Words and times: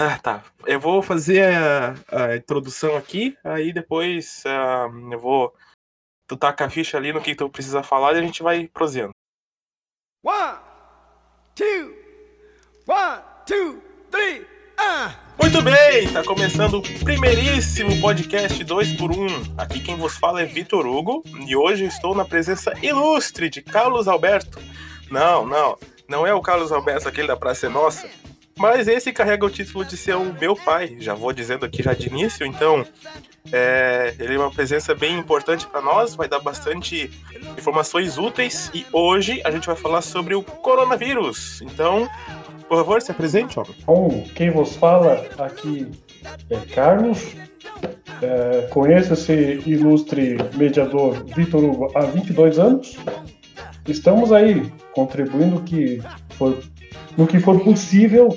Ah, 0.00 0.16
tá. 0.16 0.44
Eu 0.64 0.78
vou 0.78 1.02
fazer 1.02 1.42
a, 1.42 1.94
a 2.12 2.36
introdução 2.36 2.96
aqui, 2.96 3.36
aí 3.42 3.72
depois 3.72 4.44
uh, 4.46 5.12
eu 5.12 5.18
vou. 5.18 5.52
Tu 6.28 6.36
taca 6.36 6.66
a 6.66 6.70
ficha 6.70 6.96
ali 6.96 7.12
no 7.12 7.20
que 7.20 7.34
tu 7.34 7.50
precisa 7.50 7.82
falar 7.82 8.14
e 8.14 8.18
a 8.18 8.22
gente 8.22 8.40
vai 8.40 8.68
prosendo. 8.68 9.10
One, 10.22 10.58
two, 11.56 11.96
one, 12.86 13.22
two, 13.44 13.82
three, 14.08 14.46
ah! 14.76 15.16
Muito 15.42 15.60
bem, 15.62 16.12
tá 16.12 16.22
começando 16.22 16.74
o 16.74 17.04
primeiríssimo 17.04 18.00
podcast 18.00 18.62
2 18.62 18.92
por 18.92 19.10
1 19.10 19.20
um. 19.20 19.54
Aqui 19.58 19.80
quem 19.80 19.96
vos 19.96 20.16
fala 20.16 20.42
é 20.42 20.44
Vitor 20.44 20.86
Hugo 20.86 21.24
e 21.44 21.56
hoje 21.56 21.86
estou 21.86 22.14
na 22.14 22.24
presença 22.24 22.72
ilustre 22.80 23.50
de 23.50 23.62
Carlos 23.62 24.06
Alberto. 24.06 24.60
Não, 25.10 25.44
não, 25.44 25.76
não 26.08 26.24
é 26.24 26.32
o 26.32 26.40
Carlos 26.40 26.70
Alberto 26.70 27.08
aquele 27.08 27.26
da 27.26 27.36
Praça 27.36 27.68
Nossa, 27.68 28.08
mas 28.58 28.88
esse 28.88 29.12
carrega 29.12 29.46
o 29.46 29.50
título 29.50 29.84
de 29.84 29.96
ser 29.96 30.16
o 30.16 30.34
meu 30.34 30.56
pai, 30.56 30.96
já 30.98 31.14
vou 31.14 31.32
dizendo 31.32 31.64
aqui 31.64 31.82
já 31.82 31.94
de 31.94 32.08
início, 32.08 32.44
então 32.44 32.84
é, 33.52 34.14
ele 34.18 34.34
é 34.34 34.38
uma 34.38 34.50
presença 34.50 34.94
bem 34.94 35.16
importante 35.16 35.66
para 35.66 35.80
nós, 35.80 36.14
vai 36.14 36.28
dar 36.28 36.40
bastante 36.40 37.10
informações 37.56 38.18
úteis 38.18 38.70
e 38.74 38.84
hoje 38.92 39.40
a 39.44 39.50
gente 39.50 39.66
vai 39.66 39.76
falar 39.76 40.02
sobre 40.02 40.34
o 40.34 40.42
coronavírus. 40.42 41.62
Então, 41.62 42.08
por 42.68 42.78
favor, 42.78 43.00
se 43.00 43.10
apresente, 43.10 43.58
homem. 43.58 43.74
Bom, 43.86 44.24
quem 44.34 44.50
vos 44.50 44.76
fala 44.76 45.24
aqui 45.38 45.90
é 46.50 46.56
Carlos. 46.74 47.34
É, 48.20 48.66
conheço 48.70 49.12
esse 49.12 49.62
ilustre 49.64 50.36
mediador 50.56 51.24
Vitor 51.34 51.62
Hugo 51.62 51.92
há 51.94 52.00
22 52.00 52.58
anos. 52.58 52.98
Estamos 53.86 54.32
aí 54.32 54.70
contribuindo 54.92 55.62
que 55.62 56.02
for 56.36 56.58
no 57.16 57.26
que 57.26 57.38
for 57.40 57.60
possível 57.60 58.36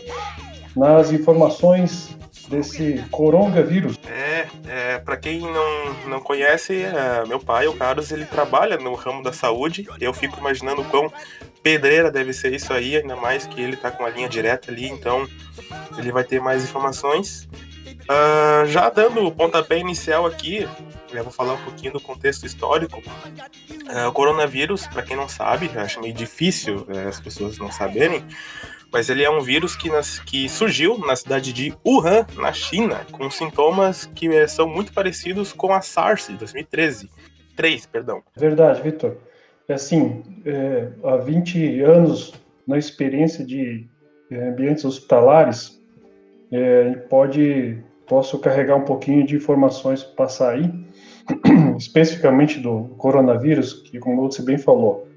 nas 0.75 1.11
informações 1.11 2.15
desse 2.49 3.03
coronavírus. 3.09 3.97
É, 4.05 4.47
é 4.67 4.97
para 4.99 5.15
quem 5.17 5.39
não, 5.39 6.09
não 6.09 6.19
conhece, 6.19 6.83
é, 6.83 7.25
meu 7.25 7.39
pai, 7.39 7.67
o 7.67 7.73
Carlos, 7.73 8.11
ele 8.11 8.25
trabalha 8.25 8.77
no 8.77 8.93
ramo 8.93 9.23
da 9.23 9.31
saúde. 9.31 9.87
Eu 9.99 10.13
fico 10.13 10.37
imaginando 10.37 10.83
quão 10.85 11.11
pedreira 11.63 12.11
deve 12.11 12.33
ser 12.33 12.53
isso 12.53 12.73
aí, 12.73 12.97
ainda 12.97 13.15
mais 13.15 13.45
que 13.45 13.61
ele 13.61 13.77
tá 13.77 13.89
com 13.89 14.05
a 14.05 14.09
linha 14.09 14.27
direta 14.27 14.71
ali, 14.71 14.87
então 14.87 15.27
ele 15.97 16.11
vai 16.11 16.23
ter 16.23 16.41
mais 16.41 16.63
informações. 16.63 17.47
Uh, 18.03 18.65
já 18.67 18.89
dando 18.89 19.25
o 19.25 19.31
pontapé 19.31 19.77
inicial 19.77 20.25
aqui, 20.25 20.67
eu 21.13 21.23
vou 21.23 21.31
falar 21.31 21.53
um 21.53 21.63
pouquinho 21.63 21.93
do 21.93 21.99
contexto 21.99 22.45
histórico. 22.45 22.99
Uh, 22.99 24.07
o 24.07 24.11
coronavírus, 24.11 24.87
para 24.87 25.01
quem 25.01 25.15
não 25.15 25.27
sabe, 25.27 25.69
acho 25.75 26.01
meio 26.01 26.13
difícil 26.13 26.85
uh, 26.87 27.07
as 27.07 27.19
pessoas 27.19 27.57
não 27.57 27.71
saberem, 27.71 28.23
mas 28.91 29.09
ele 29.09 29.23
é 29.23 29.29
um 29.29 29.41
vírus 29.41 29.75
que, 29.75 29.89
nas, 29.89 30.19
que 30.19 30.49
surgiu 30.49 30.97
na 30.99 31.15
cidade 31.15 31.53
de 31.53 31.73
Wuhan, 31.85 32.25
na 32.35 32.51
China, 32.51 33.05
com 33.11 33.29
sintomas 33.29 34.05
que 34.05 34.27
é, 34.27 34.47
são 34.47 34.67
muito 34.67 34.91
parecidos 34.93 35.53
com 35.53 35.73
a 35.73 35.81
SARS 35.81 36.27
de 36.27 36.37
2013. 36.37 37.09
3, 37.55 37.85
perdão. 37.85 38.23
Verdade, 38.35 38.81
Vitor. 38.81 39.17
É 39.67 39.73
assim, 39.73 40.23
é, 40.45 40.89
há 41.03 41.17
20 41.17 41.81
anos 41.81 42.33
na 42.67 42.77
experiência 42.77 43.45
de 43.45 43.87
ambientes 44.31 44.85
hospitalares, 44.85 45.80
é, 46.51 46.91
pode 47.09 47.77
posso 48.07 48.37
carregar 48.39 48.75
um 48.75 48.83
pouquinho 48.83 49.25
de 49.25 49.37
informações 49.37 50.03
para 50.03 50.27
aí, 50.49 50.69
especificamente 51.77 52.59
do 52.59 52.89
coronavírus, 52.97 53.73
que 53.73 53.99
como 53.99 54.21
você 54.21 54.41
bem 54.41 54.57
falou, 54.57 55.07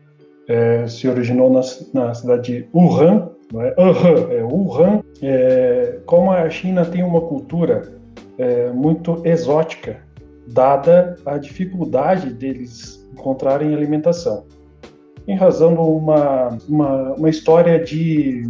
é, 0.46 0.86
se 0.86 1.08
originou 1.08 1.50
na, 1.50 1.60
na 1.92 2.14
cidade 2.14 2.60
de 2.60 2.68
Wuhan, 2.72 3.30
não 3.52 3.62
é 3.62 3.74
Wuhan, 3.76 4.32
é 4.32 4.42
Wuhan. 4.42 5.02
É, 5.22 5.98
como 6.06 6.30
a 6.30 6.48
China 6.48 6.84
tem 6.84 7.02
uma 7.02 7.20
cultura 7.20 7.92
é, 8.38 8.70
muito 8.70 9.20
exótica, 9.24 10.00
dada 10.46 11.16
a 11.24 11.38
dificuldade 11.38 12.32
deles 12.32 13.04
encontrarem 13.12 13.74
alimentação. 13.74 14.44
Em 15.26 15.34
razão 15.34 15.72
de 15.72 15.80
uma, 15.80 16.58
uma, 16.68 17.12
uma 17.14 17.30
história 17.30 17.82
de 17.82 18.46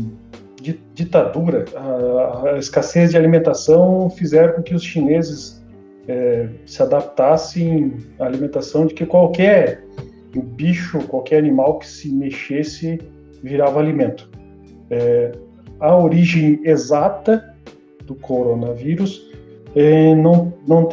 ditadura, 0.94 1.64
a, 1.74 2.50
a, 2.50 2.58
escassez 2.58 3.10
de 3.10 3.16
alimentação 3.16 4.08
fizeram 4.08 4.54
com 4.54 4.62
que 4.62 4.74
os 4.74 4.82
chineses 4.82 5.62
é, 6.06 6.48
se 6.64 6.80
adaptassem 6.82 7.96
à 8.18 8.26
alimentação 8.26 8.86
de 8.86 8.94
que 8.94 9.04
qualquer 9.04 9.84
bicho, 10.40 10.98
qualquer 11.08 11.38
animal 11.38 11.78
que 11.78 11.86
se 11.86 12.12
mexesse 12.12 12.98
virava 13.42 13.80
alimento. 13.80 14.30
É, 14.90 15.32
a 15.80 15.96
origem 15.96 16.60
exata 16.64 17.54
do 18.04 18.14
coronavírus 18.14 19.30
é, 19.74 20.14
não, 20.14 20.52
não, 20.66 20.88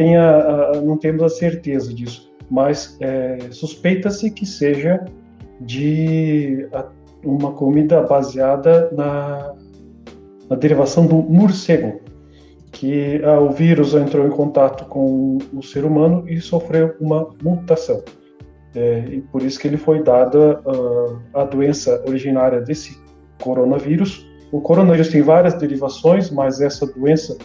não 0.83 0.97
temos 0.97 1.23
a 1.23 1.29
certeza 1.29 1.93
disso, 1.93 2.31
mas 2.49 2.97
é, 2.99 3.37
suspeita-se 3.51 4.31
que 4.31 4.45
seja 4.45 5.05
de 5.59 6.67
uma 7.23 7.51
comida 7.51 8.01
baseada 8.01 8.89
na, 8.91 9.53
na 10.51 10.57
derivação 10.57 11.07
do 11.07 11.15
morcego, 11.15 12.01
que 12.73 13.21
o 13.23 13.51
vírus 13.51 13.93
entrou 13.93 14.27
em 14.27 14.29
contato 14.29 14.83
com 14.85 15.37
o 15.53 15.63
ser 15.63 15.85
humano 15.85 16.27
e 16.27 16.41
sofreu 16.41 16.93
uma 16.99 17.29
mutação. 17.41 18.03
É, 18.75 19.05
e 19.09 19.21
por 19.21 19.41
isso 19.41 19.57
que 19.57 19.67
ele 19.67 19.77
foi 19.77 20.03
dada 20.03 20.59
uh, 20.65 21.17
a 21.33 21.45
doença 21.45 22.03
originária 22.05 22.59
desse 22.59 22.97
coronavírus. 23.41 24.29
O 24.51 24.59
coronavírus 24.59 25.07
tem 25.07 25.21
várias 25.21 25.53
derivações, 25.53 26.29
mas 26.29 26.59
essa 26.59 26.85
doença 26.85 27.37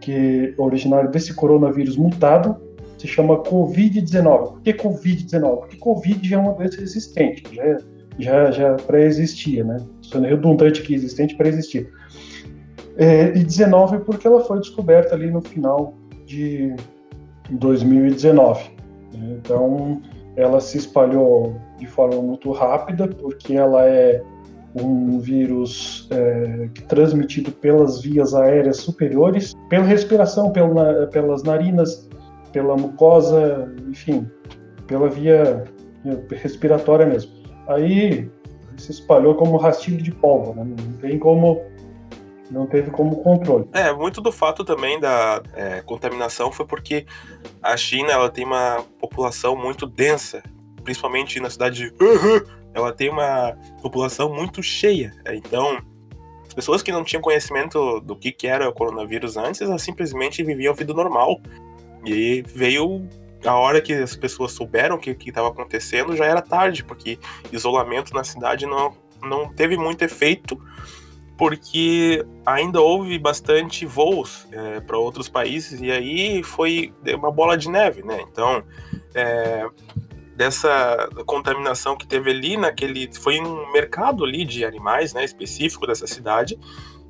que 0.00 0.54
é 0.58 0.62
originária 0.62 1.10
desse 1.10 1.34
coronavírus 1.34 1.96
mutado 1.98 2.56
se 2.96 3.06
chama 3.06 3.42
Covid-19. 3.42 4.52
Por 4.52 4.62
que 4.62 4.72
Covid-19? 4.72 5.58
Porque 5.58 5.76
Covid 5.76 6.26
já 6.26 6.36
é 6.36 6.38
uma 6.38 6.54
doença 6.54 6.80
existente, 6.80 7.42
já, 7.54 7.78
já, 8.18 8.50
já 8.50 8.74
pré-existia, 8.74 9.62
né? 9.62 9.78
Sendo 10.02 10.26
redundante 10.26 10.80
que 10.82 10.94
existente, 10.94 11.36
pré-existia. 11.36 11.86
É, 12.96 13.36
e 13.36 13.44
19 13.44 14.00
porque 14.00 14.26
ela 14.26 14.40
foi 14.40 14.58
descoberta 14.58 15.14
ali 15.14 15.30
no 15.30 15.42
final 15.42 15.94
de 16.24 16.74
2019. 17.50 18.70
Né? 19.12 19.38
Então, 19.38 20.00
ela 20.36 20.60
se 20.60 20.78
espalhou 20.78 21.56
de 21.78 21.86
forma 21.86 22.20
muito 22.22 22.50
rápida, 22.52 23.08
porque 23.08 23.54
ela 23.54 23.84
é 23.86 24.22
um 24.82 25.18
vírus 25.18 26.08
é, 26.10 26.68
transmitido 26.86 27.50
pelas 27.50 28.02
vias 28.02 28.34
aéreas 28.34 28.78
superiores, 28.78 29.54
pela 29.70 29.84
respiração, 29.84 30.50
pela, 30.50 31.06
pelas 31.06 31.42
narinas, 31.42 32.08
pela 32.52 32.76
mucosa, 32.76 33.72
enfim, 33.88 34.26
pela 34.86 35.08
via 35.08 35.64
respiratória 36.30 37.06
mesmo. 37.06 37.32
Aí 37.68 38.30
se 38.76 38.92
espalhou 38.92 39.34
como 39.34 39.56
rastilho 39.56 40.02
de 40.02 40.12
pólvora, 40.12 40.64
né? 40.64 40.74
não 40.78 40.92
tem 40.98 41.18
como 41.18 41.60
não 42.50 42.66
teve 42.66 42.90
como 42.90 43.22
controle. 43.22 43.68
É, 43.72 43.92
muito 43.92 44.20
do 44.20 44.30
fato 44.30 44.64
também 44.64 44.98
da 45.00 45.42
é, 45.54 45.80
contaminação 45.82 46.52
foi 46.52 46.66
porque 46.66 47.06
a 47.62 47.76
China 47.76 48.12
ela 48.12 48.30
tem 48.30 48.44
uma 48.44 48.84
população 48.98 49.56
muito 49.56 49.86
densa, 49.86 50.42
principalmente 50.82 51.40
na 51.40 51.50
cidade 51.50 51.90
de 51.90 51.94
ela 52.74 52.92
tem 52.92 53.08
uma 53.08 53.56
população 53.80 54.32
muito 54.32 54.62
cheia. 54.62 55.12
Então, 55.32 55.82
as 56.46 56.52
pessoas 56.52 56.82
que 56.82 56.92
não 56.92 57.02
tinham 57.02 57.22
conhecimento 57.22 58.00
do 58.00 58.14
que, 58.14 58.30
que 58.30 58.46
era 58.46 58.68
o 58.68 58.72
coronavírus 58.72 59.36
antes, 59.36 59.62
elas 59.62 59.82
simplesmente 59.82 60.42
viviam 60.42 60.72
a 60.72 60.76
vida 60.76 60.92
normal. 60.92 61.40
E 62.04 62.44
veio 62.54 63.08
a 63.44 63.54
hora 63.54 63.80
que 63.80 63.92
as 63.94 64.14
pessoas 64.14 64.52
souberam 64.52 64.96
o 64.96 64.98
que 64.98 65.16
estava 65.26 65.48
acontecendo, 65.48 66.14
já 66.14 66.26
era 66.26 66.42
tarde, 66.42 66.84
porque 66.84 67.18
isolamento 67.50 68.12
na 68.12 68.24
cidade 68.24 68.66
não, 68.66 68.94
não 69.22 69.52
teve 69.52 69.76
muito 69.76 70.02
efeito, 70.02 70.60
porque 71.36 72.24
ainda 72.44 72.80
houve 72.80 73.18
bastante 73.18 73.84
voos 73.84 74.46
é, 74.52 74.80
para 74.80 74.96
outros 74.96 75.28
países, 75.28 75.80
e 75.80 75.90
aí 75.90 76.42
foi 76.42 76.92
uma 77.14 77.30
bola 77.30 77.56
de 77.56 77.70
neve, 77.70 78.02
né? 78.02 78.24
Então, 78.30 78.62
é, 79.14 79.66
dessa 80.34 81.08
contaminação 81.24 81.96
que 81.96 82.06
teve 82.06 82.30
ali 82.30 82.56
naquele 82.56 83.10
foi 83.14 83.40
um 83.40 83.72
mercado 83.72 84.24
ali 84.24 84.44
de 84.44 84.64
animais, 84.64 85.14
né, 85.14 85.24
específico 85.24 85.86
dessa 85.86 86.06
cidade 86.06 86.58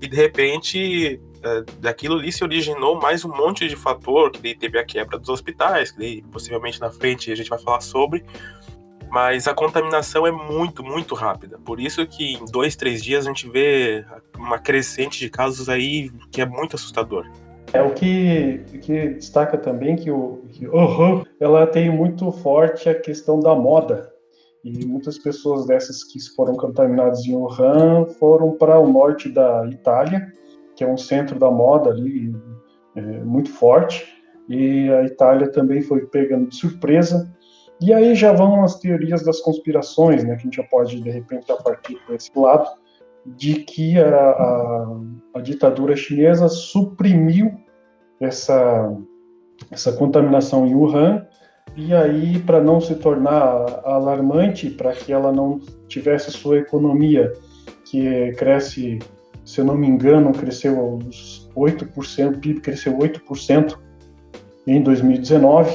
e 0.01 0.07
de 0.07 0.17
repente 0.17 1.21
é, 1.43 1.63
daquilo 1.81 2.19
ali 2.19 2.31
se 2.31 2.45
originou 2.45 3.01
mais 3.01 3.25
um 3.25 3.35
monte 3.35 3.69
de 3.69 3.77
fator 3.77 4.31
que 4.31 4.55
teve 4.55 4.79
a 4.79 4.85
quebra 4.85 5.19
dos 5.19 5.29
hospitais, 5.29 5.91
que 5.91 6.23
possivelmente 6.31 6.81
na 6.81 6.91
frente 6.91 7.33
a 7.33 7.35
gente 7.35 7.49
vai 7.49 7.59
falar 7.59 7.81
sobre, 7.81 8.25
mas 9.11 9.47
a 9.47 9.55
contaminação 9.55 10.27
é 10.27 10.33
muito, 10.33 10.83
muito 10.83 11.15
rápida. 11.15 11.59
Por 11.65 11.81
isso 11.81 12.07
que 12.07 12.35
em 12.35 12.45
dois, 12.47 12.77
três 12.77 13.03
dias 13.03 13.27
a 13.27 13.29
gente 13.29 13.49
vê 13.49 14.05
uma 14.37 14.59
crescente 14.59 15.19
de 15.19 15.31
casos 15.31 15.69
aí 15.69 16.11
que 16.31 16.41
é 16.41 16.47
muito 16.47 16.77
assustador. 16.77 17.27
É 17.73 17.83
o 17.83 17.93
que, 17.93 18.61
que 18.81 19.09
destaca 19.09 19.59
também 19.59 19.97
que 19.97 20.11
o 20.11 20.45
que, 20.51 20.67
uhum, 20.69 21.25
ela 21.41 21.67
tem 21.67 21.91
muito 21.91 22.31
forte 22.31 22.89
a 22.89 22.95
questão 22.95 23.41
da 23.41 23.55
moda. 23.55 24.13
E 24.65 24.85
muitas 24.85 25.19
pessoas 25.19 25.67
dessas 25.67 26.03
que 26.05 26.19
foram 26.35 26.55
contaminadas 26.55 27.25
em 27.25 27.35
Wuhan 27.35 28.07
foram 28.19 28.53
para 28.53 28.79
o 28.79 28.91
norte 28.91 29.29
da 29.29 29.69
Itália 29.71 30.33
que 30.77 30.85
é 30.85 30.87
um 30.87 30.99
centro 30.99 31.39
da 31.39 31.51
moda 31.51 31.91
ali 31.91 32.37
é, 32.95 33.01
muito 33.01 33.51
forte, 33.51 34.07
e 34.49 34.89
a 34.93 35.05
Itália 35.05 35.51
também 35.51 35.81
foi 35.81 36.07
pegando 36.07 36.51
de 36.51 36.57
surpresa. 36.57 37.35
E 37.81 37.93
aí 37.93 38.15
já 38.15 38.33
vão 38.33 38.63
as 38.65 38.79
teorias 38.79 39.23
das 39.23 39.41
conspirações, 39.41 40.25
né, 40.25 40.35
que 40.35 40.41
a 40.41 40.45
gente 40.45 40.57
já 40.57 40.65
pode 40.65 41.01
de 41.01 41.11
repente 41.11 41.47
partir 41.63 41.97
para 42.07 42.15
esse 42.15 42.31
lado, 42.35 42.69
de 43.25 43.57
que 43.57 43.99
a, 43.99 44.31
a, 44.31 45.01
a 45.35 45.41
ditadura 45.41 45.95
chinesa 45.97 46.49
suprimiu 46.49 47.53
essa, 48.21 48.97
essa 49.71 49.93
contaminação 49.93 50.67
em 50.67 50.75
Wuhan 50.75 51.27
e 51.77 51.93
aí, 51.93 52.39
para 52.39 52.59
não 52.59 52.81
se 52.81 52.95
tornar 52.95 53.83
alarmante, 53.85 54.71
para 54.71 54.93
que 54.93 55.13
ela 55.13 55.31
não 55.31 55.61
tivesse 55.89 56.31
sua 56.31 56.59
economia, 56.59 57.31
que 57.85 58.33
cresce, 58.33 58.99
se 59.45 59.61
eu 59.61 59.65
não 59.65 59.77
me 59.77 59.87
engano, 59.87 60.33
cresceu 60.33 60.79
uns 60.95 61.51
8%, 61.55 62.35
o 62.35 62.39
PIB 62.39 62.61
cresceu 62.61 62.97
8% 62.97 63.77
em 64.67 64.83
2019. 64.83 65.71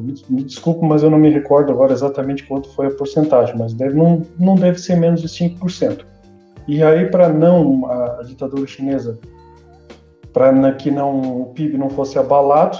Me, 0.00 0.14
me 0.28 0.42
desculpe, 0.44 0.84
mas 0.84 1.02
eu 1.02 1.10
não 1.10 1.18
me 1.18 1.30
recordo 1.30 1.72
agora 1.72 1.92
exatamente 1.92 2.44
quanto 2.44 2.68
foi 2.70 2.86
a 2.86 2.90
porcentagem, 2.90 3.56
mas 3.58 3.72
deve, 3.74 3.94
não, 3.96 4.22
não 4.38 4.54
deve 4.54 4.78
ser 4.78 4.96
menos 4.96 5.20
de 5.20 5.28
5%. 5.28 6.04
E 6.68 6.82
aí, 6.82 7.06
para 7.10 7.28
não 7.28 7.86
a, 7.86 8.20
a 8.20 8.22
ditadura 8.22 8.66
chinesa, 8.66 9.18
para 10.32 10.72
que 10.72 10.90
não 10.90 11.42
o 11.42 11.46
PIB 11.46 11.76
não 11.76 11.90
fosse 11.90 12.18
abalado, 12.18 12.78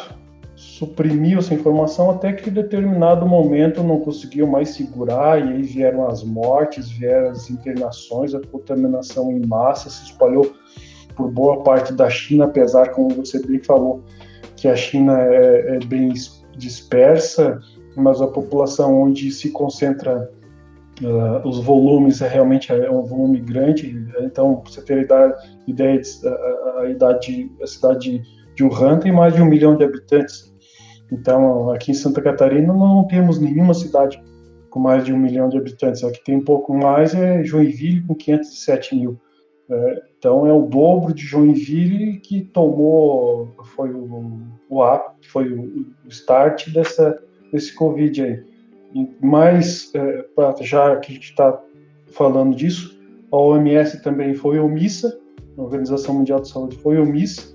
suprimiu 0.55 1.41
essa 1.41 1.53
informação 1.55 2.11
até 2.11 2.33
que 2.33 2.49
em 2.49 2.53
determinado 2.53 3.27
momento 3.27 3.83
não 3.83 3.99
conseguiu 3.99 4.47
mais 4.47 4.71
segurar 4.71 5.41
e 5.41 5.55
aí 5.55 5.63
vieram 5.63 6.07
as 6.07 6.23
mortes, 6.23 6.89
vieram 6.91 7.31
as 7.31 7.51
internações, 7.51 8.35
a 8.35 8.41
contaminação 8.41 9.33
em 9.33 9.45
massa 9.45 9.91
se 9.91 10.05
espalhou 10.05 10.53
por 11.17 11.31
boa 11.31 11.63
parte 11.63 11.93
da 11.93 12.09
China, 12.09 12.45
apesar, 12.45 12.91
como 12.91 13.11
você 13.11 13.45
bem 13.45 13.63
falou, 13.63 14.03
que 14.57 14.69
a 14.69 14.77
China 14.77 15.21
é, 15.21 15.77
é 15.77 15.79
bem 15.85 16.13
dispersa, 16.57 17.61
mas 17.97 18.21
a 18.21 18.27
população 18.27 19.03
onde 19.03 19.31
se 19.31 19.51
concentra 19.51 20.31
uh, 21.03 21.49
os 21.49 21.59
volumes 21.61 22.21
é 22.21 22.29
realmente 22.29 22.73
é 22.73 22.91
um 22.91 23.03
volume 23.03 23.41
grande. 23.41 24.07
Então, 24.21 24.63
você 24.65 24.83
ter 24.83 25.03
ideia, 25.03 25.35
ideia 25.67 26.01
a, 26.25 26.81
a, 26.81 26.91
idade, 26.91 27.51
a 27.63 27.67
cidade 27.67 28.23
de 28.55 28.65
Wuhan 28.65 28.99
tem 28.99 29.13
mais 29.13 29.35
de 29.35 29.43
um 29.43 29.47
milhão 29.47 29.77
de 29.77 29.85
habitantes. 29.85 30.53
Então, 31.11 31.71
aqui 31.71 31.91
em 31.91 31.95
Santa 31.95 32.23
Catarina 32.23 32.73
não 32.73 33.07
temos 33.07 33.39
nenhuma 33.39 33.75
cidade 33.75 34.23
com 34.71 34.81
mais 34.81 35.05
de 35.05 35.13
um 35.13 35.19
milhão 35.19 35.49
de 35.49 35.59
habitantes. 35.59 36.03
Aqui 36.03 36.25
tem 36.25 36.37
um 36.37 36.45
pouco 36.45 36.75
mais 36.75 37.15
é 37.15 37.45
Joinville 37.45 38.03
com 38.03 38.15
507 38.15 38.97
mil. 38.97 39.21
É, 39.71 40.03
então 40.19 40.47
é 40.47 40.53
o 40.53 40.67
dobro 40.67 41.15
de 41.15 41.23
Joinville 41.23 42.19
que 42.19 42.41
tomou 42.41 43.55
foi 43.77 43.93
o, 43.93 44.43
o 44.73 44.85
app, 44.85 45.15
foi 45.29 45.53
o, 45.53 45.87
start 46.09 46.71
dessa 46.71 47.19
desse 47.53 47.75
Covid 47.75 48.23
aí. 48.23 48.43
Mas 49.21 49.91
é, 49.95 50.25
já 50.63 50.97
que 50.97 51.13
a 51.13 51.15
gente 51.15 51.31
está 51.31 51.61
falando 52.13 52.57
disso, 52.57 52.99
a 53.31 53.37
OMS 53.37 54.03
também 54.03 54.35
foi 54.35 54.59
omissa, 54.59 55.19
a 55.57 55.63
Organização 55.63 56.15
Mundial 56.15 56.41
de 56.41 56.49
Saúde 56.49 56.77
foi 56.79 56.99
omissa 56.99 57.55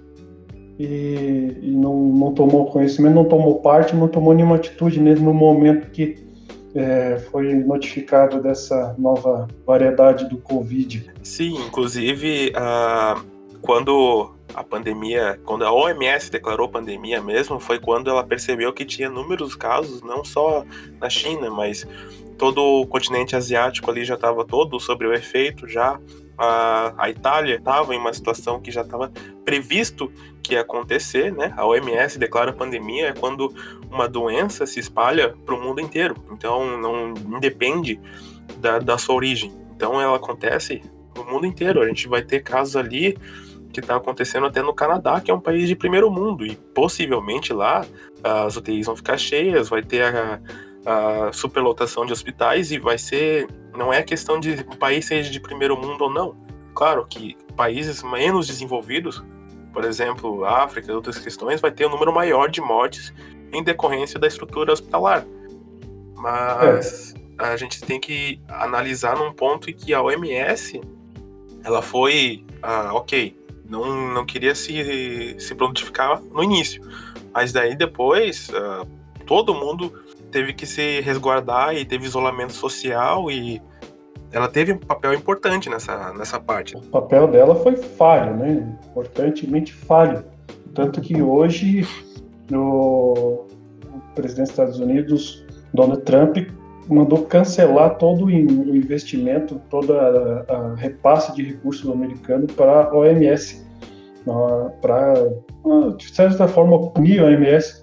e, 0.79 1.57
e 1.61 1.71
não, 1.71 1.95
não, 1.95 2.33
tomou 2.33 2.67
conhecimento, 2.67 3.15
não 3.15 3.25
tomou 3.25 3.59
parte, 3.61 3.95
não 3.95 4.07
tomou 4.07 4.33
nenhuma 4.33 4.55
atitude 4.55 4.99
no 4.99 5.33
momento 5.33 5.89
que 5.89 6.27
é, 6.75 7.17
foi 7.31 7.55
notificado 7.55 8.41
dessa 8.41 8.95
nova 8.97 9.47
variedade 9.65 10.29
do 10.29 10.37
Covid. 10.37 11.11
Sim, 11.23 11.55
inclusive 11.65 12.51
uh, 12.51 13.19
quando 13.61 14.36
a 14.57 14.63
pandemia, 14.63 15.39
quando 15.45 15.63
a 15.63 15.71
OMS 15.71 16.31
declarou 16.31 16.67
pandemia 16.67 17.21
mesmo, 17.21 17.59
foi 17.59 17.79
quando 17.79 18.09
ela 18.09 18.23
percebeu 18.23 18.73
que 18.73 18.83
tinha 18.83 19.07
inúmeros 19.07 19.55
casos, 19.55 20.01
não 20.01 20.25
só 20.25 20.65
na 20.99 21.09
China, 21.09 21.51
mas 21.51 21.87
todo 22.37 22.59
o 22.59 22.87
continente 22.87 23.35
asiático 23.35 23.89
ali 23.91 24.03
já 24.03 24.15
estava 24.15 24.43
todo 24.43 24.79
sobre 24.79 25.07
o 25.07 25.13
efeito 25.13 25.67
já 25.67 25.99
a, 26.37 26.93
a 26.97 27.09
Itália 27.09 27.55
estava 27.55 27.95
em 27.95 27.97
uma 27.97 28.13
situação 28.13 28.61
que 28.61 28.71
já 28.71 28.81
estava 28.81 29.11
previsto 29.43 30.11
que 30.43 30.53
ia 30.53 30.61
acontecer, 30.61 31.33
né? 31.33 31.53
A 31.57 31.65
OMS 31.65 32.19
declara 32.19 32.53
pandemia 32.53 33.07
é 33.07 33.13
quando 33.13 33.53
uma 33.89 34.07
doença 34.07 34.65
se 34.65 34.79
espalha 34.79 35.35
para 35.45 35.55
o 35.55 35.61
mundo 35.61 35.81
inteiro. 35.81 36.15
Então 36.31 36.77
não 36.77 37.13
independe 37.35 37.99
da, 38.57 38.77
da 38.77 38.97
sua 38.97 39.15
origem. 39.15 39.51
Então 39.75 39.99
ela 39.99 40.17
acontece 40.17 40.81
no 41.15 41.25
mundo 41.25 41.47
inteiro. 41.47 41.81
A 41.81 41.87
gente 41.87 42.07
vai 42.07 42.21
ter 42.21 42.41
casos 42.41 42.75
ali 42.75 43.17
que 43.71 43.79
está 43.79 43.95
acontecendo 43.95 44.45
até 44.45 44.61
no 44.61 44.73
Canadá, 44.73 45.19
que 45.19 45.29
é 45.29 45.33
um 45.33 45.39
país 45.39 45.67
de 45.67 45.75
primeiro 45.75 46.09
mundo, 46.09 46.45
e 46.45 46.55
possivelmente 46.55 47.53
lá 47.53 47.85
as 48.23 48.55
UTIs 48.55 48.85
vão 48.85 48.95
ficar 48.95 49.17
cheias, 49.17 49.69
vai 49.69 49.81
ter 49.81 50.03
a, 50.03 50.39
a 50.85 51.33
superlotação 51.33 52.05
de 52.05 52.13
hospitais 52.13 52.71
e 52.71 52.79
vai 52.79 52.97
ser. 52.97 53.47
Não 53.75 53.93
é 53.93 54.01
questão 54.01 54.39
de 54.39 54.65
o 54.67 54.77
país 54.77 55.05
seja 55.05 55.29
de 55.29 55.39
primeiro 55.39 55.77
mundo 55.77 56.05
ou 56.05 56.09
não. 56.09 56.35
Claro 56.73 57.05
que 57.07 57.35
países 57.55 58.03
menos 58.03 58.47
desenvolvidos, 58.47 59.23
por 59.73 59.83
exemplo, 59.83 60.45
África 60.45 60.91
e 60.91 60.95
outras 60.95 61.17
questões, 61.17 61.61
vai 61.61 61.71
ter 61.71 61.85
um 61.85 61.89
número 61.89 62.13
maior 62.13 62.49
de 62.49 62.61
mortes 62.61 63.13
em 63.51 63.63
decorrência 63.63 64.19
da 64.19 64.27
estrutura 64.27 64.73
hospitalar. 64.73 65.25
Mas 66.15 67.13
é. 67.39 67.45
a 67.45 67.57
gente 67.57 67.81
tem 67.81 67.99
que 67.99 68.41
analisar 68.47 69.15
num 69.17 69.31
ponto 69.31 69.69
em 69.69 69.73
que 69.73 69.93
a 69.93 70.01
OMS 70.01 70.81
ela 71.63 71.81
foi 71.81 72.45
ah, 72.61 72.91
ok, 72.93 73.35
não, 73.69 74.13
não 74.13 74.25
queria 74.25 74.55
se, 74.55 75.35
se 75.39 75.55
prontificar 75.55 76.21
no 76.21 76.43
início, 76.43 76.81
mas 77.33 77.51
daí 77.51 77.75
depois 77.75 78.49
ah, 78.53 78.85
todo 79.25 79.53
mundo 79.53 79.91
teve 80.31 80.53
que 80.53 80.65
se 80.65 81.01
resguardar 81.01 81.75
e 81.75 81.85
teve 81.85 82.05
isolamento 82.05 82.53
social 82.53 83.29
e 83.31 83.61
ela 84.31 84.47
teve 84.47 84.73
um 84.73 84.77
papel 84.77 85.13
importante 85.13 85.69
nessa, 85.69 86.13
nessa 86.13 86.39
parte. 86.39 86.75
O 86.75 86.81
papel 86.81 87.27
dela 87.27 87.55
foi 87.55 87.75
falho, 87.77 88.35
né? 88.35 88.77
Importantemente 88.89 89.73
falho. 89.73 90.23
Tanto 90.73 90.99
que 91.01 91.21
hoje 91.21 91.87
o, 92.51 93.45
o 93.85 94.01
presidente 94.15 94.47
dos 94.47 94.49
Estados 94.49 94.79
Unidos, 94.79 95.45
Donald 95.73 96.03
Trump, 96.03 96.37
mandou 96.87 97.23
cancelar 97.25 97.97
todo 97.97 98.25
o 98.25 98.31
investimento, 98.31 99.61
toda 99.69 100.45
a, 100.47 100.53
a 100.53 100.75
repasse 100.75 101.35
de 101.35 101.43
recursos 101.43 101.89
americano 101.89 102.47
para 102.47 102.83
a 102.83 102.97
OMS, 102.97 103.65
para, 104.81 105.13
de 105.97 106.09
certa 106.13 106.47
forma, 106.47 106.89
punir 106.91 107.19
a 107.19 107.25
OMS 107.25 107.81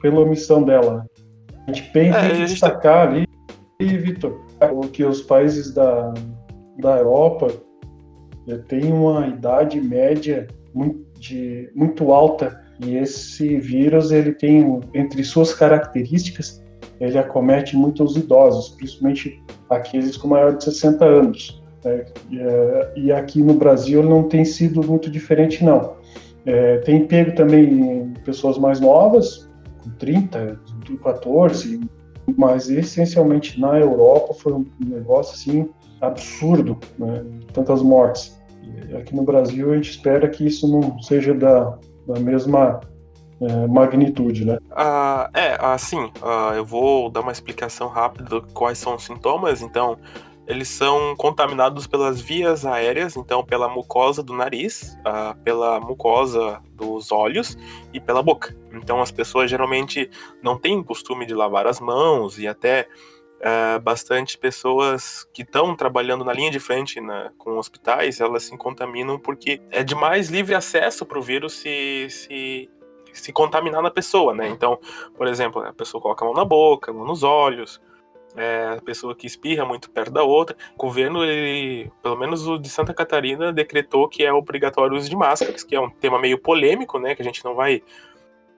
pela 0.00 0.20
omissão 0.20 0.62
dela. 0.62 1.06
A 1.66 1.72
gente 1.72 1.92
tem, 1.92 2.10
é, 2.10 2.30
que 2.30 2.44
destacar 2.44 3.08
tá... 3.08 3.12
ali, 3.12 3.26
Vitor, 3.80 4.38
que 4.92 5.04
os 5.04 5.22
países 5.22 5.72
da, 5.72 6.12
da 6.78 6.98
Europa 6.98 7.48
têm 8.68 8.92
uma 8.92 9.28
idade 9.28 9.80
média 9.80 10.46
muito, 10.74 11.04
de, 11.18 11.70
muito 11.74 12.12
alta 12.12 12.62
e 12.84 12.96
esse 12.96 13.56
vírus 13.58 14.10
ele 14.10 14.32
tem 14.32 14.80
entre 14.92 15.22
suas 15.22 15.54
características 15.54 16.63
ele 17.00 17.18
acomete 17.18 17.76
muito 17.76 18.02
os 18.04 18.16
idosos, 18.16 18.70
principalmente 18.70 19.42
aqueles 19.68 20.16
com 20.16 20.28
maior 20.28 20.56
de 20.56 20.64
60 20.64 21.04
anos. 21.04 21.62
Né? 21.84 22.04
É, 22.32 22.92
e 22.96 23.12
aqui 23.12 23.42
no 23.42 23.54
Brasil 23.54 24.02
não 24.02 24.24
tem 24.24 24.44
sido 24.44 24.82
muito 24.82 25.10
diferente 25.10 25.64
não. 25.64 25.94
É, 26.46 26.78
tem 26.78 27.06
pego 27.06 27.34
também 27.34 28.12
pessoas 28.24 28.58
mais 28.58 28.80
novas, 28.80 29.48
com 29.82 29.90
30, 29.98 30.60
14, 31.02 31.80
mas 32.36 32.70
essencialmente 32.70 33.60
na 33.60 33.78
Europa 33.78 34.34
foi 34.34 34.52
um 34.52 34.66
negócio 34.84 35.34
assim 35.34 35.68
absurdo, 36.00 36.78
né? 36.98 37.24
tantas 37.52 37.82
mortes. 37.82 38.38
E 38.90 38.96
aqui 38.96 39.14
no 39.14 39.22
Brasil 39.22 39.72
a 39.72 39.76
gente 39.76 39.90
espera 39.90 40.28
que 40.28 40.46
isso 40.46 40.68
não 40.68 41.00
seja 41.02 41.34
da, 41.34 41.78
da 42.06 42.20
mesma 42.20 42.80
é, 43.40 43.66
magnitude, 43.66 44.44
né? 44.44 44.58
Ah, 44.70 45.30
é, 45.34 45.56
assim, 45.60 46.10
ah, 46.22 46.52
eu 46.54 46.64
vou 46.64 47.10
dar 47.10 47.20
uma 47.20 47.32
explicação 47.32 47.88
rápida 47.88 48.40
de 48.40 48.52
quais 48.52 48.78
são 48.78 48.94
os 48.94 49.04
sintomas. 49.04 49.62
Então, 49.62 49.98
eles 50.46 50.68
são 50.68 51.16
contaminados 51.16 51.86
pelas 51.86 52.20
vias 52.20 52.66
aéreas, 52.66 53.16
então 53.16 53.42
pela 53.42 53.68
mucosa 53.68 54.22
do 54.22 54.34
nariz, 54.34 54.96
uh, 55.00 55.36
pela 55.42 55.80
mucosa 55.80 56.60
dos 56.72 57.10
olhos 57.10 57.56
e 57.92 58.00
pela 58.00 58.22
boca. 58.22 58.54
Então 58.72 59.00
as 59.00 59.10
pessoas 59.10 59.50
geralmente 59.50 60.10
não 60.42 60.58
têm 60.58 60.82
costume 60.82 61.24
de 61.24 61.34
lavar 61.34 61.66
as 61.66 61.80
mãos 61.80 62.38
e 62.38 62.46
até 62.46 62.86
uh, 63.40 63.80
bastante 63.80 64.36
pessoas 64.36 65.26
que 65.32 65.42
estão 65.42 65.74
trabalhando 65.74 66.24
na 66.24 66.32
linha 66.32 66.50
de 66.50 66.60
frente 66.60 67.00
na, 67.00 67.30
com 67.38 67.56
hospitais, 67.56 68.20
elas 68.20 68.44
se 68.44 68.56
contaminam 68.58 69.18
porque 69.18 69.62
é 69.70 69.82
de 69.82 69.94
mais 69.94 70.28
livre 70.28 70.54
acesso 70.54 71.06
para 71.06 71.18
o 71.18 71.22
vírus 71.22 71.54
se, 71.54 72.06
se, 72.10 72.70
se 73.18 73.32
contaminar 73.32 73.82
na 73.82 73.90
pessoa, 73.90 74.34
né? 74.34 74.48
Então, 74.48 74.78
por 75.16 75.26
exemplo, 75.26 75.62
a 75.62 75.72
pessoa 75.72 76.00
coloca 76.00 76.24
a 76.24 76.26
mão 76.26 76.34
na 76.34 76.44
boca, 76.44 76.90
a 76.90 76.94
mão 76.94 77.06
nos 77.06 77.22
olhos, 77.22 77.80
é, 78.36 78.76
a 78.78 78.82
pessoa 78.82 79.14
que 79.14 79.26
espirra 79.26 79.64
muito 79.64 79.90
perto 79.90 80.10
da 80.10 80.22
outra. 80.22 80.56
O 80.74 80.78
governo, 80.78 81.24
ele, 81.24 81.90
pelo 82.02 82.16
menos 82.16 82.46
o 82.46 82.58
de 82.58 82.68
Santa 82.68 82.92
Catarina, 82.92 83.52
decretou 83.52 84.08
que 84.08 84.24
é 84.24 84.32
obrigatório 84.32 84.94
o 84.94 84.98
uso 84.98 85.08
de 85.08 85.16
máscaras, 85.16 85.62
que 85.62 85.74
é 85.74 85.80
um 85.80 85.90
tema 85.90 86.18
meio 86.18 86.38
polêmico, 86.38 86.98
né? 86.98 87.14
Que 87.14 87.22
a 87.22 87.24
gente 87.24 87.44
não 87.44 87.54
vai. 87.54 87.82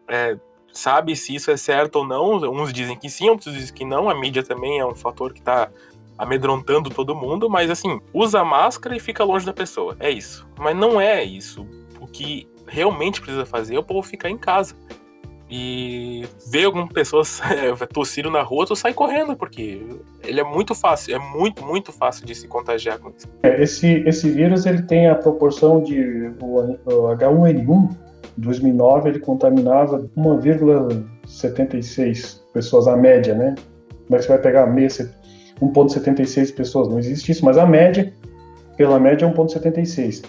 É, 0.08 0.36
sabe 0.72 1.14
se 1.14 1.34
isso 1.34 1.50
é 1.50 1.56
certo 1.56 1.96
ou 1.96 2.06
não. 2.06 2.36
Uns 2.50 2.72
dizem 2.72 2.96
que 2.98 3.10
sim, 3.10 3.28
outros 3.28 3.54
dizem 3.54 3.75
que 3.75 3.84
não. 3.84 4.08
A 4.08 4.14
mídia 4.14 4.42
também 4.42 4.78
é 4.78 4.86
um 4.86 4.94
fator 4.94 5.32
que 5.32 5.40
está 5.40 5.70
amedrontando 6.18 6.88
todo 6.88 7.14
mundo, 7.14 7.50
mas 7.50 7.70
assim, 7.70 8.00
usa 8.12 8.42
máscara 8.42 8.96
e 8.96 9.00
fica 9.00 9.22
longe 9.22 9.44
da 9.44 9.52
pessoa. 9.52 9.96
É 10.00 10.10
isso. 10.10 10.48
Mas 10.58 10.75
não 10.75 10.98
é 10.98 11.22
isso. 11.22 11.66
O 12.00 12.06
que 12.06 12.48
realmente 12.66 13.20
precisa 13.20 13.46
fazer 13.46 13.76
é 13.76 13.78
o 13.78 13.82
povo 13.82 14.06
ficar 14.06 14.30
em 14.30 14.38
casa 14.38 14.75
e 15.49 16.26
ver 16.50 16.64
algumas 16.64 16.88
pessoas 16.88 17.40
é, 17.50 17.73
tossindo 17.87 18.28
na 18.30 18.42
rua, 18.42 18.66
tu 18.66 18.75
sai 18.75 18.92
correndo, 18.92 19.37
porque 19.37 19.80
ele 20.25 20.40
é 20.40 20.44
muito 20.44 20.75
fácil, 20.75 21.14
é 21.14 21.18
muito, 21.18 21.64
muito 21.64 21.92
fácil 21.92 22.26
de 22.26 22.35
se 22.35 22.49
contagiar 22.49 22.99
com 22.99 23.11
isso. 23.11 23.28
É, 23.42 23.62
esse, 23.62 24.02
esse 24.06 24.28
vírus 24.30 24.66
ele 24.66 24.82
tem 24.82 25.08
a 25.08 25.14
proporção 25.14 25.82
de 25.82 26.32
o, 26.40 26.76
o 26.85 27.16
H1N1 27.16 27.96
2009 28.37 29.08
ele 29.08 29.20
contaminava 29.20 30.11
1,76 30.16 32.40
pessoas 32.52 32.87
a 32.87 32.94
média, 32.96 33.35
né? 33.35 33.54
Como 34.06 34.16
é 34.16 34.18
que 34.18 34.25
você 34.25 34.28
vai 34.28 34.38
pegar 34.38 34.64
a 34.64 34.68
1,76 34.68 36.54
pessoas? 36.54 36.88
Não 36.88 36.99
existe 36.99 37.32
isso, 37.32 37.42
mas 37.44 37.58
a 37.58 37.66
média, 37.66 38.12
pela 38.76 39.00
média, 39.00 39.26
é 39.26 39.32
1,76. 39.32 40.25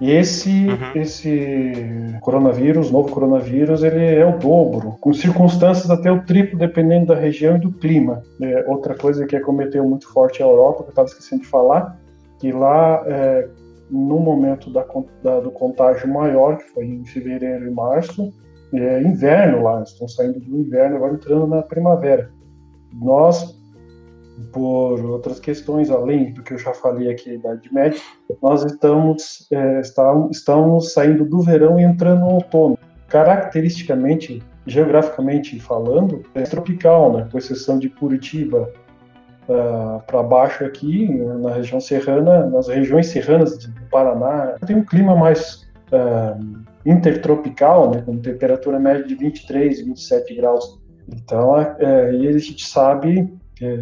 E 0.00 0.10
esse, 0.10 0.66
uhum. 0.66 1.00
esse 1.00 2.16
coronavírus, 2.22 2.90
novo 2.90 3.10
coronavírus, 3.10 3.82
ele 3.82 4.02
é 4.02 4.24
o 4.24 4.38
dobro, 4.38 4.96
com 4.98 5.12
circunstâncias 5.12 5.90
até 5.90 6.10
o 6.10 6.24
triplo, 6.24 6.58
dependendo 6.58 7.06
da 7.06 7.14
região 7.14 7.56
e 7.56 7.60
do 7.60 7.70
clima. 7.70 8.22
É, 8.40 8.64
outra 8.66 8.94
coisa 8.94 9.26
que 9.26 9.36
acometeu 9.36 9.86
muito 9.86 10.10
forte 10.10 10.42
a 10.42 10.46
Europa, 10.46 10.84
que 10.84 10.88
eu 10.88 10.90
estava 10.90 11.08
esquecendo 11.08 11.42
de 11.42 11.48
falar, 11.48 12.00
que 12.38 12.50
lá, 12.50 13.04
é, 13.06 13.46
no 13.90 14.18
momento 14.18 14.72
da, 14.72 14.86
da, 15.22 15.40
do 15.40 15.50
contágio 15.50 16.08
maior, 16.08 16.56
que 16.56 16.64
foi 16.70 16.86
em 16.86 17.04
fevereiro 17.04 17.66
e 17.66 17.70
março, 17.70 18.32
é 18.72 19.02
inverno 19.02 19.64
lá, 19.64 19.82
estão 19.82 20.08
saindo 20.08 20.40
do 20.40 20.56
inverno, 20.56 20.96
agora 20.96 21.12
entrando 21.12 21.46
na 21.46 21.60
primavera. 21.60 22.30
Nós 22.94 23.59
por 24.52 25.04
outras 25.04 25.38
questões, 25.38 25.90
além 25.90 26.32
do 26.32 26.42
que 26.42 26.54
eu 26.54 26.58
já 26.58 26.72
falei 26.72 27.10
aqui 27.10 27.36
da 27.38 27.54
Idade 27.54 27.72
Média, 27.72 28.00
nós 28.42 28.64
estamos, 28.64 29.46
é, 29.52 29.80
estamos, 29.80 30.36
estamos 30.36 30.92
saindo 30.92 31.24
do 31.24 31.40
verão 31.40 31.78
e 31.78 31.82
entrando 31.82 32.20
no 32.20 32.34
outono. 32.34 32.78
Caracteristicamente, 33.08 34.42
geograficamente 34.66 35.58
falando, 35.60 36.22
é 36.34 36.42
tropical, 36.42 37.12
né? 37.12 37.28
com 37.30 37.38
exceção 37.38 37.78
de 37.78 37.88
Curitiba 37.88 38.70
uh, 39.48 39.52
ah, 39.52 40.02
para 40.06 40.22
baixo 40.22 40.64
aqui, 40.64 41.08
na 41.40 41.52
região 41.52 41.80
serrana, 41.80 42.46
nas 42.46 42.68
regiões 42.68 43.08
serranas 43.08 43.58
do 43.58 43.88
Paraná, 43.90 44.54
tem 44.64 44.76
um 44.76 44.84
clima 44.84 45.16
mais 45.16 45.68
uh, 45.92 46.62
intertropical, 46.86 47.90
né? 47.90 48.02
com 48.06 48.16
temperatura 48.18 48.78
média 48.78 49.04
de 49.04 49.14
23, 49.16 49.80
27 49.80 50.34
graus. 50.36 50.78
Então, 51.12 51.58
é, 51.58 52.14
e 52.14 52.28
a 52.28 52.38
gente 52.38 52.64
sabe 52.64 53.28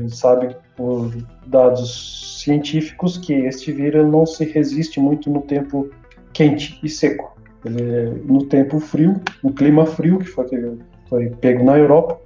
sabe 0.09 0.57
por 0.77 1.13
dados 1.47 2.41
científicos 2.43 3.19
que 3.19 3.33
este 3.33 3.73
vírus 3.73 4.07
não 4.11 4.25
se 4.27 4.45
resiste 4.45 5.01
muito 5.01 5.31
no 5.31 5.43
tempo 5.43 5.91
quente 6.33 6.79
e 6.83 6.89
seco. 6.89 7.37
Ele, 7.65 8.23
no 8.25 8.47
tempo 8.47 8.79
frio, 8.81 9.21
no 9.43 9.53
clima 9.53 9.85
frio, 9.85 10.19
que 10.19 10.27
foi, 10.27 10.47
foi 11.09 11.31
pego 11.31 11.65
na 11.65 11.77
Europa, 11.77 12.21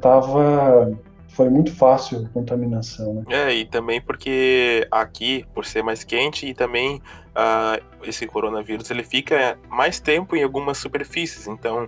tava, 0.00 0.92
foi 1.28 1.48
muito 1.48 1.74
fácil 1.74 2.26
a 2.26 2.28
contaminação. 2.28 3.14
Né? 3.14 3.22
É, 3.28 3.54
e 3.54 3.64
também 3.64 4.00
porque 4.00 4.86
aqui, 4.90 5.44
por 5.54 5.64
ser 5.64 5.82
mais 5.82 6.04
quente, 6.04 6.46
e 6.46 6.54
também 6.54 6.96
uh, 6.96 7.82
esse 8.02 8.26
coronavírus 8.26 8.90
ele 8.90 9.02
fica 9.02 9.58
mais 9.68 10.00
tempo 10.00 10.36
em 10.36 10.42
algumas 10.42 10.78
superfícies, 10.78 11.46
então 11.46 11.86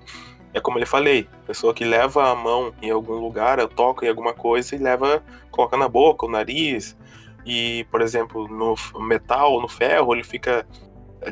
é 0.53 0.61
como 0.61 0.79
eu 0.79 0.87
falei, 0.87 1.29
pessoa 1.47 1.73
que 1.73 1.85
leva 1.85 2.31
a 2.31 2.35
mão 2.35 2.73
em 2.83 2.91
algum 2.91 3.15
lugar, 3.15 3.65
toca 3.69 4.05
em 4.05 4.09
alguma 4.09 4.33
coisa 4.33 4.75
e 4.75 4.79
leva, 4.79 5.23
coloca 5.51 5.77
na 5.77 5.89
boca, 5.89 6.27
o 6.27 6.31
nariz. 6.31 6.97
E, 7.47 7.87
por 7.91 8.03
exemplo, 8.03 8.49
no 8.49 8.75
metal, 9.01 9.61
no 9.61 9.69
ferro, 9.69 10.15
ele 10.15 10.25
fica 10.25 10.67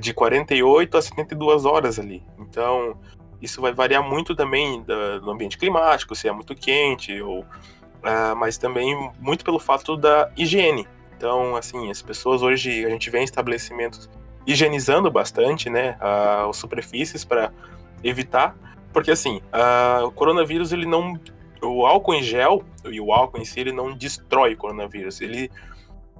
de 0.00 0.14
48 0.14 0.96
a 0.96 1.02
72 1.02 1.64
horas 1.64 1.98
ali. 1.98 2.24
Então, 2.38 2.96
isso 3.42 3.60
vai 3.60 3.72
variar 3.72 4.02
muito 4.02 4.34
também 4.34 4.82
do 4.82 5.30
ambiente 5.30 5.58
climático, 5.58 6.14
se 6.14 6.28
é 6.28 6.32
muito 6.32 6.54
quente, 6.54 7.20
ou, 7.20 7.40
uh, 7.40 8.36
mas 8.36 8.56
também 8.56 9.10
muito 9.18 9.44
pelo 9.44 9.58
fato 9.58 9.96
da 9.96 10.30
higiene. 10.36 10.86
Então, 11.16 11.56
assim, 11.56 11.90
as 11.90 12.00
pessoas 12.00 12.42
hoje, 12.42 12.84
a 12.84 12.90
gente 12.90 13.10
vê 13.10 13.18
em 13.18 13.24
estabelecimentos 13.24 14.08
higienizando 14.46 15.10
bastante, 15.10 15.68
né, 15.68 15.98
uh, 16.00 16.48
as 16.48 16.56
superfícies 16.56 17.24
para 17.24 17.52
evitar 18.02 18.56
porque 18.92 19.10
assim, 19.10 19.40
uh, 19.52 20.06
o 20.06 20.12
coronavírus 20.12 20.72
ele 20.72 20.86
não. 20.86 21.18
O 21.60 21.84
álcool 21.84 22.14
em 22.14 22.22
gel 22.22 22.62
e 22.84 23.00
o 23.00 23.12
álcool 23.12 23.38
em 23.38 23.44
si 23.44 23.58
ele 23.58 23.72
não 23.72 23.92
destrói 23.96 24.54
o 24.54 24.56
coronavírus. 24.56 25.20
Ele 25.20 25.50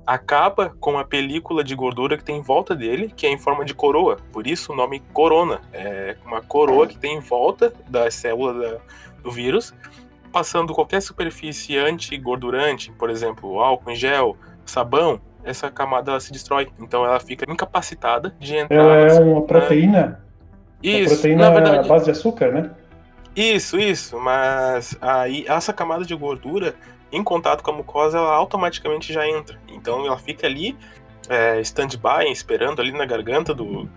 acaba 0.05 0.75
com 0.81 0.99
a 0.99 1.05
película 1.05 1.63
de 1.63 1.75
gordura 1.75 2.17
que 2.17 2.25
tem 2.25 2.39
em 2.39 2.43
volta 2.43 2.75
dele, 2.75 3.13
que 3.15 3.27
é 3.27 3.31
em 3.31 3.39
forma 3.39 3.65
de 3.65 3.75
coroa. 3.75 4.17
Por 4.33 4.47
isso 4.47 4.73
o 4.73 4.77
nome 4.77 5.01
corona. 5.13 5.61
É 5.73 6.17
uma 6.25 6.41
coroa 6.41 6.87
que 6.87 6.99
tem 6.99 7.19
em 7.19 7.21
volta 7.21 7.73
da 7.89 8.11
célula 8.11 8.55
da, 8.55 8.79
do 9.23 9.31
vírus, 9.31 9.73
passando 10.33 10.75
qualquer 10.75 11.03
superfície 11.03 11.77
antigordurante, 11.77 12.91
por 12.93 13.11
exemplo, 13.11 13.61
álcool 13.61 13.91
em 13.91 13.97
gel, 13.97 14.37
sabão, 14.65 15.21
essa 15.45 15.71
camada 15.71 16.13
ela 16.13 16.21
se 16.21 16.33
destrói. 16.33 16.69
Então 16.81 17.05
ela 17.05 17.21
fica 17.21 17.51
incapacitada 17.51 18.35
de 18.39 18.57
entrar. 18.57 18.77
Ela 18.77 18.97
é 18.97 19.21
uma 19.21 19.43
proteína 19.43 20.27
isso, 20.83 21.15
proteína 21.15 21.51
na 21.51 21.61
verdade. 21.61 21.89
base 21.89 22.05
de 22.07 22.11
açúcar, 22.11 22.53
né? 22.53 22.71
Isso, 23.35 23.79
isso, 23.79 24.19
mas 24.19 24.97
aí 25.01 25.45
essa 25.47 25.73
camada 25.73 26.05
de 26.05 26.15
gordura 26.15 26.75
em 27.11 27.23
contato 27.23 27.63
com 27.63 27.71
a 27.71 27.75
mucosa, 27.75 28.19
ela 28.19 28.35
automaticamente 28.35 29.13
já 29.13 29.27
entra. 29.27 29.59
Então 29.69 30.05
ela 30.05 30.19
fica 30.19 30.47
ali, 30.47 30.77
é, 31.29 31.61
stand-by, 31.61 32.31
esperando 32.31 32.81
ali 32.81 32.93
na 32.93 33.07
garganta 33.07 33.55
do, 33.55 33.89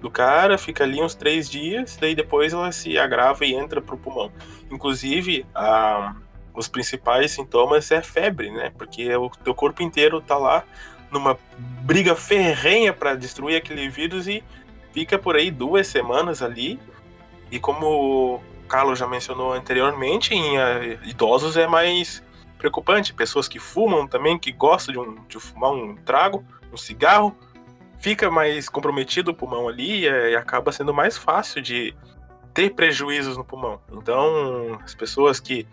do 0.00 0.10
cara, 0.10 0.56
fica 0.56 0.84
ali 0.84 1.02
uns 1.02 1.14
três 1.14 1.48
dias, 1.48 1.96
daí 2.00 2.14
depois 2.14 2.52
ela 2.52 2.70
se 2.72 2.96
agrava 2.98 3.44
e 3.44 3.54
entra 3.54 3.80
pro 3.80 3.96
pulmão. 3.96 4.30
Inclusive, 4.70 5.44
a, 5.54 6.14
os 6.54 6.68
principais 6.68 7.32
sintomas 7.32 7.90
é 7.90 8.02
febre, 8.02 8.50
né? 8.50 8.72
Porque 8.76 9.14
o 9.16 9.30
teu 9.30 9.54
corpo 9.54 9.82
inteiro 9.82 10.20
tá 10.20 10.36
lá 10.36 10.64
numa 11.10 11.36
briga 11.58 12.14
ferrenha 12.14 12.92
para 12.92 13.14
destruir 13.14 13.56
aquele 13.56 13.88
vírus 13.88 14.28
e 14.28 14.44
fica 14.92 15.18
por 15.18 15.36
aí 15.36 15.50
duas 15.50 15.86
semanas 15.86 16.42
ali. 16.42 16.78
E 17.50 17.58
como 17.58 17.86
o 17.86 18.40
Carlos 18.68 18.98
já 18.98 19.06
mencionou 19.06 19.52
anteriormente, 19.52 20.34
em 20.34 20.58
uh, 20.58 21.04
idosos 21.04 21.56
é 21.56 21.66
mais 21.66 22.22
preocupante. 22.56 23.12
Pessoas 23.12 23.48
que 23.48 23.58
fumam 23.58 24.06
também, 24.06 24.38
que 24.38 24.52
gostam 24.52 24.92
de, 24.92 24.98
um, 24.98 25.14
de 25.26 25.40
fumar 25.40 25.72
um 25.72 25.96
trago, 25.96 26.44
um 26.72 26.76
cigarro, 26.76 27.36
fica 27.98 28.30
mais 28.30 28.68
comprometido 28.68 29.32
o 29.32 29.34
pulmão 29.34 29.68
ali 29.68 30.04
e, 30.04 30.08
e 30.08 30.36
acaba 30.36 30.70
sendo 30.70 30.94
mais 30.94 31.18
fácil 31.18 31.60
de 31.60 31.94
ter 32.54 32.70
prejuízos 32.70 33.36
no 33.36 33.44
pulmão. 33.44 33.80
Então, 33.92 34.78
as 34.84 34.94
pessoas 34.94 35.40
que 35.40 35.66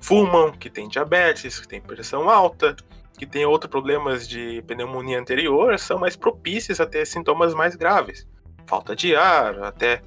fumam, 0.00 0.52
que 0.52 0.70
têm 0.70 0.88
diabetes, 0.88 1.60
que 1.60 1.68
têm 1.68 1.80
pressão 1.80 2.28
alta, 2.28 2.74
que 3.18 3.26
têm 3.26 3.44
outros 3.44 3.70
problemas 3.70 4.26
de 4.26 4.62
pneumonia 4.62 5.18
anterior, 5.20 5.78
são 5.78 5.98
mais 5.98 6.16
propícias 6.16 6.80
a 6.80 6.86
ter 6.86 7.06
sintomas 7.06 7.54
mais 7.54 7.76
graves 7.76 8.26
falta 8.72 8.96
de 8.96 9.14
ar, 9.14 9.64
até 9.64 10.00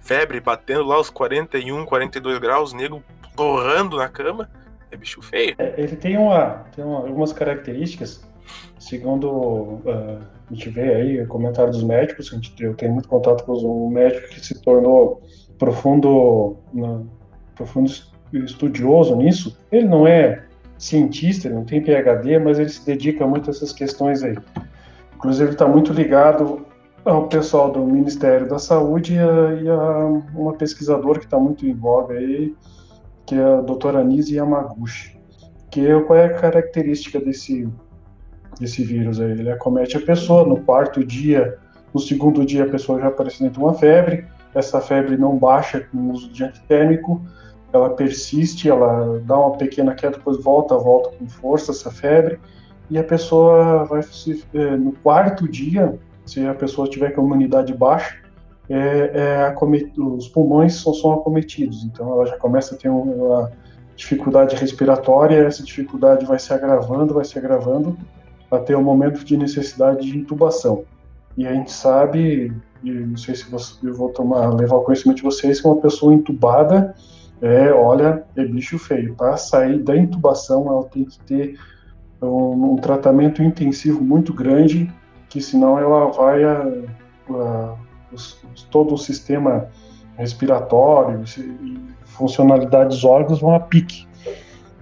febre 0.00 0.40
batendo 0.40 0.82
lá 0.82 0.98
os 0.98 1.10
41, 1.10 1.84
42 1.84 2.38
graus, 2.38 2.72
nego 2.72 3.02
torrando 3.36 3.98
na 3.98 4.08
cama. 4.08 4.48
É 4.90 4.96
bicho 4.96 5.20
feio. 5.20 5.54
É, 5.58 5.74
ele 5.76 5.94
tem, 5.94 6.16
uma, 6.16 6.64
tem 6.74 6.82
uma, 6.82 7.00
algumas 7.00 7.34
características, 7.34 8.26
segundo 8.78 9.28
uh, 9.28 10.20
a 10.50 10.54
gente 10.54 10.70
vê 10.70 10.94
aí, 10.94 11.20
o 11.20 11.28
comentário 11.28 11.70
dos 11.70 11.84
médicos, 11.84 12.32
a 12.32 12.36
gente, 12.36 12.54
eu 12.64 12.72
tenho 12.72 12.94
muito 12.94 13.10
contato 13.10 13.44
com 13.44 13.52
um 13.52 13.90
médico 13.90 14.26
que 14.30 14.40
se 14.40 14.58
tornou 14.62 15.22
profundo, 15.58 16.56
profundo 17.54 17.92
estudioso 18.32 19.16
nisso. 19.16 19.54
Ele 19.70 19.86
não 19.86 20.06
é 20.06 20.46
cientista, 20.78 21.46
ele 21.46 21.56
não 21.56 21.64
tem 21.66 21.82
PhD, 21.82 22.38
mas 22.38 22.58
ele 22.58 22.70
se 22.70 22.86
dedica 22.86 23.26
muito 23.26 23.50
a 23.50 23.52
essas 23.52 23.70
questões 23.70 24.22
aí. 24.22 24.38
Inclusive, 25.14 25.50
está 25.50 25.68
muito 25.68 25.92
ligado 25.92 26.66
o 27.12 27.26
pessoal 27.28 27.70
do 27.70 27.80
Ministério 27.84 28.48
da 28.48 28.58
Saúde 28.58 29.14
e, 29.14 29.18
a, 29.18 29.54
e 29.62 29.68
a, 29.68 30.04
uma 30.34 30.52
pesquisadora 30.54 31.18
que 31.18 31.24
está 31.24 31.38
muito 31.38 31.66
em 31.66 31.74
voga 31.74 32.14
aí, 32.14 32.54
que 33.24 33.34
é 33.34 33.42
a 33.42 33.60
doutora 33.60 34.00
Anise 34.00 34.36
Yamaguchi. 34.36 35.18
Que 35.70 35.86
é, 35.86 36.00
qual 36.00 36.18
é 36.18 36.26
a 36.26 36.34
característica 36.34 37.20
desse, 37.20 37.68
desse 38.58 38.82
vírus 38.82 39.20
aí? 39.20 39.32
Ele 39.32 39.50
acomete 39.50 39.96
a 39.96 40.00
pessoa 40.00 40.46
no 40.46 40.60
quarto 40.60 41.04
dia, 41.04 41.58
no 41.92 42.00
segundo 42.00 42.44
dia 42.44 42.64
a 42.64 42.68
pessoa 42.68 43.00
já 43.00 43.08
apresenta 43.08 43.60
uma 43.60 43.74
febre, 43.74 44.26
essa 44.54 44.80
febre 44.80 45.16
não 45.16 45.36
baixa 45.36 45.80
com 45.80 45.98
o 45.98 46.12
uso 46.12 46.30
de 46.30 46.44
antitérmico, 46.44 47.22
ela 47.72 47.90
persiste, 47.90 48.68
ela 48.68 49.20
dá 49.24 49.38
uma 49.38 49.56
pequena 49.56 49.94
queda, 49.94 50.16
depois 50.16 50.42
volta, 50.42 50.76
volta 50.76 51.10
com 51.18 51.28
força 51.28 51.70
essa 51.70 51.90
febre, 51.90 52.40
e 52.90 52.98
a 52.98 53.04
pessoa 53.04 53.84
vai 53.84 54.00
é, 54.54 54.76
no 54.76 54.92
quarto 54.92 55.46
dia, 55.46 55.98
se 56.28 56.46
a 56.46 56.54
pessoa 56.54 56.88
tiver 56.88 57.10
com 57.12 57.22
a 57.22 57.24
imunidade 57.24 57.72
baixa, 57.72 58.16
é, 58.68 59.48
é 59.48 59.54
os 59.98 60.28
pulmões 60.28 60.74
são, 60.74 60.92
são, 60.92 61.12
acometidos, 61.14 61.84
então 61.84 62.12
ela 62.12 62.26
já 62.26 62.36
começa 62.36 62.74
a 62.74 62.78
ter 62.78 62.90
uma 62.90 63.50
dificuldade 63.96 64.54
respiratória, 64.56 65.46
essa 65.46 65.62
dificuldade 65.62 66.26
vai 66.26 66.38
se 66.38 66.52
agravando, 66.52 67.14
vai 67.14 67.24
se 67.24 67.38
agravando, 67.38 67.96
até 68.50 68.76
o 68.76 68.82
momento 68.82 69.24
de 69.24 69.36
necessidade 69.36 70.06
de 70.06 70.18
intubação. 70.18 70.84
E 71.36 71.46
a 71.46 71.52
gente 71.52 71.72
sabe, 71.72 72.52
não 72.82 73.16
sei 73.16 73.34
se 73.34 73.50
você, 73.50 73.74
eu 73.82 73.94
vou 73.94 74.10
tomar, 74.10 74.54
levar 74.54 74.76
o 74.76 74.82
conhecimento 74.82 75.18
de 75.18 75.22
vocês, 75.22 75.60
que 75.60 75.66
uma 75.66 75.80
pessoa 75.80 76.12
entubada, 76.12 76.94
é, 77.40 77.72
olha, 77.72 78.24
é 78.36 78.44
bicho 78.44 78.78
feio. 78.78 79.14
Para 79.14 79.36
sair 79.36 79.78
da 79.78 79.96
intubação, 79.96 80.66
ela 80.66 80.84
tem 80.84 81.04
que 81.04 81.18
ter 81.20 81.58
um, 82.20 82.72
um, 82.72 82.76
tratamento 82.76 83.42
intensivo 83.42 84.02
muito 84.02 84.32
grande, 84.32 84.92
que 85.28 85.40
senão 85.40 85.78
ela 85.78 86.10
vai 86.10 86.44
a, 86.44 86.66
a, 87.30 87.74
os, 88.12 88.40
todo 88.70 88.94
o 88.94 88.98
sistema 88.98 89.68
respiratório 90.16 91.22
e 91.38 91.78
funcionalidade 92.04 92.90
dos 92.90 93.04
órgãos 93.04 93.40
vão 93.40 93.54
a 93.54 93.60
pique. 93.60 94.06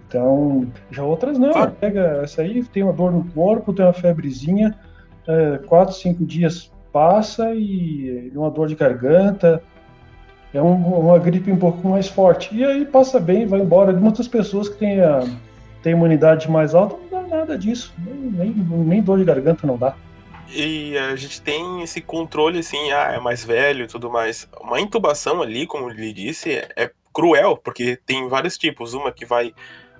Então, 0.09 0.67
já 0.91 1.03
outras 1.03 1.39
não. 1.39 1.71
Pega 1.73 2.21
essa 2.23 2.43
aí, 2.43 2.65
tem 2.65 2.83
uma 2.83 2.93
dor 2.93 3.13
no 3.13 3.25
corpo, 3.33 3.73
tem 3.73 3.85
uma 3.85 3.93
febrezinha, 3.93 4.79
é, 5.27 5.59
quatro, 5.67 5.95
cinco 5.95 6.25
dias 6.25 6.73
passa 6.93 7.55
e 7.55 8.33
uma 8.35 8.51
dor 8.51 8.69
de 8.69 8.75
garganta, 8.75 9.63
é 10.55 10.63
um, 10.63 10.75
uma 10.75 11.19
gripe 11.19 11.53
um 11.53 11.59
pouco 11.59 11.87
mais 11.87 12.09
forte. 12.09 12.55
E 12.57 12.65
aí 12.65 12.87
passa 12.87 13.21
bem, 13.21 13.47
vai 13.47 13.61
embora. 13.61 13.93
Muitas 13.93 14.27
pessoas 14.27 14.69
que 14.69 14.79
têm, 14.79 15.01
a, 15.01 15.23
têm 15.83 15.93
imunidade 15.93 16.51
mais 16.51 16.75
alta 16.75 16.97
não 16.97 17.23
dá 17.23 17.37
nada 17.37 17.59
disso. 17.59 17.93
Nem, 17.99 18.15
nem, 18.31 18.55
nem 18.55 19.03
dor 19.03 19.19
de 19.19 19.25
garganta 19.25 19.67
não 19.67 19.77
dá. 19.77 19.95
E 20.49 20.97
a 20.97 21.17
gente 21.17 21.41
tem 21.43 21.83
esse 21.83 22.01
controle 22.01 22.61
assim, 22.61 22.91
ah, 22.93 23.13
é 23.15 23.21
mais 23.21 23.45
velho 23.45 23.85
e 23.85 23.89
tudo 23.89 24.11
mais. 24.11 24.49
Uma 24.61 24.81
intubação 24.81 25.43
ali, 25.43 25.67
como 25.67 25.91
ele 25.91 26.13
disse, 26.13 26.53
é, 26.53 26.91
cruel, 27.13 27.57
porque 27.57 27.97
tem 28.07 28.29
vários 28.29 28.57
tipos. 28.57 28.95
Uma 28.95 29.11
que 29.13 29.25
vai 29.25 29.53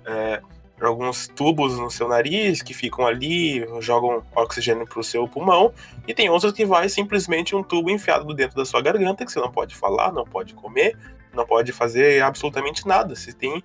é, 0.05 0.41
alguns 0.81 1.27
tubos 1.27 1.77
no 1.77 1.89
seu 1.89 2.07
nariz 2.07 2.61
que 2.61 2.73
ficam 2.73 3.05
ali, 3.05 3.65
jogam 3.81 4.23
oxigênio 4.35 4.85
para 4.85 4.99
o 4.99 5.03
seu 5.03 5.27
pulmão, 5.27 5.73
e 6.07 6.13
tem 6.13 6.29
outros 6.29 6.53
que 6.53 6.65
vai 6.65 6.87
simplesmente 6.87 7.55
um 7.55 7.63
tubo 7.63 7.89
enfiado 7.89 8.33
dentro 8.33 8.55
da 8.55 8.65
sua 8.65 8.81
garganta, 8.81 9.25
que 9.25 9.31
você 9.31 9.39
não 9.39 9.51
pode 9.51 9.75
falar, 9.75 10.11
não 10.13 10.25
pode 10.25 10.53
comer, 10.53 10.95
não 11.33 11.45
pode 11.45 11.71
fazer 11.71 12.21
absolutamente 12.21 12.87
nada. 12.87 13.15
Você 13.15 13.33
tem 13.33 13.63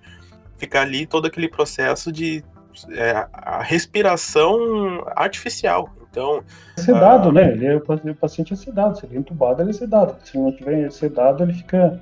ficar 0.57 0.81
ali 0.81 1.05
todo 1.05 1.27
aquele 1.27 1.47
processo 1.47 2.11
de 2.11 2.43
é, 2.91 3.27
a 3.31 3.61
respiração 3.61 5.03
artificial. 5.15 5.89
Então. 6.13 6.43
Sedado, 6.77 7.29
uh, 7.29 7.31
né? 7.31 7.51
Ele 7.51 7.65
é, 7.65 7.75
o 7.75 8.15
paciente 8.15 8.53
é 8.53 8.55
sedado. 8.55 8.99
Se 8.99 9.05
ele 9.07 9.15
é 9.15 9.19
entubado, 9.19 9.63
ele 9.63 9.71
é 9.71 9.73
sedado. 9.73 10.15
Se 10.23 10.37
não 10.37 10.55
tiver 10.55 10.91
sedado, 10.91 11.43
ele 11.43 11.53
fica 11.53 11.99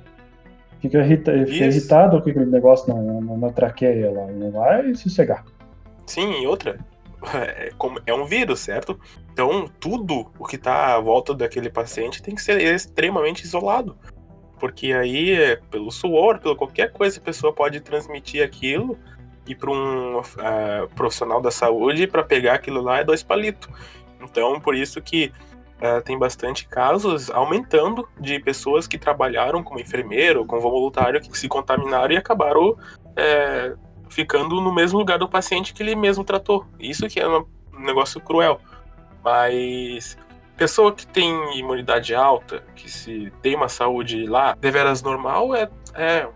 Fica, 0.82 0.98
irrita, 0.98 1.32
fica 1.46 1.66
irritado 1.66 2.20
com 2.20 2.28
aquele 2.28 2.46
negócio 2.46 2.92
na, 2.92 3.20
na, 3.20 3.36
na, 3.36 3.52
traqueia 3.52 4.10
lá. 4.10 4.26
Não 4.26 4.50
vai 4.50 4.92
sossegar. 4.96 5.44
Sim, 6.06 6.42
e 6.42 6.46
outra. 6.46 6.78
É, 7.32 7.70
é 8.04 8.12
um 8.12 8.24
vírus, 8.24 8.58
certo? 8.58 8.98
Então, 9.32 9.70
tudo 9.78 10.32
o 10.36 10.44
que 10.44 10.56
está 10.56 10.96
à 10.96 10.98
volta 10.98 11.32
daquele 11.32 11.70
paciente 11.70 12.20
tem 12.20 12.34
que 12.34 12.42
ser 12.42 12.60
extremamente 12.60 13.44
isolado. 13.44 13.96
Porque 14.58 14.92
aí, 14.92 15.56
pelo 15.70 15.92
suor, 15.92 16.40
pela 16.40 16.56
qualquer 16.56 16.90
coisa, 16.90 17.20
a 17.20 17.22
pessoa 17.22 17.52
pode 17.52 17.78
transmitir 17.78 18.44
aquilo 18.44 18.98
e 19.46 19.54
para 19.54 19.70
um 19.70 20.18
uh, 20.18 20.88
profissional 20.96 21.40
da 21.40 21.52
saúde 21.52 22.08
para 22.08 22.24
pegar 22.24 22.54
aquilo 22.54 22.82
lá 22.82 22.98
é 22.98 23.04
dois 23.04 23.22
palitos. 23.22 23.68
Então, 24.22 24.60
por 24.60 24.74
isso 24.74 25.00
que 25.00 25.32
Uh, 25.82 26.00
tem 26.00 26.16
bastante 26.16 26.68
casos 26.68 27.28
aumentando 27.28 28.08
de 28.20 28.38
pessoas 28.38 28.86
que 28.86 28.96
trabalharam 28.96 29.64
como 29.64 29.80
enfermeiro 29.80 30.46
como 30.46 30.62
voluntário 30.62 31.20
que 31.20 31.36
se 31.36 31.48
contaminaram 31.48 32.14
e 32.14 32.16
acabaram 32.16 32.76
é, 33.16 33.74
ficando 34.08 34.60
no 34.60 34.72
mesmo 34.72 34.98
lugar 34.98 35.18
do 35.18 35.28
paciente 35.28 35.74
que 35.74 35.82
ele 35.82 35.96
mesmo 35.96 36.22
tratou. 36.22 36.64
Isso 36.78 37.08
que 37.08 37.18
é 37.18 37.26
um 37.26 37.44
negócio 37.80 38.20
cruel. 38.20 38.60
Mas 39.24 40.16
pessoa 40.56 40.92
que 40.92 41.06
tem 41.06 41.58
imunidade 41.58 42.14
alta, 42.14 42.62
que 42.76 42.90
se 42.90 43.32
tem 43.40 43.56
uma 43.56 43.68
saúde 43.68 44.26
lá 44.26 44.54
deveras 44.60 45.02
normal, 45.02 45.54
é, 45.54 45.68
é 45.94 46.28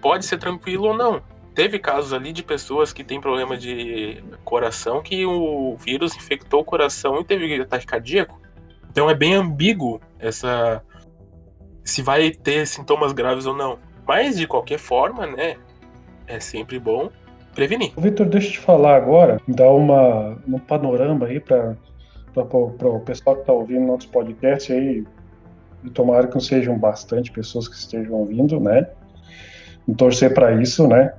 pode 0.00 0.24
ser 0.24 0.38
tranquilo 0.38 0.88
ou 0.88 0.96
não. 0.96 1.22
Teve 1.54 1.78
casos 1.78 2.12
ali 2.12 2.32
de 2.32 2.42
pessoas 2.42 2.92
que 2.92 3.04
têm 3.04 3.20
problema 3.20 3.56
de 3.56 4.22
coração 4.44 5.00
que 5.00 5.24
o 5.24 5.76
vírus 5.76 6.16
infectou 6.16 6.60
o 6.60 6.64
coração 6.64 7.20
e 7.20 7.24
teve 7.24 7.60
ataque 7.60 7.86
cardíaco. 7.86 8.40
Então 8.90 9.08
é 9.08 9.14
bem 9.14 9.34
ambíguo 9.34 10.00
essa 10.18 10.82
se 11.84 12.02
vai 12.02 12.30
ter 12.30 12.66
sintomas 12.66 13.12
graves 13.12 13.46
ou 13.46 13.54
não. 13.54 13.78
Mas 14.06 14.36
de 14.36 14.46
qualquer 14.46 14.78
forma, 14.78 15.26
né, 15.26 15.56
é 16.26 16.40
sempre 16.40 16.78
bom 16.78 17.10
prevenir. 17.54 17.92
Vitor, 17.96 18.26
deixa 18.26 18.48
eu 18.48 18.52
te 18.52 18.58
falar 18.58 18.96
agora, 18.96 19.40
dar 19.46 19.70
uma 19.70 20.36
um 20.48 20.58
panorama 20.58 21.26
aí 21.26 21.38
para 21.38 21.76
o 22.34 23.00
pessoal 23.00 23.36
que 23.36 23.42
está 23.42 23.52
ouvindo 23.52 23.86
nosso 23.86 24.08
podcast 24.08 24.72
aí, 24.72 25.04
e 25.84 25.90
tomara 25.90 26.26
que 26.26 26.34
não 26.34 26.40
sejam 26.40 26.76
bastante 26.76 27.30
pessoas 27.30 27.68
que 27.68 27.76
estejam 27.76 28.14
ouvindo, 28.14 28.58
né? 28.58 28.88
Torcer 29.92 30.32
para 30.32 30.60
isso, 30.60 30.86
né? 30.86 31.12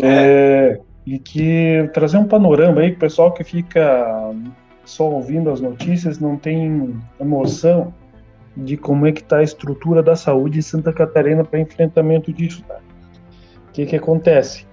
É. 0.00 0.06
É, 0.06 0.80
e 1.06 1.18
que 1.18 1.88
trazer 1.92 2.16
um 2.16 2.26
panorama 2.26 2.80
aí, 2.80 2.90
o 2.90 2.98
pessoal 2.98 3.32
que 3.32 3.44
fica 3.44 4.32
só 4.84 5.08
ouvindo 5.08 5.50
as 5.50 5.60
notícias 5.60 6.18
não 6.18 6.36
tem 6.36 7.00
noção 7.20 7.92
de 8.56 8.76
como 8.76 9.06
é 9.06 9.12
que 9.12 9.20
está 9.20 9.38
a 9.38 9.42
estrutura 9.42 10.02
da 10.02 10.14
saúde 10.14 10.58
em 10.58 10.62
Santa 10.62 10.92
Catarina 10.92 11.44
para 11.44 11.60
enfrentamento 11.60 12.32
disso. 12.32 12.62
Tá? 12.66 12.78
O 13.68 13.72
que, 13.72 13.86
que 13.86 13.96
acontece? 13.96 14.66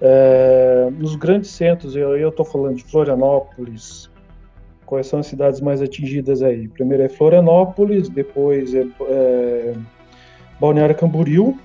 É, 0.00 0.88
nos 0.92 1.14
grandes 1.16 1.50
centros, 1.50 1.94
eu 1.94 2.28
estou 2.28 2.44
falando 2.44 2.76
de 2.76 2.84
Florianópolis, 2.84 4.10
quais 4.86 5.06
são 5.06 5.20
as 5.20 5.26
cidades 5.26 5.60
mais 5.60 5.82
atingidas 5.82 6.42
aí? 6.42 6.66
Primeiro 6.68 7.02
é 7.02 7.08
Florianópolis, 7.08 8.08
depois 8.08 8.74
é, 8.74 8.86
é 9.08 9.74
Balneário 10.58 10.96
Camboriú, 10.96 11.58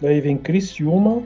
daí 0.00 0.20
vem 0.20 0.36
Criciúma, 0.36 1.22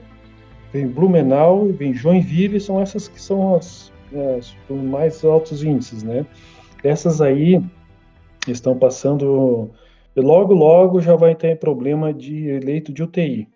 vem 0.71 0.87
Blumenau, 0.87 1.67
vem 1.67 1.93
Joinville, 1.93 2.59
são 2.59 2.81
essas 2.81 3.07
que 3.07 3.21
são 3.21 3.55
as 3.55 3.91
é, 4.13 4.39
com 4.67 4.75
mais 4.75 5.23
altos 5.23 5.63
índices, 5.63 6.03
né? 6.03 6.25
Essas 6.83 7.21
aí 7.21 7.61
estão 8.47 8.77
passando, 8.77 9.69
logo, 10.15 10.53
logo 10.53 10.99
já 10.99 11.15
vai 11.15 11.35
ter 11.35 11.59
problema 11.59 12.13
de 12.13 12.59
leito 12.59 12.91
de 12.91 13.03
UTI. 13.03 13.47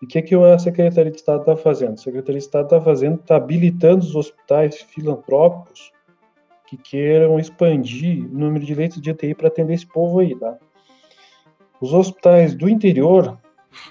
E 0.00 0.04
o 0.04 0.08
que, 0.08 0.20
que 0.20 0.34
a 0.34 0.58
Secretaria 0.58 1.12
de 1.12 1.18
Estado 1.18 1.40
está 1.40 1.56
fazendo? 1.56 1.94
A 1.94 1.96
Secretaria 1.98 2.38
de 2.38 2.44
Estado 2.44 2.64
está 2.64 2.80
fazendo, 2.80 3.20
está 3.20 3.36
habilitando 3.36 4.04
os 4.04 4.16
hospitais 4.16 4.82
filantrópicos 4.82 5.92
que 6.66 6.76
queiram 6.76 7.38
expandir 7.38 8.24
o 8.24 8.36
número 8.36 8.64
de 8.64 8.74
leitos 8.74 9.00
de 9.00 9.10
UTI 9.10 9.34
para 9.34 9.48
atender 9.48 9.74
esse 9.74 9.86
povo 9.86 10.18
aí, 10.18 10.34
tá? 10.34 10.56
Os 11.80 11.92
hospitais 11.92 12.54
do 12.54 12.68
interior, 12.68 13.38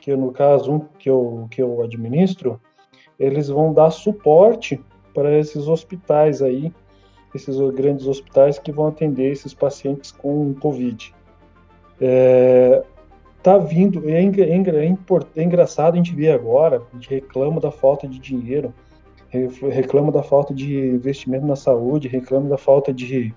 que 0.01 0.15
no 0.15 0.31
caso 0.31 0.73
um 0.73 0.79
que 0.79 1.09
eu, 1.09 1.47
que 1.49 1.61
eu 1.61 1.81
administro, 1.81 2.59
eles 3.19 3.49
vão 3.49 3.73
dar 3.73 3.91
suporte 3.91 4.81
para 5.13 5.37
esses 5.37 5.67
hospitais 5.67 6.41
aí, 6.41 6.71
esses 7.33 7.57
grandes 7.71 8.07
hospitais 8.07 8.59
que 8.59 8.71
vão 8.71 8.87
atender 8.87 9.31
esses 9.31 9.53
pacientes 9.53 10.11
com 10.11 10.53
Covid. 10.55 11.13
É, 11.99 12.83
tá 13.43 13.57
vindo, 13.57 14.09
é, 14.09 14.23
é, 14.23 14.25
é, 14.25 14.95
é 15.35 15.43
engraçado 15.43 15.93
a 15.93 15.97
gente 15.97 16.15
ver 16.15 16.31
agora, 16.31 16.81
a 16.91 16.95
gente 16.95 17.09
reclama 17.09 17.59
da 17.59 17.71
falta 17.71 18.07
de 18.07 18.19
dinheiro, 18.19 18.73
reclama 19.29 20.11
da 20.11 20.21
falta 20.21 20.53
de 20.53 20.77
investimento 20.77 21.45
na 21.45 21.55
saúde, 21.55 22.07
reclama 22.07 22.49
da 22.49 22.57
falta 22.57 22.93
de, 22.93 23.33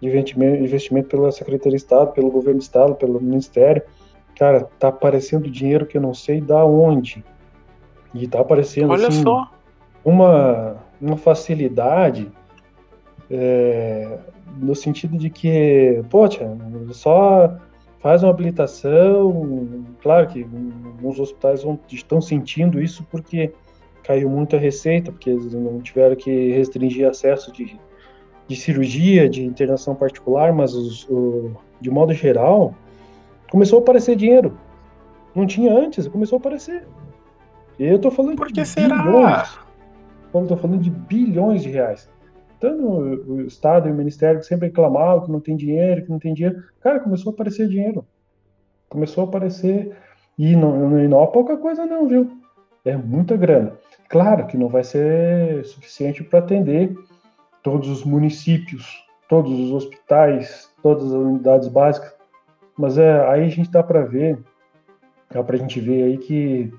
de 0.00 0.06
investimento, 0.08 0.64
investimento 0.64 1.08
pela 1.08 1.30
Secretaria 1.30 1.76
de 1.76 1.82
Estado, 1.82 2.12
pelo 2.12 2.30
governo 2.30 2.58
do 2.58 2.62
Estado, 2.62 2.94
pelo 2.94 3.20
Ministério. 3.20 3.82
Cara, 4.40 4.66
tá 4.78 4.88
aparecendo 4.88 5.48
dinheiro 5.48 5.86
que 5.86 5.98
eu 5.98 6.00
não 6.00 6.14
sei 6.14 6.40
da 6.40 6.64
onde. 6.64 7.22
E 8.14 8.26
tá 8.26 8.40
aparecendo 8.40 8.90
Olha 8.90 9.06
assim, 9.08 9.22
só. 9.22 9.52
uma 10.02 10.78
uma 11.00 11.16
facilidade 11.16 12.30
é, 13.30 14.18
no 14.56 14.74
sentido 14.74 15.18
de 15.18 15.30
que, 15.30 16.02
poxa, 16.10 16.56
só 16.90 17.54
faz 18.00 18.22
uma 18.22 18.30
habilitação, 18.30 19.84
claro 20.02 20.26
que 20.26 20.42
alguns 20.42 21.20
hospitais 21.20 21.62
vão, 21.62 21.78
estão 21.90 22.20
sentindo 22.20 22.82
isso 22.82 23.06
porque 23.10 23.52
caiu 24.02 24.28
muita 24.28 24.56
receita, 24.56 25.12
porque 25.12 25.30
eles 25.30 25.52
não 25.52 25.80
tiveram 25.80 26.16
que 26.16 26.50
restringir 26.52 27.06
acesso 27.06 27.52
de, 27.52 27.78
de 28.48 28.56
cirurgia, 28.56 29.28
de 29.28 29.44
internação 29.44 29.94
particular, 29.94 30.50
mas 30.50 30.74
os, 30.74 31.06
o, 31.10 31.52
de 31.78 31.90
modo 31.90 32.14
geral, 32.14 32.74
começou 33.50 33.80
a 33.80 33.82
aparecer 33.82 34.16
dinheiro. 34.16 34.56
Não 35.34 35.46
tinha 35.46 35.72
antes, 35.72 36.08
começou 36.08 36.36
a 36.36 36.40
aparecer. 36.40 36.86
Eu 37.78 37.98
tô 37.98 38.10
falando 38.10 38.36
Por 38.36 38.48
que 38.48 38.54
de 38.54 38.66
será? 38.66 39.02
bilhões. 39.02 39.58
Eu 40.32 40.46
tô 40.46 40.56
falando 40.56 40.80
de 40.80 40.90
bilhões 40.90 41.62
de 41.62 41.70
reais. 41.70 42.08
Tanto 42.58 42.82
o 42.86 43.40
Estado 43.42 43.88
e 43.88 43.92
o 43.92 43.94
Ministério 43.94 44.40
que 44.40 44.46
sempre 44.46 44.68
reclamavam 44.68 45.24
que 45.24 45.32
não 45.32 45.40
tem 45.40 45.56
dinheiro, 45.56 46.04
que 46.04 46.10
não 46.10 46.18
tem 46.18 46.34
dinheiro. 46.34 46.62
Cara, 46.80 47.00
começou 47.00 47.30
a 47.30 47.34
aparecer 47.34 47.68
dinheiro. 47.68 48.04
Começou 48.88 49.24
a 49.24 49.26
aparecer. 49.26 49.96
E 50.38 50.54
não, 50.54 50.98
e 50.98 51.08
não 51.08 51.22
é 51.22 51.26
pouca 51.26 51.56
coisa, 51.56 51.86
não, 51.86 52.06
viu? 52.06 52.30
É 52.84 52.96
muita 52.96 53.36
grana. 53.36 53.72
Claro 54.08 54.46
que 54.46 54.56
não 54.56 54.68
vai 54.68 54.84
ser 54.84 55.64
suficiente 55.64 56.22
para 56.22 56.40
atender 56.40 56.94
todos 57.62 57.88
os 57.88 58.04
municípios, 58.04 59.04
todos 59.28 59.58
os 59.58 59.72
hospitais, 59.72 60.70
todas 60.82 61.04
as 61.04 61.12
unidades 61.12 61.68
básicas. 61.68 62.12
Mas 62.80 62.96
é, 62.96 63.28
aí 63.28 63.44
a 63.44 63.48
gente 63.48 63.70
dá 63.70 63.82
para 63.82 64.06
ver, 64.06 64.38
dá 65.30 65.44
para 65.44 65.54
a 65.54 65.58
gente 65.58 65.78
ver 65.78 66.04
aí 66.04 66.16
que 66.16 66.72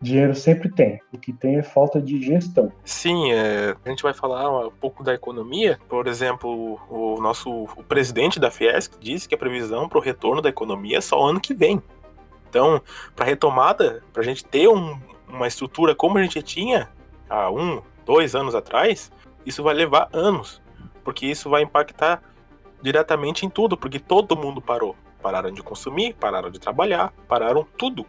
dinheiro 0.00 0.34
sempre 0.34 0.70
tem. 0.70 0.98
O 1.12 1.18
que 1.18 1.30
tem 1.30 1.58
é 1.58 1.62
falta 1.62 2.00
de 2.00 2.20
gestão. 2.22 2.72
Sim, 2.84 3.32
é, 3.32 3.76
a 3.84 3.88
gente 3.90 4.02
vai 4.02 4.14
falar 4.14 4.66
um 4.66 4.70
pouco 4.70 5.04
da 5.04 5.12
economia. 5.12 5.78
Por 5.90 6.06
exemplo, 6.06 6.80
o 6.88 7.20
nosso 7.20 7.50
o 7.76 7.84
presidente 7.84 8.40
da 8.40 8.50
Fiesc 8.50 8.98
disse 8.98 9.28
que 9.28 9.34
a 9.34 9.38
previsão 9.38 9.90
para 9.90 9.98
o 9.98 10.00
retorno 10.00 10.40
da 10.40 10.48
economia 10.48 10.96
é 10.96 11.00
só 11.02 11.22
ano 11.22 11.38
que 11.38 11.52
vem. 11.52 11.82
Então, 12.48 12.80
para 13.14 13.26
retomada, 13.26 14.02
para 14.10 14.22
a 14.22 14.24
gente 14.24 14.44
ter 14.44 14.68
um, 14.68 14.98
uma 15.28 15.46
estrutura 15.46 15.94
como 15.94 16.16
a 16.16 16.22
gente 16.22 16.42
tinha 16.42 16.88
há 17.28 17.50
um, 17.50 17.82
dois 18.06 18.34
anos 18.34 18.54
atrás, 18.54 19.12
isso 19.44 19.62
vai 19.62 19.74
levar 19.74 20.08
anos, 20.14 20.62
porque 21.04 21.26
isso 21.26 21.50
vai 21.50 21.62
impactar 21.62 22.22
diretamente 22.80 23.44
em 23.44 23.50
tudo, 23.50 23.76
porque 23.76 23.98
todo 23.98 24.34
mundo 24.34 24.60
parou. 24.60 24.96
Pararam 25.22 25.50
de 25.50 25.62
consumir, 25.62 26.14
pararam 26.14 26.50
de 26.50 26.58
trabalhar, 26.58 27.12
pararam 27.28 27.66
tudo. 27.78 28.04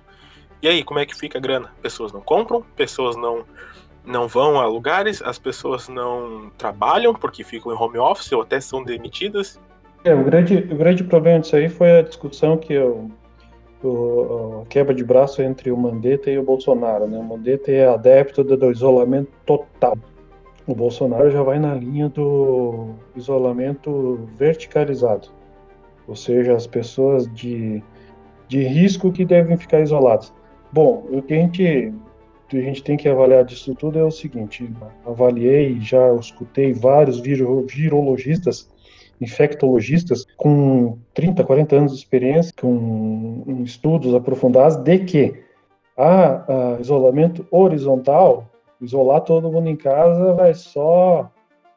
E 0.62 0.68
aí, 0.68 0.84
como 0.84 1.00
é 1.00 1.06
que 1.06 1.16
fica 1.16 1.38
a 1.38 1.42
grana? 1.42 1.72
Pessoas 1.82 2.12
não 2.12 2.22
compram, 2.22 2.64
pessoas 2.76 3.16
não 3.16 3.46
não 4.06 4.28
vão 4.28 4.60
a 4.60 4.66
lugares, 4.66 5.22
as 5.22 5.40
pessoas 5.40 5.88
não 5.88 6.52
trabalham 6.58 7.14
porque 7.14 7.42
ficam 7.42 7.72
em 7.72 7.76
home 7.76 7.98
office 7.98 8.34
ou 8.34 8.42
até 8.42 8.60
são 8.60 8.84
demitidas. 8.84 9.58
É, 10.04 10.14
o 10.14 10.24
grande, 10.26 10.58
o 10.58 10.76
grande 10.76 11.06
problema 11.06 11.40
disso 11.40 11.56
aí 11.56 11.70
foi 11.70 12.00
a 12.00 12.02
discussão 12.02 12.58
que 12.58 12.74
eu, 12.74 13.10
o, 13.82 14.62
a 14.62 14.66
quebra 14.66 14.94
de 14.94 15.04
braço 15.04 15.42
entre 15.42 15.72
o 15.72 15.78
Mandetta 15.78 16.30
e 16.30 16.38
o 16.38 16.44
Bolsonaro. 16.44 17.08
Né? 17.08 17.18
O 17.18 17.24
Mandetta 17.24 17.72
é 17.72 17.88
adepto 17.88 18.44
do 18.44 18.72
isolamento 18.72 19.30
total. 19.46 19.98
O 20.66 20.74
Bolsonaro 20.74 21.30
já 21.30 21.44
vai 21.44 21.60
na 21.60 21.74
linha 21.74 22.10
do 22.10 22.96
isolamento 23.16 24.30
verticalizado, 24.38 25.28
ou 26.08 26.16
seja, 26.16 26.56
as 26.56 26.68
pessoas 26.68 27.32
de, 27.34 27.82
de 28.48 28.64
risco 28.64 29.12
que 29.12 29.26
devem 29.26 29.58
ficar 29.58 29.82
isoladas. 29.82 30.34
Bom, 30.72 31.06
o 31.10 31.22
que 31.22 31.34
a 31.34 31.38
gente, 31.38 31.94
a 32.52 32.56
gente 32.56 32.84
tem 32.84 32.98
que 32.98 33.08
avaliar 33.08 33.46
disso 33.46 33.76
tudo 33.76 34.00
é 34.00 34.04
o 34.04 34.12
seguinte: 34.12 34.70
avaliei, 35.06 35.80
já 35.80 36.14
escutei 36.16 36.74
vários 36.74 37.20
viro, 37.20 37.66
virologistas, 37.68 38.70
infectologistas 39.22 40.26
com 40.36 40.98
30, 41.14 41.44
40 41.44 41.76
anos 41.76 41.92
de 41.94 42.00
experiência, 42.00 42.54
com 42.60 43.62
estudos 43.64 44.14
aprofundados 44.14 44.78
de 44.78 45.00
que 45.00 45.44
a, 45.96 46.74
a 46.76 46.82
isolamento 46.82 47.46
horizontal, 47.52 48.50
isolar 48.82 49.22
todo 49.22 49.52
mundo 49.52 49.70
em 49.70 49.76
casa, 49.76 50.34
vai 50.34 50.54
só 50.54 51.32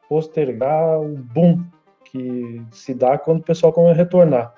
postergar 0.09 0.99
o 0.99 1.15
boom 1.17 1.63
que 2.11 2.61
se 2.71 2.93
dá 2.93 3.17
quando 3.17 3.39
o 3.39 3.43
pessoal 3.43 3.73
começa 3.73 3.93
a 3.93 3.97
retornar. 3.97 4.53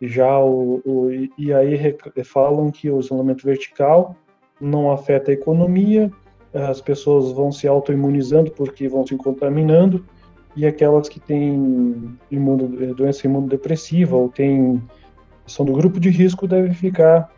Já 0.00 0.38
o, 0.38 0.80
o, 0.84 1.10
e 1.36 1.52
aí 1.52 1.96
falam 2.24 2.70
que 2.70 2.90
o 2.90 3.00
isolamento 3.00 3.44
vertical 3.44 4.16
não 4.60 4.90
afeta 4.90 5.30
a 5.30 5.34
economia, 5.34 6.10
as 6.54 6.80
pessoas 6.80 7.32
vão 7.32 7.52
se 7.52 7.68
autoimunizando 7.68 8.50
porque 8.50 8.88
vão 8.88 9.06
se 9.06 9.16
contaminando, 9.16 10.04
e 10.56 10.66
aquelas 10.66 11.08
que 11.08 11.20
têm 11.20 12.18
doença 12.96 13.26
imunodepressiva 13.26 14.16
ou 14.16 14.28
têm, 14.28 14.82
são 15.46 15.64
do 15.64 15.72
grupo 15.72 16.00
de 16.00 16.10
risco 16.10 16.48
devem 16.48 16.74
ficar 16.74 17.30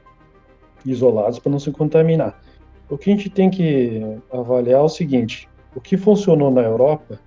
isolados 0.84 1.38
para 1.38 1.52
não 1.52 1.58
se 1.58 1.70
contaminar. 1.70 2.40
O 2.88 2.96
que 2.96 3.10
a 3.10 3.16
gente 3.16 3.28
tem 3.28 3.50
que 3.50 4.02
avaliar 4.32 4.80
é 4.80 4.82
o 4.82 4.88
seguinte: 4.88 5.48
o 5.74 5.80
que 5.80 5.96
funcionou 5.96 6.50
na 6.50 6.62
Europa 6.62 7.18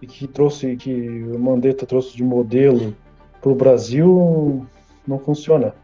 e 0.00 0.06
que 0.06 0.26
trouxe, 0.26 0.76
que 0.76 1.24
o 1.34 1.38
Mandetta 1.38 1.86
trouxe 1.86 2.16
de 2.16 2.22
modelo 2.22 2.94
para 3.40 3.50
o 3.50 3.54
Brasil 3.54 4.66
não 5.06 5.18
funciona, 5.18 5.74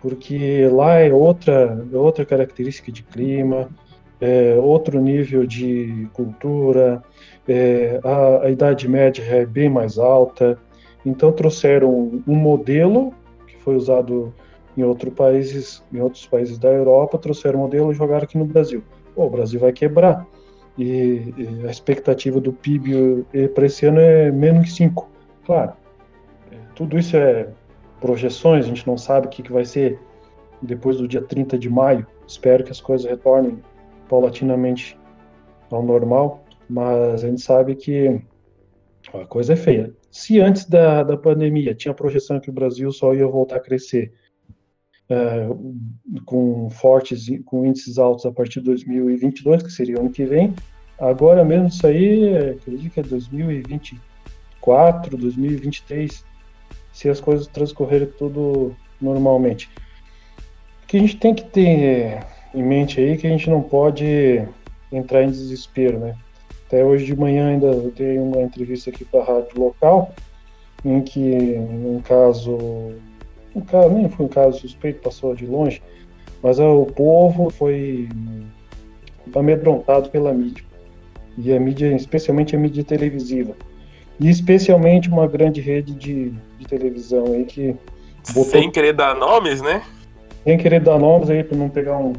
porque 0.00 0.68
lá 0.68 0.94
é 0.94 1.12
outra, 1.12 1.84
é 1.92 1.96
outra 1.96 2.24
característica 2.24 2.92
de 2.92 3.02
clima, 3.02 3.68
é 4.20 4.54
outro 4.56 5.00
nível 5.00 5.46
de 5.46 6.08
cultura, 6.12 7.02
é, 7.48 8.00
a, 8.04 8.46
a, 8.46 8.50
idade 8.50 8.88
média 8.88 9.22
é 9.22 9.46
bem 9.46 9.68
mais 9.68 9.98
alta, 9.98 10.58
então 11.04 11.32
trouxeram 11.32 12.22
um 12.26 12.34
modelo 12.34 13.12
que 13.46 13.56
foi 13.58 13.76
usado 13.76 14.34
em 14.76 14.82
outros 14.82 15.12
países, 15.14 15.82
em 15.92 16.00
outros 16.00 16.26
países 16.26 16.58
da 16.58 16.68
Europa, 16.68 17.18
trouxeram 17.18 17.60
o 17.60 17.62
modelo 17.62 17.92
e 17.92 17.94
jogaram 17.94 18.24
aqui 18.24 18.36
no 18.36 18.44
Brasil. 18.44 18.82
Pô, 19.14 19.26
o 19.26 19.30
Brasil 19.30 19.60
vai 19.60 19.72
quebrar. 19.72 20.26
E, 20.76 21.32
e 21.36 21.66
a 21.66 21.70
expectativa 21.70 22.40
do 22.40 22.52
PIB 22.52 23.24
para 23.54 23.66
esse 23.66 23.86
ano 23.86 24.00
é 24.00 24.30
menos 24.30 24.66
que 24.66 24.72
5. 24.72 25.08
Claro, 25.44 25.72
tudo 26.74 26.98
isso 26.98 27.16
é 27.16 27.48
projeções, 28.00 28.64
a 28.64 28.68
gente 28.68 28.86
não 28.86 28.98
sabe 28.98 29.26
o 29.26 29.30
que, 29.30 29.42
que 29.42 29.52
vai 29.52 29.64
ser 29.64 29.98
depois 30.60 30.98
do 30.98 31.08
dia 31.08 31.22
30 31.22 31.58
de 31.58 31.70
maio. 31.70 32.06
Espero 32.26 32.64
que 32.64 32.70
as 32.70 32.80
coisas 32.80 33.08
retornem 33.08 33.62
paulatinamente 34.08 34.98
ao 35.70 35.82
normal, 35.82 36.44
mas 36.68 37.24
a 37.24 37.28
gente 37.28 37.40
sabe 37.40 37.74
que 37.74 38.20
a 39.12 39.24
coisa 39.26 39.52
é 39.52 39.56
feia. 39.56 39.92
Se 40.10 40.40
antes 40.40 40.64
da, 40.66 41.02
da 41.02 41.16
pandemia 41.16 41.74
tinha 41.74 41.94
projeção 41.94 42.40
que 42.40 42.50
o 42.50 42.52
Brasil 42.52 42.90
só 42.92 43.14
ia 43.14 43.26
voltar 43.26 43.56
a 43.56 43.60
crescer 43.60 44.12
com 46.24 46.70
fortes, 46.70 47.26
com 47.44 47.66
índices 47.66 47.98
altos 47.98 48.24
a 48.26 48.32
partir 48.32 48.60
de 48.60 48.66
2022, 48.66 49.62
que 49.62 49.70
seria 49.70 49.96
o 49.96 50.00
ano 50.00 50.10
que 50.10 50.24
vem, 50.24 50.54
agora 50.98 51.44
mesmo 51.44 51.68
isso 51.68 51.86
aí, 51.86 52.36
acredito 52.36 52.92
que 52.92 53.00
é 53.00 53.02
2024, 53.02 55.16
2023, 55.16 56.24
se 56.92 57.08
as 57.08 57.20
coisas 57.20 57.46
transcorrerem 57.48 58.08
tudo 58.18 58.74
normalmente. 59.00 59.68
O 60.82 60.86
que 60.86 60.96
a 60.96 61.00
gente 61.00 61.16
tem 61.16 61.34
que 61.34 61.44
ter 61.44 62.24
em 62.54 62.62
mente 62.62 63.00
aí 63.00 63.10
é 63.10 63.16
que 63.16 63.26
a 63.26 63.30
gente 63.30 63.50
não 63.50 63.62
pode 63.62 64.46
entrar 64.92 65.24
em 65.24 65.30
desespero, 65.30 65.98
né? 65.98 66.16
Até 66.66 66.84
hoje 66.84 67.04
de 67.04 67.16
manhã 67.16 67.48
ainda 67.48 67.66
eu 67.66 67.90
dei 67.90 68.18
uma 68.18 68.42
entrevista 68.42 68.90
aqui 68.90 69.04
para 69.04 69.20
a 69.20 69.24
rádio 69.24 69.60
local, 69.60 70.14
em 70.84 71.02
que 71.02 71.20
um 71.20 72.00
caso, 72.02 72.94
um 73.54 73.60
caso 73.60 73.90
nem 73.90 74.08
foi 74.08 74.26
um 74.26 74.28
caso 74.28 74.58
suspeito, 74.58 75.00
passou 75.00 75.34
de 75.34 75.46
longe, 75.46 75.82
mas 76.42 76.58
é, 76.58 76.64
o 76.64 76.86
povo 76.86 77.50
foi 77.50 78.08
amedrontado 79.34 80.10
pela 80.10 80.32
mídia. 80.32 80.64
E 81.36 81.52
a 81.52 81.58
mídia, 81.58 81.94
especialmente 81.94 82.54
a 82.54 82.58
mídia 82.58 82.84
televisiva. 82.84 83.54
E 84.20 84.30
especialmente 84.30 85.08
uma 85.08 85.26
grande 85.26 85.60
rede 85.60 85.94
de, 85.94 86.30
de 86.58 86.66
televisão 86.66 87.26
aí 87.26 87.44
que 87.44 87.74
botou... 88.28 88.44
Sem 88.44 88.70
querer 88.70 88.92
dar 88.92 89.16
nomes, 89.16 89.60
né? 89.60 89.82
Sem 90.44 90.58
querer 90.58 90.80
dar 90.80 90.98
nomes 90.98 91.30
aí 91.30 91.42
para 91.42 91.56
não 91.56 91.68
pegar 91.68 91.98
um. 91.98 92.12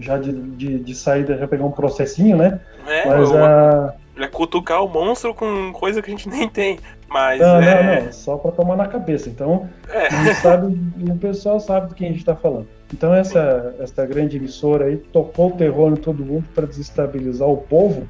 Já 0.00 0.18
de, 0.18 0.32
de, 0.32 0.78
de, 0.78 0.94
saída, 0.94 1.36
já 1.36 1.46
pegar 1.46 1.64
um 1.64 1.70
processinho, 1.70 2.36
né? 2.36 2.60
É, 2.86 3.06
Mas 3.06 3.30
uma... 3.30 3.94
a. 4.18 4.28
cutucar 4.28 4.82
o 4.84 4.88
monstro 4.88 5.34
com 5.34 5.72
coisa 5.72 6.02
que 6.02 6.10
a 6.10 6.10
gente 6.10 6.28
nem 6.28 6.48
tem. 6.48 6.78
Mas. 7.08 7.40
Não, 7.40 7.60
é... 7.60 7.98
não, 7.98 8.04
não. 8.06 8.12
Só 8.12 8.36
para 8.36 8.52
tomar 8.52 8.76
na 8.76 8.86
cabeça. 8.86 9.28
Então, 9.28 9.68
é. 9.88 10.34
sabe, 10.34 10.78
o 11.00 11.16
pessoal 11.16 11.60
sabe 11.60 11.88
do 11.88 11.94
que 11.94 12.04
a 12.04 12.08
gente 12.08 12.18
está 12.18 12.34
falando. 12.34 12.66
Então, 12.92 13.14
essa, 13.14 13.74
essa 13.78 14.04
grande 14.06 14.36
emissora 14.36 14.86
aí 14.86 14.96
tocou 14.96 15.48
o 15.48 15.56
terror 15.56 15.92
em 15.92 15.96
todo 15.96 16.24
mundo 16.24 16.44
para 16.54 16.66
desestabilizar 16.66 17.48
o 17.48 17.56
povo 17.56 18.08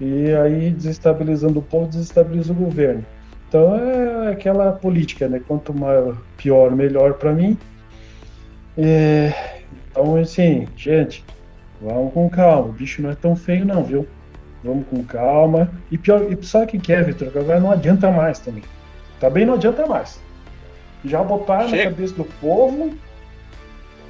e 0.00 0.32
aí, 0.32 0.70
desestabilizando 0.70 1.58
o 1.58 1.62
povo, 1.62 1.88
desestabiliza 1.88 2.52
o 2.52 2.56
governo. 2.56 3.04
Então 3.48 3.74
é 3.74 4.30
aquela 4.30 4.72
política, 4.72 5.28
né? 5.28 5.40
Quanto 5.46 5.72
maior, 5.74 6.16
pior, 6.36 6.70
melhor 6.70 7.14
para 7.14 7.32
mim. 7.32 7.56
É... 8.76 9.32
Então, 9.90 10.16
assim, 10.16 10.68
gente, 10.76 11.24
vamos 11.80 12.12
com 12.12 12.28
calma. 12.28 12.68
O 12.68 12.72
bicho 12.72 13.02
não 13.02 13.10
é 13.10 13.14
tão 13.14 13.34
feio, 13.34 13.64
não, 13.64 13.82
viu? 13.82 14.06
Vamos 14.62 14.86
com 14.88 15.04
calma. 15.04 15.70
E 15.90 15.98
pior, 15.98 16.22
e 16.30 16.44
sabe 16.44 16.76
o 16.76 16.80
que 16.80 16.92
é, 16.92 17.02
Vitor? 17.02 17.28
Agora 17.28 17.60
não 17.60 17.70
adianta 17.70 18.10
mais 18.10 18.38
também. 18.38 18.62
Também 19.20 19.46
não 19.46 19.54
adianta 19.54 19.86
mais. 19.86 20.20
Já 21.04 21.22
botaram 21.22 21.68
Chega. 21.68 21.84
na 21.84 21.90
cabeça 21.90 22.14
do 22.14 22.24
povo 22.24 22.94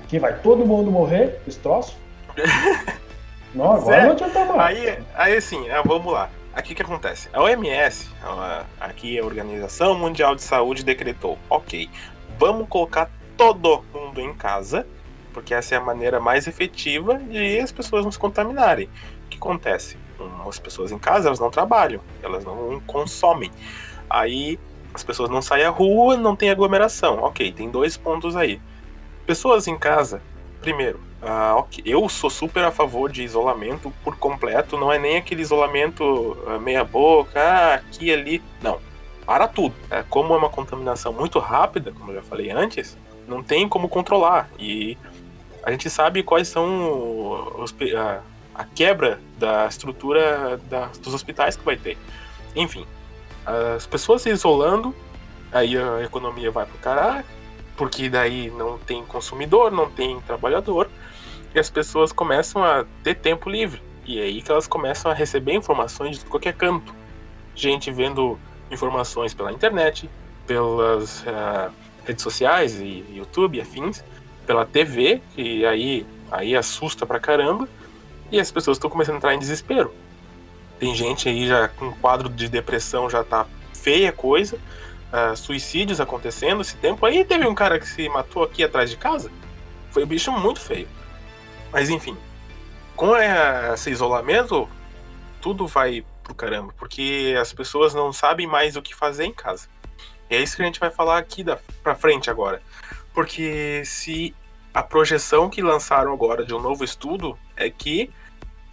que 0.09 0.19
vai 0.19 0.39
todo 0.39 0.65
mundo 0.65 0.91
morrer, 0.91 1.41
esse 1.47 1.59
troço. 1.59 1.97
Não, 3.55 3.73
agora 3.73 4.05
não 4.05 4.13
adianta 4.13 4.45
mais. 4.45 4.79
Aí, 4.79 4.99
aí 5.15 5.37
assim, 5.39 5.67
é, 5.71 5.83
vamos 5.83 6.13
lá. 6.13 6.29
Aqui 6.55 6.75
que 6.75 6.83
acontece? 6.83 7.31
A 7.33 7.43
OMS, 7.43 8.11
aqui 8.79 9.19
a 9.19 9.25
Organização 9.25 9.99
Mundial 9.99 10.35
de 10.35 10.43
Saúde, 10.43 10.85
decretou: 10.85 11.39
ok, 11.49 11.89
vamos 12.39 12.69
colocar 12.69 13.11
todo 13.39 13.83
mundo 13.95 14.21
em 14.21 14.35
casa 14.35 14.87
porque 15.39 15.55
essa 15.55 15.77
é 15.77 15.79
a 15.79 15.81
maneira 15.81 16.19
mais 16.19 16.49
efetiva 16.49 17.15
de 17.17 17.61
as 17.61 17.71
pessoas 17.71 18.05
não 18.05 18.11
se 18.11 18.19
contaminarem. 18.19 18.87
O 18.87 19.29
que 19.29 19.37
acontece? 19.37 19.97
As 20.49 20.59
pessoas 20.59 20.91
em 20.93 20.99
casa, 20.99 21.29
elas 21.29 21.41
não 21.41 21.51
trabalham, 21.51 22.01
elas 22.23 22.45
não 22.45 22.81
consomem. 22.87 23.51
Aí 24.09 24.59
as 24.95 25.05
pessoas 25.05 25.31
não 25.31 25.43
saem 25.43 25.65
à 25.65 25.71
rua, 25.71 26.17
não 26.17 26.35
tem 26.35 26.51
aglomeração. 26.51 27.19
Ok, 27.23 27.53
tem 27.53 27.71
dois 27.71 27.97
pontos 27.97 28.37
aí. 28.37 28.61
Pessoas 29.27 29.67
em 29.69 29.79
casa, 29.79 30.23
primeiro, 30.61 30.99
uh, 31.23 31.59
okay, 31.59 31.85
eu 31.87 32.09
sou 32.09 32.31
super 32.31 32.65
a 32.65 32.71
favor 32.71 33.11
de 33.11 33.23
isolamento 33.23 33.93
por 34.03 34.17
completo, 34.17 34.77
não 34.77 34.93
é 34.93 34.99
nem 34.99 35.17
aquele 35.19 35.43
isolamento 35.43 36.03
uh, 36.03 36.59
meia 36.61 36.85
boca, 36.85 37.41
ah, 37.41 37.75
aqui 37.75 38.07
e 38.07 38.13
ali. 38.13 38.43
Não. 38.63 38.81
Para 39.27 39.47
tudo. 39.47 39.75
É, 39.91 40.03
como 40.09 40.33
é 40.33 40.39
uma 40.39 40.49
contaminação 40.49 41.13
muito 41.13 41.39
rápida, 41.39 41.93
como 41.93 42.11
eu 42.11 42.17
já 42.17 42.23
falei 42.23 42.51
antes, 42.51 42.97
não 43.27 43.43
tem 43.43 43.69
como 43.69 43.87
controlar. 43.87 44.49
E 44.59 44.97
a 45.63 45.71
gente 45.71 45.91
sabe 45.91 46.23
quais 46.23 46.49
são 46.49 47.53
os, 47.59 47.75
a, 47.95 48.23
a, 48.59 48.64
quebra 48.64 49.21
da 49.38 49.66
estrutura 49.66 50.59
da, 50.68 50.87
dos 51.03 51.14
hospitais 51.14 51.57
que 51.57 51.64
vai 51.64 51.77
ter. 51.77 51.97
Enfim, 52.57 52.85
as 53.47 53.87
pessoas 53.87 54.23
se 54.23 54.31
isolando, 54.31 54.94
aí 55.53 55.79
a 55.79 56.03
economia 56.03 56.51
vai 56.51 56.66
pro 56.66 56.77
caralho, 56.79 57.25
porque 57.77 58.11
daí 58.11 58.51
não 58.51 58.77
tem 58.79 59.05
consumidor, 59.05 59.71
não 59.71 59.88
tem 59.88 60.21
trabalhador, 60.23 60.90
e 61.55 61.59
as 61.59 61.71
pessoas 61.71 62.12
começam 62.12 62.62
a 62.62 62.85
ter 63.03 63.14
tempo 63.14 63.49
livre. 63.49 63.81
E 64.05 64.18
é 64.18 64.25
aí 64.25 64.42
que 64.42 64.51
elas 64.51 64.66
começam 64.66 65.11
a 65.11 65.14
receber 65.14 65.55
informações 65.55 66.18
de 66.18 66.25
qualquer 66.25 66.55
canto. 66.55 66.94
Gente 67.55 67.90
vendo 67.90 68.38
informações 68.71 69.33
pela 69.33 69.53
internet, 69.53 70.11
pelas 70.47 71.23
uh, 71.23 71.71
redes 72.05 72.23
sociais 72.23 72.81
e 72.81 73.05
YouTube 73.14 73.59
e 73.59 73.61
afins, 73.61 74.03
pela 74.47 74.64
TV, 74.64 75.21
que 75.35 75.64
aí, 75.66 76.07
aí 76.31 76.57
assusta 76.57 77.05
pra 77.05 77.21
caramba, 77.21 77.68
e 78.31 78.38
as 78.38 78.51
pessoas 78.51 78.77
estão 78.77 78.91
começando 78.91 79.14
a 79.14 79.19
entrar 79.19 79.35
em 79.35 79.38
desespero. 79.38 79.95
Tem 80.79 80.95
gente 80.95 81.29
aí 81.29 81.47
já 81.47 81.69
com 81.69 81.93
quadro 81.93 82.29
de 82.29 82.49
depressão, 82.49 83.11
já 83.11 83.25
tá 83.25 83.47
feia 83.75 84.12
coisa, 84.12 84.59
uh, 85.12 85.37
suicídios 85.37 86.01
acontecendo 86.01 86.61
esse 86.61 86.77
tempo. 86.77 87.05
Aí 87.05 87.25
teve 87.25 87.47
um 87.47 87.55
cara 87.55 87.79
que 87.79 87.87
se 87.87 88.09
matou 88.09 88.43
aqui 88.43 88.62
atrás 88.62 88.91
de 88.91 88.97
casa. 88.97 89.31
Foi 89.91 90.05
um 90.05 90.07
bicho 90.07 90.31
muito 90.33 90.61
feio. 90.61 90.88
Mas 91.73 91.91
enfim, 91.91 92.17
com 92.95 93.14
esse 93.17 93.91
isolamento, 93.91 94.69
tudo 95.41 95.67
vai 95.67 96.05
pro 96.23 96.35
caramba, 96.35 96.73
porque 96.77 97.35
as 97.41 97.53
pessoas 97.53 97.95
não 97.95 98.12
sabem 98.12 98.47
mais 98.47 98.77
o 98.77 98.83
que 98.83 98.95
fazer 98.95 99.25
em 99.25 99.33
casa. 99.33 99.69
E 100.31 100.37
é 100.37 100.41
isso 100.41 100.57
que 100.57 100.62
a 100.62 100.64
gente 100.67 100.81
vai 100.81 100.91
falar 100.91 101.19
aqui 101.19 101.43
da, 101.43 101.59
pra 101.83 101.95
frente 101.95 102.31
agora. 102.31 102.62
Porque 103.12 103.83
se 103.85 104.35
a 104.73 104.83
projeção 104.83 105.49
que 105.49 105.62
lançaram 105.62 106.12
agora 106.12 106.45
de 106.45 106.55
um 106.55 106.61
novo 106.61 106.85
estudo 106.85 107.38
é 107.57 107.71
que 107.71 108.11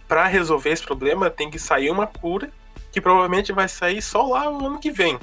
para 0.08 0.26
resolver 0.26 0.70
esse 0.70 0.82
problema 0.82 1.30
tem 1.30 1.50
que 1.50 1.58
sair 1.58 1.90
uma 1.90 2.06
cura 2.06 2.50
que 2.92 3.00
provavelmente 3.00 3.52
vai 3.52 3.68
sair 3.68 4.00
só 4.00 4.22
lá 4.22 4.50
no 4.50 4.66
ano 4.66 4.78
que 4.78 4.90
vem. 4.90 5.18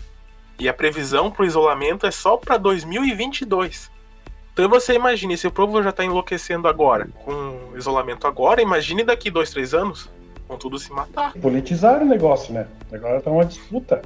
E 0.59 0.69
a 0.69 0.73
previsão 0.73 1.31
para 1.31 1.43
o 1.43 1.45
isolamento 1.45 2.05
é 2.05 2.11
só 2.11 2.37
para 2.37 2.57
2022. 2.57 3.91
Então 4.53 4.69
você 4.69 4.93
imagine, 4.93 5.35
se 5.35 5.47
o 5.47 5.51
povo 5.51 5.81
já 5.81 5.89
está 5.89 6.05
enlouquecendo 6.05 6.67
agora, 6.67 7.07
com 7.25 7.75
isolamento 7.75 8.27
agora, 8.27 8.61
imagine 8.61 9.03
daqui 9.03 9.31
dois, 9.31 9.49
três 9.49 9.73
anos, 9.73 10.09
vão 10.47 10.57
tudo 10.57 10.77
se 10.77 10.91
matar. 10.91 11.33
Politizar 11.33 12.03
o 12.03 12.05
negócio, 12.05 12.53
né? 12.53 12.67
Agora 12.91 13.17
está 13.17 13.31
uma 13.31 13.45
disputa. 13.45 14.01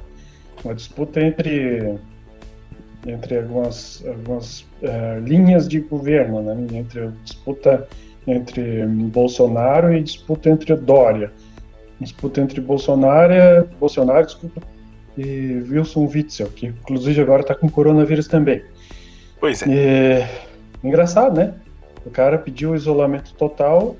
Uma 0.64 0.74
disputa 0.74 1.20
entre 1.20 1.98
entre 3.06 3.38
algumas, 3.38 4.04
algumas 4.06 4.60
uh, 4.82 5.20
linhas 5.22 5.68
de 5.68 5.80
governo, 5.80 6.42
né? 6.42 6.78
entre 6.78 7.08
disputa 7.24 7.88
entre 8.30 8.86
Bolsonaro 8.86 9.92
e 9.94 10.02
disputa 10.02 10.50
entre 10.50 10.74
Dória. 10.76 11.32
Disputa 12.00 12.40
entre 12.40 12.60
Bolsonaro, 12.60 13.68
Bolsonaro 13.80 14.24
desculpa, 14.24 14.62
e 15.16 15.64
Wilson 15.68 16.08
Witzel, 16.12 16.48
que 16.48 16.66
inclusive 16.66 17.20
agora 17.20 17.42
está 17.42 17.54
com 17.54 17.68
coronavírus 17.68 18.28
também. 18.28 18.62
Pois 19.40 19.62
é. 19.62 20.28
Engraçado, 20.82 21.36
né? 21.36 21.54
O 22.06 22.10
cara 22.10 22.38
pediu 22.38 22.74
isolamento 22.74 23.34
total 23.34 23.96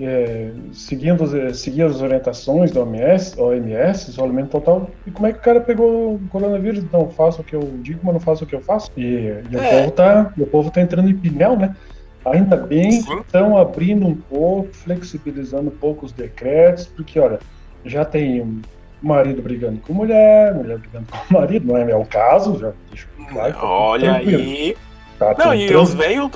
é, 0.00 0.50
seguindo, 0.72 1.22
as 1.22 2.00
orientações 2.00 2.72
da 2.72 2.80
OMS, 2.80 3.38
OMS, 3.38 4.10
isolamento 4.10 4.50
total. 4.50 4.90
E 5.06 5.10
como 5.10 5.26
é 5.26 5.32
que 5.32 5.38
o 5.38 5.42
cara 5.42 5.60
pegou 5.60 6.14
o 6.14 6.20
coronavírus? 6.28 6.84
Não 6.90 7.08
faço 7.10 7.40
o 7.40 7.44
que 7.44 7.54
eu 7.54 7.60
digo, 7.82 8.00
mas 8.02 8.14
não 8.14 8.20
faço 8.20 8.44
o 8.44 8.46
que 8.46 8.54
eu 8.54 8.60
faço. 8.60 8.90
E, 8.96 9.02
e 9.02 9.56
é. 9.56 9.58
o, 9.58 9.70
povo 9.70 9.90
tá, 9.92 10.32
o 10.36 10.46
povo 10.46 10.70
tá 10.70 10.80
entrando 10.80 11.08
em 11.08 11.16
pinel, 11.16 11.56
né? 11.56 11.76
Ainda 12.24 12.56
bem 12.56 13.02
que 13.02 13.14
estão 13.14 13.56
abrindo 13.56 14.06
um 14.06 14.14
pouco, 14.14 14.72
flexibilizando 14.72 15.68
um 15.68 15.76
pouco 15.76 16.06
os 16.06 16.12
decretos, 16.12 16.86
porque, 16.86 17.18
olha, 17.18 17.40
já 17.84 18.04
tem 18.04 18.62
marido 19.02 19.42
brigando 19.42 19.80
com 19.80 19.92
mulher, 19.92 20.54
mulher 20.54 20.78
brigando 20.78 21.06
com 21.10 21.34
marido, 21.34 21.66
não 21.66 21.76
é 21.76 21.84
meu 21.84 22.04
caso, 22.04 22.58
já 22.58 22.72
deixa 22.88 23.08
claro. 23.30 23.56
Olha 23.60 24.14
aí. 24.14 24.76
Tá 25.18 25.34
não, 25.36 25.54
e 25.54 25.74
os 25.74 25.94
velhos 25.94 26.30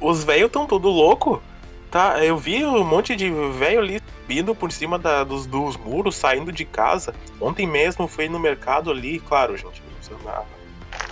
os 0.00 0.24
velhos 0.24 0.46
estão 0.46 0.66
tudo 0.66 0.88
louco. 0.88 1.42
Tá, 1.90 2.24
eu 2.24 2.36
vi 2.38 2.64
um 2.64 2.84
monte 2.84 3.14
de 3.14 3.30
velho 3.58 3.80
ali 3.80 4.00
subindo 4.22 4.54
por 4.54 4.72
cima 4.72 4.98
da, 4.98 5.24
dos, 5.24 5.46
dos 5.46 5.76
muros, 5.76 6.16
saindo 6.16 6.50
de 6.50 6.64
casa. 6.64 7.14
Ontem 7.40 7.66
mesmo 7.66 8.08
fui 8.08 8.28
no 8.28 8.38
mercado 8.38 8.90
ali, 8.90 9.20
claro, 9.20 9.56
gente. 9.56 9.82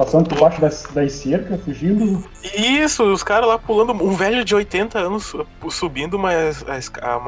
Passando 0.00 0.30
por 0.30 0.38
baixo 0.38 0.58
das, 0.62 0.84
das 0.94 1.12
cercas, 1.12 1.62
fugindo. 1.62 2.26
Isso, 2.56 3.04
os 3.04 3.22
caras 3.22 3.46
lá 3.46 3.58
pulando. 3.58 3.92
Um 3.92 4.14
velho 4.14 4.42
de 4.42 4.54
80 4.54 4.98
anos 4.98 5.36
subindo 5.68 6.14
uma, 6.14 6.30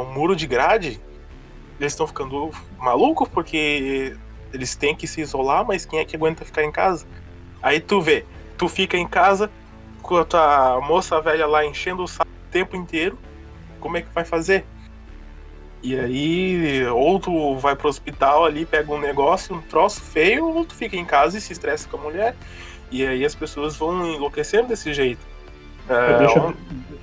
um 0.01 0.15
muro 0.15 0.35
de 0.35 0.47
grade. 0.47 0.99
Eles 1.79 1.93
estão 1.93 2.07
ficando 2.07 2.51
malucos 2.79 3.29
porque 3.29 4.17
eles 4.55 4.75
têm 4.75 4.97
que 4.97 5.07
se 5.07 5.21
isolar, 5.21 5.67
mas 5.67 5.85
quem 5.85 5.99
é 5.99 6.05
que 6.07 6.17
aguenta 6.17 6.47
ficar 6.47 6.65
em 6.65 6.73
casa? 6.73 7.05
Aí 7.61 7.79
tu 7.79 8.01
vê, 8.01 8.25
tu 8.57 8.67
fica 8.71 8.97
em 8.97 9.07
casa 9.07 9.51
com 10.01 10.17
a 10.17 10.25
tua 10.25 10.81
moça 10.81 11.21
velha 11.21 11.47
lá 11.47 11.67
enchendo 11.67 12.03
o 12.03 12.09
saco 12.09 12.31
o 12.31 12.51
tempo 12.51 12.75
inteiro 12.75 13.19
como 13.83 13.99
é 13.99 14.01
que 14.01 14.09
vai 14.15 14.25
fazer? 14.25 14.65
E 15.83 15.99
aí, 15.99 16.87
ou 16.87 17.19
tu 17.19 17.57
vai 17.57 17.75
pro 17.75 17.89
hospital 17.89 18.45
ali, 18.45 18.65
pega 18.65 18.93
um 18.93 19.01
negócio, 19.01 19.57
um 19.57 19.61
troço 19.61 20.01
feio, 20.01 20.47
ou 20.47 20.65
tu 20.65 20.75
fica 20.75 20.97
em 20.97 21.05
casa 21.05 21.37
e 21.37 21.41
se 21.41 21.53
estressa 21.53 21.89
com 21.89 21.97
a 21.97 22.01
mulher. 22.01 22.37
E 22.91 23.05
aí 23.05 23.25
as 23.25 23.35
pessoas 23.35 23.77
vão 23.77 24.07
enlouquecendo 24.15 24.69
desse 24.69 24.93
jeito. 24.95 25.21
É, 25.89 26.19
deixa, 26.19 26.41
on... 26.41 26.53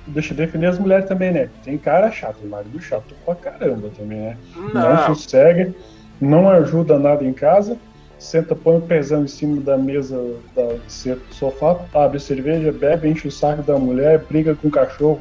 deixa 0.06 0.32
eu 0.32 0.36
defender 0.36 0.66
as 0.66 0.78
mulheres 0.78 1.06
também, 1.06 1.30
né? 1.30 1.50
Tem 1.62 1.76
cara 1.76 2.10
chato, 2.10 2.38
marido 2.46 2.80
chato 2.80 3.14
pra 3.24 3.34
caramba 3.34 3.90
também, 3.96 4.18
né? 4.18 4.36
Não, 4.56 4.94
não 4.94 5.06
sossega, 5.14 5.74
não 6.18 6.48
ajuda 6.48 6.98
nada 6.98 7.22
em 7.22 7.34
casa, 7.34 7.76
senta, 8.18 8.54
põe 8.54 8.78
o 8.78 8.80
pezão 8.80 9.24
em 9.24 9.28
cima 9.28 9.60
da 9.60 9.76
mesa 9.76 10.16
da, 10.54 10.62
do 10.62 11.34
sofá, 11.34 11.76
abre 11.92 12.18
cerveja, 12.18 12.72
bebe, 12.72 13.08
enche 13.08 13.28
o 13.28 13.32
saco 13.32 13.62
da 13.62 13.76
mulher, 13.78 14.20
briga 14.20 14.54
com 14.54 14.68
o 14.68 14.70
cachorro, 14.70 15.20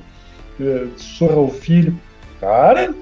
surra 0.96 1.40
o 1.40 1.50
filho. 1.50 1.98
Cara, 2.40 2.94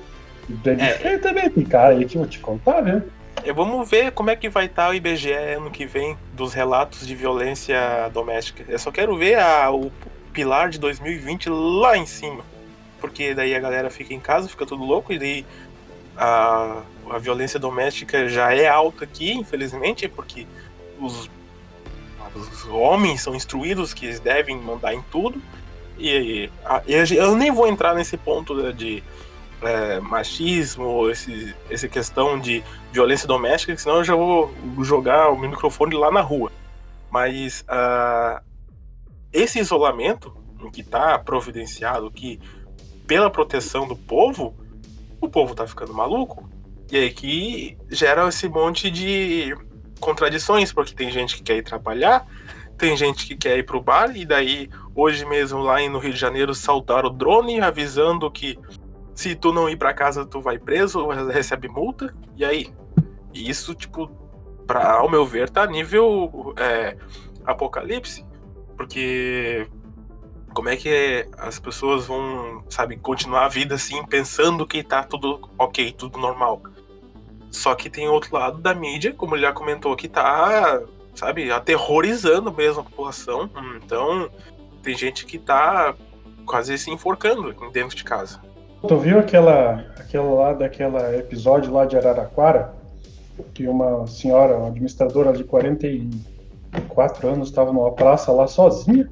é. 0.80 0.98
ser 0.98 1.22
também. 1.22 1.50
Tem 1.50 1.64
cara 1.64 1.94
aí 1.94 2.06
que 2.06 2.16
eu 2.16 2.22
vou 2.22 2.30
te 2.30 2.40
contar, 2.40 2.82
né? 2.82 3.04
É, 3.44 3.54
vamos 3.54 3.90
ver 3.90 4.12
como 4.12 4.30
é 4.30 4.36
que 4.36 4.50
vai 4.50 4.66
estar 4.66 4.86
tá 4.86 4.90
o 4.90 4.94
IBGE 4.94 5.32
ano 5.32 5.70
que 5.70 5.86
vem 5.86 6.18
dos 6.34 6.54
relatos 6.54 7.06
de 7.06 7.16
violência 7.16 8.10
doméstica. 8.14 8.66
Eu 8.68 8.80
só 8.80 8.92
quero 8.92 9.16
ver 9.18 9.38
a, 9.40 9.72
o 9.72 9.92
pilar 10.34 10.70
de 10.70 10.80
2020 10.80 11.50
lá 11.50 11.98
em 11.98 12.06
cima. 12.06 12.44
Porque 13.00 13.34
daí 13.34 13.56
a 13.56 13.60
galera 13.60 13.90
fica 13.90 14.14
em 14.14 14.20
casa, 14.20 14.50
fica 14.50 14.66
tudo 14.66 14.84
louco, 14.84 15.14
e 15.14 15.20
daí 15.20 15.46
a, 16.18 16.82
a 17.10 17.18
violência 17.20 17.60
doméstica 17.60 18.28
já 18.28 18.54
é 18.54 18.68
alta 18.68 19.04
aqui, 19.04 19.34
infelizmente, 19.34 20.08
porque 20.08 20.48
os, 21.00 21.30
os 22.36 22.66
homens 22.66 23.22
são 23.22 23.36
instruídos 23.36 23.94
que 23.94 24.08
eles 24.08 24.20
devem 24.20 24.58
mandar 24.58 24.94
em 24.94 25.02
tudo. 25.12 25.42
E, 25.98 26.50
e 26.88 27.16
eu 27.16 27.36
nem 27.36 27.52
vou 27.52 27.68
entrar 27.68 27.96
nesse 27.96 28.18
ponto 28.18 28.74
de 28.74 29.04
é, 29.62 30.00
machismo, 30.00 31.10
esse, 31.10 31.56
essa 31.70 31.88
questão 31.88 32.40
de 32.40 32.64
violência 32.92 33.28
doméstica, 33.28 33.78
senão 33.78 33.98
eu 33.98 34.04
já 34.04 34.16
vou 34.16 34.54
jogar 34.84 35.30
o 35.30 35.38
microfone 35.38 35.96
lá 35.96 36.12
na 36.12 36.22
rua. 36.22 36.52
Mas 37.10 37.62
uh, 37.62 38.42
esse 39.32 39.60
isolamento 39.60 40.36
que 40.72 40.82
está 40.82 41.18
providenciado, 41.20 42.12
que 42.12 42.40
pela 43.06 43.30
proteção 43.30 43.88
do 43.88 43.96
povo, 43.96 44.56
o 45.22 45.30
povo 45.30 45.52
está 45.52 45.66
ficando 45.66 45.94
maluco. 45.94 46.50
E 46.92 46.98
aí 46.98 47.12
que 47.12 47.78
gera 47.90 48.28
esse 48.28 48.48
monte 48.48 48.90
de 48.90 49.56
contradições, 50.00 50.72
porque 50.72 50.94
tem 50.94 51.12
gente 51.12 51.38
que 51.38 51.44
quer 51.44 51.58
ir 51.58 51.64
trabalhar, 51.64 52.26
tem 52.78 52.96
gente 52.96 53.26
que 53.26 53.36
quer 53.36 53.58
ir 53.58 53.64
pro 53.64 53.82
bar, 53.82 54.16
e 54.16 54.26
daí, 54.26 54.70
hoje 54.94 55.26
mesmo, 55.26 55.60
lá 55.60 55.80
no 55.90 55.98
Rio 55.98 56.14
de 56.14 56.20
Janeiro, 56.20 56.54
saltaram 56.54 57.10
o 57.10 57.14
drone 57.14 57.60
avisando 57.60 58.30
que 58.30 58.58
se 59.18 59.34
tu 59.34 59.52
não 59.52 59.68
ir 59.68 59.76
para 59.76 59.96
casa, 59.96 60.24
tu 60.28 60.40
vai 60.40 60.60
preso, 60.60 61.08
recebe 61.08 61.68
multa. 61.68 62.14
E 62.36 62.46
aí? 62.46 62.72
Isso, 63.34 63.74
tipo, 63.74 64.08
pra, 64.68 64.94
ao 64.94 65.10
meu 65.10 65.26
ver, 65.26 65.50
tá 65.50 65.66
nível 65.66 66.54
é, 66.56 66.96
apocalipse. 67.44 68.24
Porque 68.78 69.68
Como 70.54 70.70
é 70.70 70.78
que 70.78 71.28
as 71.36 71.58
pessoas 71.58 72.06
vão, 72.06 72.64
sabe, 72.70 72.96
continuar 72.96 73.46
a 73.46 73.50
vida 73.50 73.74
assim, 73.74 74.06
pensando 74.06 74.68
que 74.68 74.84
tá 74.84 75.04
tudo 75.04 75.50
ok, 75.58 75.92
tudo 75.94 76.20
normal. 76.20 76.62
Só 77.50 77.74
que 77.74 77.90
tem 77.90 78.08
outro 78.08 78.36
lado 78.36 78.60
da 78.60 78.76
mídia, 78.76 79.14
como 79.14 79.34
ele 79.34 79.42
já 79.42 79.52
comentou, 79.52 79.96
que 79.96 80.08
tá, 80.08 80.80
sabe, 81.16 81.52
aterrorizando 81.52 82.54
mesmo 82.54 82.82
a 82.82 82.84
população. 82.84 83.50
Então, 83.84 84.30
tem 84.84 84.96
gente 84.96 85.26
que 85.26 85.40
tá 85.40 85.96
quase 86.46 86.78
se 86.78 86.92
enforcando 86.92 87.52
dentro 87.72 87.98
de 87.98 88.04
casa. 88.04 88.46
Tu 88.88 88.98
viu 88.98 89.20
aquela, 89.20 89.86
aquela 90.00 90.34
lá 90.34 90.54
daquela 90.54 91.16
episódio 91.16 91.74
lá 91.74 91.86
de 91.86 91.98
Araraquara? 91.98 92.74
Que 93.54 93.68
uma 93.68 94.08
senhora, 94.08 94.58
uma 94.58 94.70
administradora 94.70 95.34
de 95.34 95.44
44 95.44 97.28
anos, 97.28 97.50
estava 97.50 97.74
numa 97.74 97.92
praça 97.92 98.32
lá 98.32 98.48
sozinha. 98.48 99.10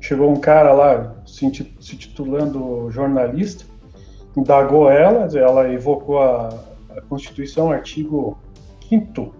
Chegou 0.00 0.30
um 0.30 0.36
cara 0.36 0.72
lá 0.72 1.16
se, 1.26 1.50
titulando 1.50 2.90
jornalista, 2.90 3.64
indagou 4.36 4.90
ela, 4.90 5.26
ela 5.36 5.72
evocou 5.72 6.20
a, 6.20 6.48
a 6.96 7.00
Constituição, 7.02 7.70
artigo 7.70 8.38
5 8.88 9.34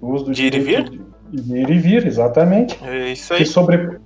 o 0.00 0.12
uso 0.12 0.24
do 0.26 0.32
de 0.32 0.46
ir 0.46 0.54
e 0.54 0.60
vir? 0.60 1.00
De 1.30 1.56
ir 1.56 1.70
e 1.70 1.78
vir, 1.78 2.06
exatamente. 2.06 2.78
É 2.84 3.12
isso 3.12 3.32
aí. 3.32 3.38
Que 3.38 3.46
sobre, 3.46 3.98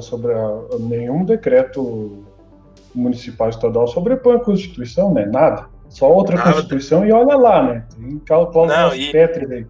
sobre 0.00 0.32
nenhum 0.80 1.24
decreto 1.24 2.24
municipal 2.94 3.48
estadual 3.48 3.86
sobrepõe 3.86 4.36
a 4.36 4.40
Constituição, 4.40 5.12
né? 5.12 5.26
Nada. 5.26 5.66
Só 5.88 6.10
outra 6.12 6.36
Nada. 6.36 6.52
Constituição 6.52 7.06
e 7.06 7.12
olha 7.12 7.36
lá, 7.36 7.62
né? 7.62 7.84
Tem 7.96 8.18
cláusulas 8.18 8.96
e... 8.96 9.10
Petri 9.10 9.52
aí. 9.52 9.66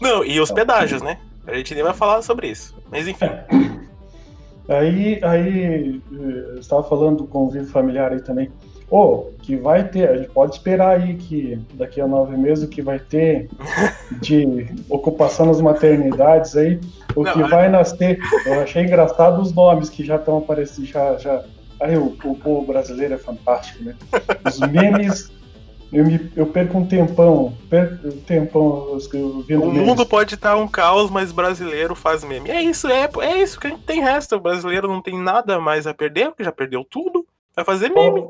Não, 0.00 0.24
e 0.24 0.40
os 0.40 0.50
pedágios, 0.50 1.00
né? 1.00 1.18
A 1.46 1.54
gente 1.54 1.74
nem 1.74 1.82
vai 1.82 1.94
falar 1.94 2.22
sobre 2.22 2.48
isso. 2.48 2.76
Mas 2.90 3.06
enfim. 3.08 3.26
É. 3.26 3.72
Aí, 4.68 5.20
aí 5.22 6.02
eu 6.10 6.58
estava 6.58 6.82
falando 6.82 7.18
do 7.18 7.26
convívio 7.26 7.68
familiar 7.68 8.12
aí 8.12 8.20
também. 8.20 8.50
Oh, 8.90 9.30
que 9.40 9.56
vai 9.56 9.88
ter, 9.88 10.08
a 10.08 10.16
gente 10.18 10.28
pode 10.28 10.54
esperar 10.54 11.00
aí 11.00 11.14
que 11.14 11.58
daqui 11.74 11.98
a 12.00 12.06
nove 12.06 12.36
meses 12.36 12.64
o 12.64 12.68
que 12.68 12.82
vai 12.82 12.98
ter 12.98 13.48
de 14.20 14.66
ocupação 14.88 15.46
nas 15.46 15.60
maternidades 15.62 16.54
aí, 16.56 16.78
o 17.16 17.22
Não, 17.22 17.32
que 17.32 17.42
vai 17.44 17.70
nascer. 17.70 18.18
Eu 18.44 18.60
achei 18.60 18.82
engraçado 18.82 19.40
os 19.40 19.52
nomes 19.54 19.88
que 19.88 20.04
já 20.04 20.16
estão 20.16 20.38
aparecendo, 20.38 20.86
já, 20.86 21.16
já 21.16 21.42
Aí 21.82 21.96
o, 21.96 22.16
o 22.24 22.36
povo 22.36 22.64
brasileiro 22.64 23.14
é 23.14 23.18
fantástico, 23.18 23.82
né? 23.82 23.96
Os 24.46 24.60
memes. 24.60 25.32
Eu, 25.92 26.06
me, 26.06 26.32
eu 26.34 26.46
perco 26.46 26.78
um 26.78 26.86
tempão, 26.86 27.52
perco 27.68 28.08
um 28.08 28.20
tempão 28.20 28.96
vendo 29.46 29.64
O 29.64 29.72
mundo 29.72 30.06
pode 30.06 30.36
estar 30.36 30.56
um 30.56 30.66
caos, 30.66 31.10
mas 31.10 31.32
brasileiro 31.32 31.94
faz 31.94 32.24
meme. 32.24 32.50
É 32.50 32.62
isso, 32.62 32.88
é, 32.88 33.10
é 33.20 33.42
isso 33.42 33.60
que 33.60 33.66
a 33.66 33.70
gente 33.70 33.82
tem 33.82 34.00
resto. 34.00 34.36
O 34.36 34.40
brasileiro 34.40 34.88
não 34.88 35.02
tem 35.02 35.20
nada 35.20 35.60
mais 35.60 35.86
a 35.86 35.92
perder, 35.92 36.28
porque 36.28 36.44
já 36.44 36.52
perdeu 36.52 36.82
tudo. 36.82 37.26
Vai 37.54 37.64
fazer 37.64 37.90
meme. 37.90 38.26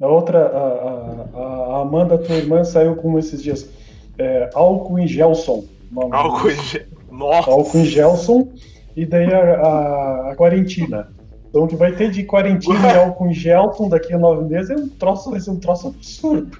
A 0.00 0.06
outra, 0.06 0.46
a, 0.46 1.38
a, 1.38 1.76
a 1.76 1.82
Amanda, 1.82 2.16
tua 2.16 2.36
irmã, 2.36 2.64
saiu 2.64 2.96
com 2.96 3.18
esses 3.18 3.42
dias. 3.42 3.68
É, 4.16 4.48
álcool 4.54 4.98
em 4.98 5.06
Gelson. 5.06 5.64
Álcool 6.10 6.50
em 6.50 6.62
Gelson. 6.62 6.88
Nossa. 7.10 7.50
Álcool 7.50 7.78
em 7.78 7.84
Gelson. 7.84 8.52
E 8.96 9.04
daí 9.04 9.32
a, 9.32 9.60
a, 9.60 10.30
a 10.30 10.36
quarentina. 10.36 11.12
Então, 11.54 11.62
o 11.62 11.68
que 11.68 11.76
vai 11.76 11.92
ter 11.92 12.10
de 12.10 12.24
quarentina 12.24 12.92
e 12.92 12.98
álcool 12.98 13.28
em 13.28 13.32
Gelton 13.32 13.88
daqui 13.88 14.12
a 14.12 14.18
nove 14.18 14.42
meses 14.42 14.70
é 14.70 14.74
um 14.74 14.88
troço, 14.88 15.30
vai 15.30 15.38
ser 15.38 15.52
um 15.52 15.60
troço 15.60 15.86
absurdo. 15.86 16.50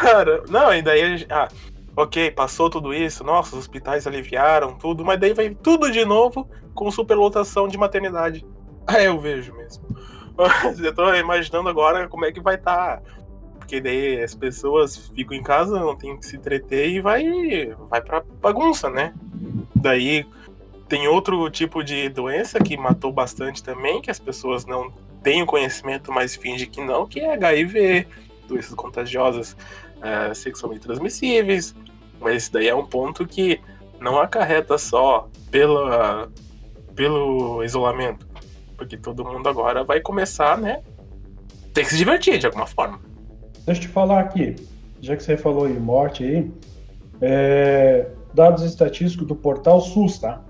Cara, 0.00 0.42
não, 0.48 0.74
e 0.74 0.80
daí. 0.80 1.26
Ah, 1.28 1.48
ok, 1.94 2.30
passou 2.30 2.70
tudo 2.70 2.94
isso, 2.94 3.22
nossa, 3.22 3.54
os 3.54 3.60
hospitais 3.60 4.06
aliviaram 4.06 4.72
tudo, 4.72 5.04
mas 5.04 5.20
daí 5.20 5.34
vai 5.34 5.50
tudo 5.50 5.92
de 5.92 6.02
novo 6.06 6.48
com 6.74 6.90
superlotação 6.90 7.68
de 7.68 7.76
maternidade. 7.76 8.42
Ah, 8.86 9.02
eu 9.02 9.20
vejo 9.20 9.54
mesmo. 9.54 9.84
eu 10.82 10.94
tô 10.94 11.14
imaginando 11.14 11.68
agora 11.68 12.08
como 12.08 12.24
é 12.24 12.32
que 12.32 12.40
vai 12.40 12.54
estar. 12.54 13.02
Tá. 13.02 13.02
Porque 13.58 13.82
daí 13.82 14.22
as 14.22 14.34
pessoas 14.34 15.08
ficam 15.14 15.36
em 15.36 15.42
casa, 15.42 15.78
não 15.78 15.94
tem 15.94 16.16
que 16.16 16.24
se 16.24 16.36
entreter 16.36 16.88
e 16.88 17.02
vai, 17.02 17.22
vai 17.90 18.00
pra 18.00 18.22
bagunça, 18.40 18.88
né? 18.88 19.12
Daí 19.74 20.24
tem 20.88 21.08
outro 21.08 21.48
tipo 21.50 21.82
de 21.82 22.08
doença 22.08 22.58
que 22.60 22.76
matou 22.76 23.12
bastante 23.12 23.62
também, 23.62 24.00
que 24.00 24.10
as 24.10 24.18
pessoas 24.18 24.64
não 24.64 24.92
têm 25.22 25.42
o 25.42 25.46
conhecimento, 25.46 26.12
mas 26.12 26.36
fingem 26.36 26.68
que 26.68 26.80
não, 26.80 27.06
que 27.06 27.20
é 27.20 27.34
HIV, 27.34 28.06
doenças 28.46 28.74
contagiosas 28.74 29.56
é, 30.00 30.32
sexualmente 30.34 30.82
transmissíveis. 30.82 31.74
Mas 32.20 32.44
isso 32.44 32.52
daí 32.52 32.68
é 32.68 32.74
um 32.74 32.86
ponto 32.86 33.26
que 33.26 33.60
não 34.00 34.20
acarreta 34.20 34.78
só 34.78 35.28
pela, 35.50 36.30
pelo 36.94 37.64
isolamento, 37.64 38.26
porque 38.76 38.96
todo 38.96 39.24
mundo 39.24 39.48
agora 39.48 39.82
vai 39.82 40.00
começar, 40.00 40.56
né? 40.56 40.82
Tem 41.74 41.84
que 41.84 41.90
se 41.90 41.98
divertir 41.98 42.38
de 42.38 42.46
alguma 42.46 42.66
forma. 42.66 43.00
Deixa 43.64 43.80
eu 43.80 43.86
te 43.86 43.88
falar 43.88 44.20
aqui, 44.20 44.54
já 45.00 45.16
que 45.16 45.22
você 45.22 45.36
falou 45.36 45.68
em 45.68 45.78
morte 45.78 46.22
aí, 46.22 46.50
é, 47.20 48.08
dados 48.32 48.62
estatísticos 48.62 49.26
do 49.26 49.34
portal 49.34 49.80
SUS, 49.80 50.18
tá? 50.18 50.45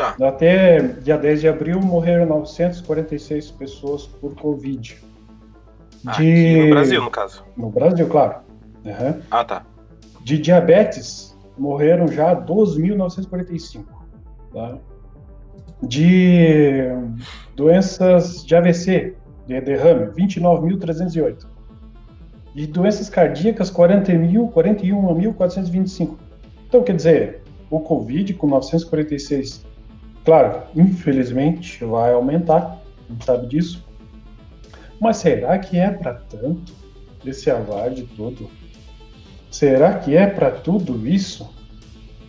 Tá. 0.00 0.16
Até 0.28 0.80
dia 0.80 1.18
10 1.18 1.42
de 1.42 1.48
abril 1.48 1.78
morreram 1.78 2.24
946 2.24 3.50
pessoas 3.50 4.06
por 4.06 4.34
Covid. 4.34 4.96
De... 4.96 6.08
Aqui 6.08 6.62
no 6.62 6.70
Brasil, 6.70 7.02
no 7.02 7.10
caso. 7.10 7.44
No 7.54 7.68
Brasil, 7.68 8.08
claro. 8.08 8.36
Uhum. 8.82 9.20
Ah, 9.30 9.44
tá. 9.44 9.66
De 10.24 10.38
diabetes, 10.38 11.36
morreram 11.58 12.08
já 12.08 12.34
12.945. 12.34 13.84
Tá? 14.54 14.78
De 15.82 16.88
doenças 17.54 18.42
de 18.42 18.56
AVC, 18.56 19.14
de 19.46 19.60
derrame, 19.60 20.06
29.308. 20.12 21.44
De 22.54 22.66
doenças 22.66 23.10
cardíacas, 23.10 23.70
40.000, 23.70 24.50
41.425. 24.50 26.16
Então, 26.66 26.82
quer 26.82 26.96
dizer, 26.96 27.42
o 27.70 27.80
Covid, 27.80 28.32
com 28.32 28.46
946 28.46 29.68
Claro, 30.24 30.62
infelizmente 30.76 31.84
vai 31.84 32.12
aumentar, 32.12 32.78
a 33.08 33.12
gente 33.12 33.24
sabe 33.24 33.46
disso. 33.46 33.84
Mas 35.00 35.16
será 35.16 35.58
que 35.58 35.78
é 35.78 35.90
para 35.90 36.14
tanto 36.14 36.72
esse 37.24 37.50
alarde 37.50 38.06
todo? 38.16 38.50
Será 39.50 39.98
que 39.98 40.16
é 40.16 40.26
para 40.26 40.50
tudo 40.50 41.06
isso? 41.06 41.50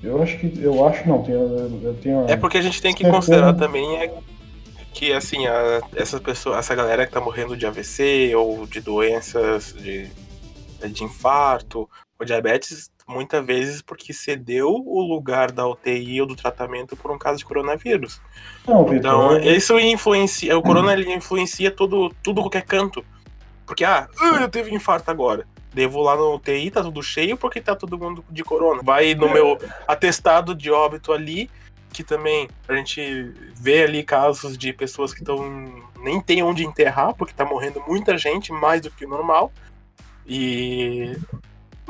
Eu 0.01 0.21
acho 0.23 0.39
que 0.39 0.60
eu 0.62 0.86
acho 0.88 1.08
não. 1.08 1.21
Tenho, 1.21 1.38
eu 1.84 1.97
tenho 2.01 2.25
é 2.27 2.36
porque 2.36 2.58
a 2.58 2.62
gente 2.62 2.82
tem 2.82 2.93
que 2.93 3.08
considerar 3.08 3.54
também 3.54 3.97
é 3.97 4.12
que 4.93 5.13
assim 5.13 5.45
a, 5.45 5.82
essa 5.95 6.19
pessoa, 6.19 6.58
essa 6.58 6.73
galera 6.73 7.06
que 7.06 7.12
tá 7.12 7.21
morrendo 7.21 7.56
de 7.56 7.65
AVC 7.65 8.34
ou 8.36 8.65
de 8.65 8.82
doenças 8.82 9.73
de, 9.73 10.10
de 10.89 11.04
infarto 11.04 11.89
ou 12.19 12.25
diabetes 12.25 12.89
muitas 13.12 13.45
vezes 13.45 13.82
porque 13.82 14.13
cedeu 14.13 14.69
o 14.69 15.02
lugar 15.02 15.52
da 15.52 15.67
UTI 15.67 16.21
ou 16.21 16.28
do 16.28 16.36
tratamento 16.36 16.95
por 16.95 17.12
um 17.12 17.17
caso 17.17 17.39
de 17.39 17.45
coronavírus. 17.45 18.21
Não, 18.67 18.93
então, 18.93 19.38
isso 19.39 19.78
influencia, 19.80 20.58
o 20.58 20.62
corona 20.62 20.93
ele 20.93 21.13
influencia 21.13 21.69
todo, 21.69 22.13
tudo 22.24 22.41
qualquer 22.41 22.63
canto. 22.63 23.04
Porque, 23.65 23.86
ah, 23.86 24.08
eu 24.41 24.50
tive 24.50 24.74
infarto 24.74 25.10
agora. 25.12 25.45
Devo 25.74 26.02
lá 26.02 26.17
no 26.17 26.36
UTI, 26.36 26.69
tá 26.69 26.82
tudo 26.82 27.02
cheio 27.02 27.38
porque 27.38 27.62
tá 27.62 27.76
todo 27.76 27.97
mundo 27.97 28.24
de 28.30 28.43
corona. 28.43 28.82
Vai 28.84 29.15
no 29.15 29.30
meu 29.30 29.58
atestado 29.88 30.54
de 30.54 30.69
óbito 30.69 31.13
ali, 31.13 31.50
que 31.93 32.04
também 32.04 32.50
a 32.67 32.74
gente 32.74 33.34
vê 33.56 33.84
ali 33.84 34.04
casos 34.04 34.58
de 34.58 34.74
pessoas 34.74 35.13
que 35.13 35.21
estão 35.21 35.39
nem 36.02 36.19
tem 36.19 36.43
onde 36.43 36.65
enterrar, 36.65 37.13
porque 37.13 37.34
tá 37.34 37.45
morrendo 37.45 37.82
muita 37.88 38.17
gente, 38.17 38.52
mais 38.52 38.82
do 38.82 38.91
que 38.91 39.06
o 39.06 39.10
normal. 39.10 39.52
E 40.28 41.15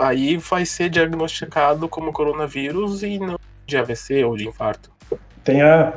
aí 0.02 0.38
vai 0.38 0.66
ser 0.66 0.90
diagnosticado 0.90 1.88
como 1.88 2.12
coronavírus 2.12 3.04
e 3.04 3.20
não 3.20 3.40
de 3.66 3.78
AVC 3.78 4.24
ou 4.24 4.36
de 4.36 4.48
infarto. 4.48 4.92
Tem 5.44 5.62
a, 5.62 5.94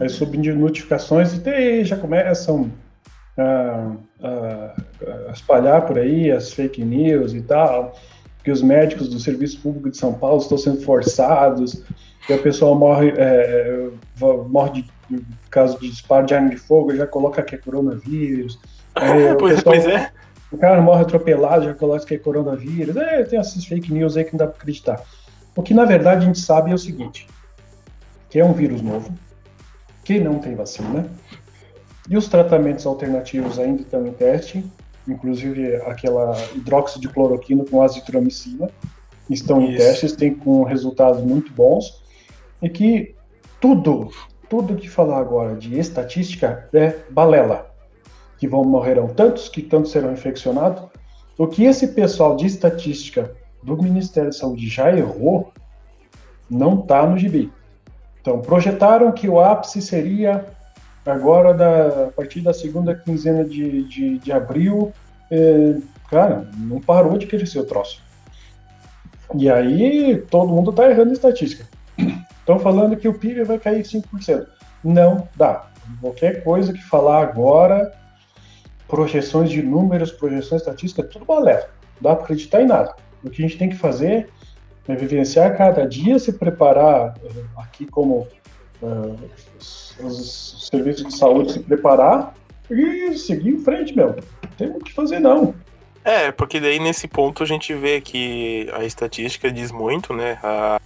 as 0.00 0.12
subnotificações 0.12 1.34
e 1.34 1.40
daí 1.40 1.84
já 1.84 1.96
começam 1.96 2.70
a, 3.36 3.92
a, 4.22 4.74
a, 5.28 5.32
espalhar 5.32 5.86
por 5.86 5.98
aí 5.98 6.30
as 6.30 6.52
fake 6.52 6.82
news 6.82 7.34
e 7.34 7.42
tal, 7.42 7.96
que 8.42 8.50
os 8.50 8.62
médicos 8.62 9.08
do 9.08 9.20
Serviço 9.20 9.60
Público 9.60 9.90
de 9.90 9.96
São 9.96 10.14
Paulo 10.14 10.40
estão 10.40 10.56
sendo 10.56 10.80
forçados, 10.80 11.82
que 12.26 12.32
a 12.32 12.38
pessoa 12.38 12.74
morre, 12.74 13.12
é, 13.16 13.88
morre 14.48 14.82
de, 14.82 15.18
de 15.18 15.24
caso 15.50 15.78
de 15.78 15.88
disparo 15.90 16.26
de 16.26 16.34
arma 16.34 16.48
de 16.48 16.56
fogo, 16.56 16.96
já 16.96 17.06
coloca 17.06 17.42
que 17.42 17.54
é 17.54 17.58
coronavírus. 17.58 18.58
Aí, 18.94 19.34
pois, 19.38 19.56
pessoal, 19.56 19.74
pois 19.74 19.86
é 19.86 20.23
o 20.54 20.58
cara 20.58 20.80
morre 20.80 21.02
atropelado, 21.02 21.64
já 21.64 21.74
coloca 21.74 22.06
que 22.06 22.14
é 22.14 22.18
coronavírus. 22.18 22.96
É, 22.96 23.24
tem 23.24 23.38
essas 23.38 23.64
fake 23.64 23.92
news 23.92 24.16
aí 24.16 24.24
que 24.24 24.32
não 24.32 24.38
dá 24.38 24.46
para 24.46 24.56
acreditar. 24.56 25.02
O 25.56 25.62
que 25.62 25.74
na 25.74 25.84
verdade 25.84 26.24
a 26.24 26.26
gente 26.26 26.38
sabe 26.38 26.70
é 26.70 26.74
o 26.74 26.78
seguinte: 26.78 27.26
que 28.30 28.38
é 28.38 28.44
um 28.44 28.52
vírus 28.52 28.80
novo, 28.80 29.12
que 30.04 30.20
não 30.20 30.38
tem 30.38 30.54
vacina, 30.54 31.06
e 32.08 32.16
os 32.16 32.28
tratamentos 32.28 32.86
alternativos 32.86 33.58
ainda 33.58 33.82
estão 33.82 34.06
em 34.06 34.12
teste, 34.12 34.64
inclusive 35.08 35.76
aquela 35.86 36.36
hidróxido 36.54 37.00
de 37.00 37.08
cloroquina 37.08 37.64
com 37.64 37.82
azitromicina, 37.82 38.70
estão 39.28 39.60
Isso. 39.60 39.72
em 39.72 39.76
testes, 39.76 40.12
tem 40.12 40.34
com 40.34 40.62
resultados 40.62 41.20
muito 41.22 41.52
bons, 41.52 42.02
e 42.62 42.68
que 42.68 43.14
tudo, 43.60 44.10
tudo 44.48 44.76
que 44.76 44.88
falar 44.88 45.18
agora 45.18 45.56
de 45.56 45.78
estatística 45.78 46.68
é 46.72 46.96
balela. 47.10 47.73
Que 48.44 48.48
vão 48.48 48.62
morrerão 48.62 49.06
tantos, 49.08 49.48
que 49.48 49.62
tantos 49.62 49.90
serão 49.90 50.12
infeccionados. 50.12 50.82
O 51.38 51.46
que 51.46 51.64
esse 51.64 51.88
pessoal 51.88 52.36
de 52.36 52.44
estatística 52.44 53.34
do 53.62 53.82
Ministério 53.82 54.28
da 54.28 54.36
Saúde 54.36 54.68
já 54.68 54.94
errou, 54.94 55.50
não 56.50 56.78
está 56.78 57.06
no 57.06 57.16
gibi. 57.16 57.50
Então, 58.20 58.42
projetaram 58.42 59.10
que 59.12 59.26
o 59.30 59.40
ápice 59.40 59.80
seria 59.80 60.44
agora 61.06 61.54
da, 61.54 62.04
a 62.04 62.12
partir 62.12 62.42
da 62.42 62.52
segunda 62.52 62.94
quinzena 62.94 63.46
de, 63.46 63.84
de, 63.84 64.18
de 64.18 64.30
abril. 64.30 64.92
É, 65.30 65.78
cara, 66.10 66.46
não 66.58 66.82
parou 66.82 67.16
de 67.16 67.26
crescer 67.26 67.60
o 67.60 67.64
troço. 67.64 68.02
E 69.34 69.48
aí, 69.48 70.22
todo 70.30 70.52
mundo 70.52 70.68
está 70.68 70.90
errando 70.90 71.12
em 71.12 71.14
estatística. 71.14 71.66
Estão 72.40 72.58
falando 72.58 72.94
que 72.94 73.08
o 73.08 73.18
PIB 73.18 73.44
vai 73.44 73.58
cair 73.58 73.82
5%. 73.82 74.46
Não 74.84 75.26
dá. 75.34 75.64
Qualquer 76.02 76.44
coisa 76.44 76.74
que 76.74 76.82
falar 76.82 77.22
agora, 77.22 78.03
projeções 78.94 79.50
de 79.50 79.60
números, 79.60 80.12
projeções 80.12 80.62
estatísticas, 80.62 81.10
tudo 81.10 81.24
balela. 81.24 81.68
Não 82.00 82.10
dá 82.10 82.14
para 82.14 82.22
acreditar 82.22 82.62
em 82.62 82.66
nada. 82.66 82.94
O 83.24 83.28
que 83.28 83.42
a 83.42 83.48
gente 83.48 83.58
tem 83.58 83.68
que 83.68 83.74
fazer 83.74 84.28
é 84.86 84.94
vivenciar 84.94 85.56
cada 85.56 85.84
dia, 85.84 86.16
se 86.16 86.32
preparar 86.32 87.12
uh, 87.24 87.60
aqui 87.60 87.86
como 87.86 88.28
uh, 88.80 89.18
os, 89.58 89.98
os, 89.98 90.68
serviços 90.70 91.08
de 91.08 91.16
saúde 91.16 91.54
se 91.54 91.58
preparar 91.58 92.34
e 92.70 93.18
seguir 93.18 93.50
em 93.50 93.58
frente, 93.58 93.96
meu. 93.96 94.10
Não 94.10 94.50
tem 94.56 94.70
o 94.70 94.78
que 94.78 94.92
fazer, 94.92 95.18
não. 95.18 95.52
É, 96.04 96.30
porque 96.30 96.60
daí 96.60 96.78
nesse 96.78 97.08
ponto 97.08 97.42
a 97.42 97.46
gente 97.46 97.74
vê 97.74 98.00
que 98.00 98.70
a 98.74 98.84
estatística 98.84 99.50
diz 99.50 99.72
muito, 99.72 100.14
né? 100.14 100.38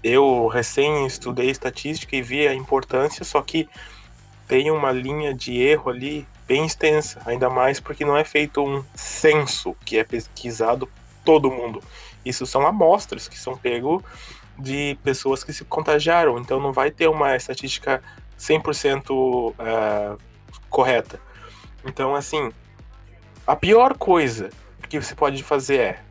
Eu 0.02 0.46
recém 0.46 1.04
estudei 1.04 1.50
estatística 1.50 2.16
e 2.16 2.22
vi 2.22 2.48
a 2.48 2.54
importância, 2.54 3.22
só 3.22 3.42
que 3.42 3.68
tem 4.46 4.70
uma 4.70 4.92
linha 4.92 5.34
de 5.34 5.60
erro 5.60 5.90
ali 5.90 6.26
bem 6.48 6.64
extensa, 6.64 7.20
ainda 7.26 7.50
mais 7.50 7.78
porque 7.78 8.06
não 8.06 8.16
é 8.16 8.24
feito 8.24 8.64
um 8.64 8.82
censo 8.94 9.76
que 9.84 9.98
é 9.98 10.02
pesquisado 10.02 10.88
todo 11.22 11.50
mundo. 11.50 11.82
Isso 12.24 12.46
são 12.46 12.66
amostras 12.66 13.28
que 13.28 13.38
são 13.38 13.56
pego 13.56 14.02
de 14.58 14.98
pessoas 15.04 15.44
que 15.44 15.52
se 15.52 15.64
contagiaram, 15.66 16.38
então 16.38 16.58
não 16.58 16.72
vai 16.72 16.90
ter 16.90 17.06
uma 17.06 17.36
estatística 17.36 18.02
100% 18.38 19.10
uh, 19.10 20.18
correta. 20.70 21.20
Então, 21.84 22.14
assim, 22.14 22.50
a 23.46 23.54
pior 23.54 23.96
coisa 23.96 24.48
que 24.88 25.00
você 25.00 25.14
pode 25.14 25.42
fazer 25.42 25.78
é 25.78 26.02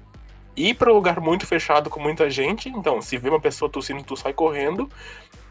ir 0.56 0.76
para 0.76 0.92
um 0.92 0.96
lugar 0.96 1.20
muito 1.20 1.48
fechado 1.48 1.90
com 1.90 2.00
muita 2.00 2.30
gente. 2.30 2.70
Então, 2.70 3.02
se 3.02 3.18
vê 3.18 3.30
uma 3.30 3.40
pessoa 3.40 3.70
tossindo, 3.70 4.04
tu 4.04 4.16
sai 4.16 4.34
correndo 4.34 4.90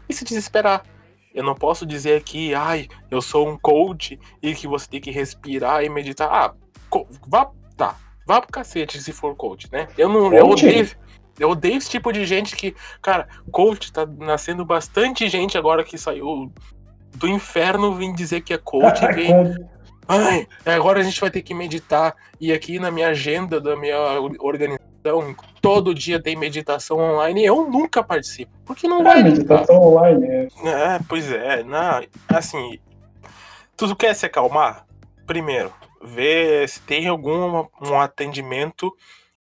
e 0.07 0.13
se 0.13 0.23
desesperar. 0.23 0.83
Eu 1.37 1.43
não 1.43 1.53
posso 1.53 1.85
dizer 1.85 2.23
que, 2.23 2.55
ai, 2.55 2.87
eu 3.11 3.21
sou 3.21 3.47
um 3.47 3.55
coach 3.59 4.19
e 4.41 4.55
que 4.55 4.67
você 4.67 4.89
tem 4.89 4.99
que 4.99 5.11
respirar 5.11 5.83
e 5.83 5.89
meditar. 5.89 6.27
Ah, 6.31 6.51
vá, 7.27 7.51
tá, 7.75 7.95
vá 8.25 8.41
pro 8.41 8.51
cacete 8.51 8.99
se 8.99 9.13
for 9.13 9.35
coach, 9.35 9.71
né? 9.71 9.87
Eu 9.95 10.09
não, 10.09 10.33
eu 10.33 10.49
odeio, 10.49 10.89
eu 11.39 11.51
odeio 11.51 11.77
esse 11.77 11.91
tipo 11.91 12.11
de 12.11 12.25
gente 12.25 12.55
que, 12.55 12.75
cara, 13.03 13.27
coach 13.51 13.93
tá 13.93 14.03
nascendo 14.03 14.65
bastante 14.65 15.29
gente 15.29 15.59
agora 15.59 15.83
que 15.83 15.95
saiu 15.95 16.51
do 17.15 17.27
inferno 17.27 17.93
vem 17.93 18.15
dizer 18.15 18.41
que 18.41 18.51
é 18.51 18.57
coach, 18.57 18.99
vem, 19.13 19.31
Ai, 20.07 20.47
agora 20.65 21.01
a 21.01 21.03
gente 21.03 21.21
vai 21.21 21.29
ter 21.29 21.43
que 21.43 21.53
meditar. 21.53 22.15
E 22.41 22.51
aqui 22.51 22.79
na 22.79 22.89
minha 22.89 23.09
agenda 23.09 23.61
da 23.61 23.75
minha 23.75 23.99
organização, 24.39 24.87
todo 25.61 25.93
dia 25.93 26.21
tem 26.21 26.35
meditação 26.35 26.97
online. 26.97 27.45
Eu 27.45 27.69
nunca 27.69 28.03
participo. 28.03 28.51
Porque 28.65 28.87
não 28.87 29.01
é, 29.01 29.03
vai. 29.03 29.23
Meditação 29.23 29.81
online, 29.81 30.27
é. 30.27 30.47
é. 30.65 30.99
Pois 31.07 31.31
é, 31.31 31.63
não, 31.63 32.01
assim. 32.29 32.79
Tu 33.75 33.95
quer 33.95 34.15
se 34.15 34.25
acalmar? 34.25 34.85
Primeiro, 35.25 35.71
vê 36.01 36.67
se 36.67 36.81
tem 36.81 37.07
algum 37.07 37.65
um 37.81 37.99
atendimento 37.99 38.91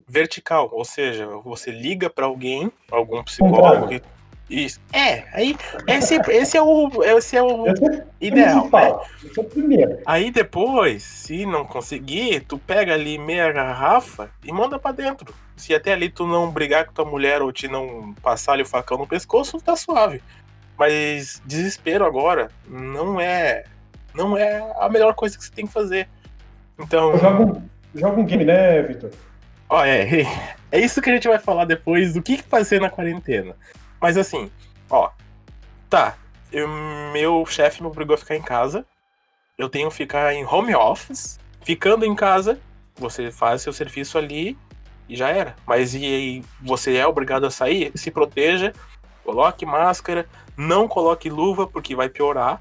vertical, 0.08 0.68
ou 0.72 0.84
seja, 0.84 1.26
você 1.44 1.70
liga 1.70 2.08
para 2.08 2.26
alguém, 2.26 2.70
algum 2.90 3.22
psicólogo, 3.24 4.00
isso. 4.48 4.80
É, 4.92 5.24
aí 5.32 5.56
esse, 5.88 6.14
esse 6.30 6.56
é 6.56 6.62
o, 6.62 7.02
esse 7.02 7.36
é 7.36 7.42
o 7.42 7.66
ideal. 8.20 8.70
Né? 8.72 9.00
Esse 9.24 9.38
é 9.38 9.42
o 9.42 9.44
primeiro. 9.44 9.98
Aí 10.06 10.30
depois, 10.30 11.02
se 11.02 11.44
não 11.44 11.64
conseguir, 11.64 12.40
tu 12.40 12.56
pega 12.56 12.94
ali 12.94 13.18
meia 13.18 13.50
garrafa 13.50 14.30
e 14.44 14.52
manda 14.52 14.78
para 14.78 14.94
dentro. 14.94 15.34
Se 15.56 15.74
até 15.74 15.92
ali 15.92 16.08
tu 16.08 16.26
não 16.26 16.50
brigar 16.50 16.84
com 16.84 16.92
tua 16.92 17.04
mulher 17.04 17.42
ou 17.42 17.50
te 17.50 17.66
não 17.66 18.14
passar 18.22 18.52
ali 18.52 18.62
o 18.62 18.66
facão 18.66 18.98
no 18.98 19.06
pescoço, 19.06 19.60
tá 19.60 19.74
suave. 19.74 20.22
Mas 20.78 21.42
desespero 21.44 22.04
agora 22.04 22.50
não 22.68 23.20
é 23.20 23.64
não 24.14 24.36
é 24.36 24.64
a 24.78 24.88
melhor 24.88 25.14
coisa 25.14 25.36
que 25.36 25.44
você 25.44 25.50
tem 25.50 25.66
que 25.66 25.72
fazer. 25.72 26.08
Então. 26.78 27.16
Joga 27.18 28.18
um, 28.18 28.20
um 28.20 28.24
game, 28.24 28.44
né, 28.44 28.82
Vitor? 28.82 29.10
Ó, 29.68 29.84
é, 29.84 30.06
é 30.70 30.80
isso 30.80 31.02
que 31.02 31.10
a 31.10 31.12
gente 31.12 31.28
vai 31.28 31.38
falar 31.38 31.64
depois 31.64 32.14
do 32.14 32.22
que 32.22 32.38
fazer 32.42 32.80
na 32.80 32.90
quarentena. 32.90 33.54
Mas 34.00 34.16
assim, 34.16 34.50
ó, 34.90 35.10
tá, 35.88 36.16
eu, 36.52 36.68
meu 37.12 37.44
chefe 37.46 37.82
me 37.82 37.88
obrigou 37.88 38.14
a 38.14 38.18
ficar 38.18 38.36
em 38.36 38.42
casa, 38.42 38.84
eu 39.58 39.68
tenho 39.68 39.88
que 39.88 39.96
ficar 39.96 40.34
em 40.34 40.44
home 40.44 40.74
office, 40.74 41.38
ficando 41.62 42.04
em 42.04 42.14
casa, 42.14 42.60
você 42.94 43.30
faz 43.30 43.62
seu 43.62 43.72
serviço 43.72 44.18
ali 44.18 44.56
e 45.08 45.16
já 45.16 45.30
era. 45.30 45.56
Mas 45.66 45.94
e, 45.94 46.04
e 46.04 46.44
você 46.60 46.96
é 46.96 47.06
obrigado 47.06 47.46
a 47.46 47.50
sair? 47.50 47.92
Se 47.94 48.10
proteja, 48.10 48.72
coloque 49.24 49.64
máscara, 49.64 50.26
não 50.56 50.86
coloque 50.88 51.28
luva 51.28 51.66
porque 51.66 51.94
vai 51.94 52.08
piorar. 52.08 52.60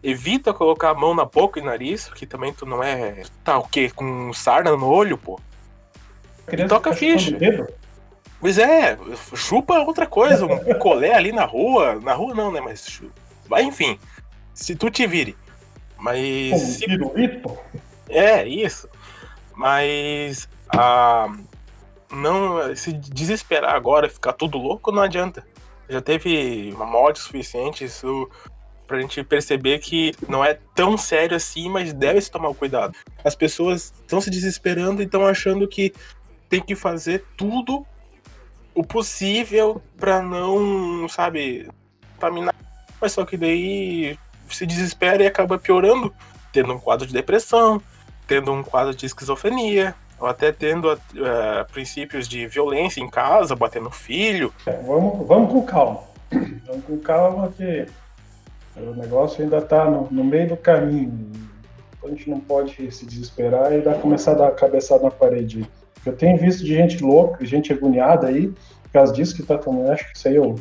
Evita 0.00 0.54
colocar 0.54 0.90
a 0.90 0.94
mão 0.94 1.12
na 1.12 1.24
boca 1.24 1.58
e 1.58 1.62
nariz, 1.62 2.08
que 2.08 2.24
também 2.24 2.52
tu 2.52 2.64
não 2.64 2.82
é. 2.82 3.24
Tá 3.42 3.58
o 3.58 3.66
quê? 3.66 3.90
Com 3.90 4.32
sarna 4.32 4.70
no 4.76 4.86
olho, 4.86 5.18
pô. 5.18 5.40
Toca 6.68 6.94
ficha. 6.94 7.36
Pois 8.40 8.56
é, 8.56 8.96
chupa 9.34 9.80
outra 9.80 10.06
coisa, 10.06 10.46
um 10.46 10.58
picolé 10.58 11.14
ali 11.14 11.32
na 11.32 11.44
rua. 11.44 11.96
Na 11.96 12.14
rua 12.14 12.34
não, 12.34 12.52
né? 12.52 12.60
Mas. 12.60 12.86
Chupa. 12.86 13.60
Enfim, 13.60 13.98
se 14.54 14.76
tu 14.76 14.90
te 14.90 15.06
vire. 15.06 15.36
Mas. 15.98 16.52
Um 16.52 16.58
se... 16.58 17.42
É, 18.08 18.46
isso. 18.46 18.88
Mas. 19.54 20.48
Ah, 20.68 21.26
não. 22.12 22.74
Se 22.76 22.92
desesperar 22.92 23.74
agora, 23.74 24.08
ficar 24.08 24.32
tudo 24.32 24.56
louco, 24.56 24.92
não 24.92 25.02
adianta. 25.02 25.44
Já 25.88 26.00
teve 26.00 26.72
uma 26.74 26.86
morte 26.86 27.18
suficiente, 27.18 27.84
isso 27.84 28.30
pra 28.86 29.00
gente 29.00 29.22
perceber 29.22 29.78
que 29.80 30.14
não 30.28 30.42
é 30.42 30.58
tão 30.74 30.96
sério 30.96 31.36
assim, 31.36 31.68
mas 31.68 31.92
deve 31.92 32.20
se 32.20 32.30
tomar 32.30 32.54
cuidado. 32.54 32.96
As 33.22 33.34
pessoas 33.34 33.92
estão 34.00 34.20
se 34.20 34.30
desesperando 34.30 35.02
e 35.02 35.04
estão 35.04 35.26
achando 35.26 35.68
que 35.68 35.92
tem 36.48 36.62
que 36.62 36.74
fazer 36.74 37.24
tudo 37.36 37.86
o 38.74 38.84
possível 38.84 39.82
para 39.96 40.22
não, 40.22 41.08
sabe, 41.08 41.68
contaminar. 42.14 42.54
Mas 43.00 43.12
só 43.12 43.24
que 43.24 43.36
daí 43.36 44.18
se 44.48 44.66
desespera 44.66 45.22
e 45.22 45.26
acaba 45.26 45.58
piorando, 45.58 46.12
tendo 46.52 46.72
um 46.72 46.78
quadro 46.78 47.06
de 47.06 47.12
depressão, 47.12 47.80
tendo 48.26 48.52
um 48.52 48.62
quadro 48.62 48.94
de 48.94 49.06
esquizofrenia, 49.06 49.94
ou 50.20 50.26
até 50.26 50.50
tendo 50.52 50.92
uh, 50.92 51.72
princípios 51.72 52.28
de 52.28 52.46
violência 52.46 53.00
em 53.00 53.08
casa, 53.08 53.54
batendo 53.54 53.90
filho. 53.90 54.52
É, 54.66 54.72
vamos, 54.82 55.26
vamos 55.26 55.52
com 55.52 55.62
calma. 55.62 56.08
Vamos 56.66 56.84
com 56.84 56.98
calma 56.98 57.50
que 57.56 57.86
o 58.76 58.94
negócio 58.94 59.42
ainda 59.42 59.56
está 59.58 59.86
no, 59.86 60.08
no, 60.10 60.22
meio 60.22 60.50
do 60.50 60.56
caminho. 60.58 61.32
A 62.04 62.08
gente 62.08 62.28
não 62.28 62.38
pode 62.38 62.90
se 62.92 63.06
desesperar 63.06 63.72
e 63.72 63.80
dar, 63.80 63.94
começar 63.94 64.32
a 64.32 64.34
dar 64.34 64.48
a 64.48 64.50
cabeçada 64.50 65.04
na 65.04 65.10
parede. 65.10 65.66
Eu 66.04 66.16
tenho 66.16 66.38
visto 66.38 66.64
de 66.64 66.74
gente 66.74 67.02
louca, 67.02 67.44
gente 67.44 67.72
agoniada 67.72 68.28
aí, 68.28 68.48
por 68.82 68.92
causa 68.92 69.12
disso 69.12 69.36
que 69.36 69.42
tá 69.42 69.58
tomando. 69.58 69.90
Acho 69.90 70.10
que 70.10 70.16
isso 70.16 70.28
aí 70.28 70.36
é 70.36 70.40
o, 70.40 70.54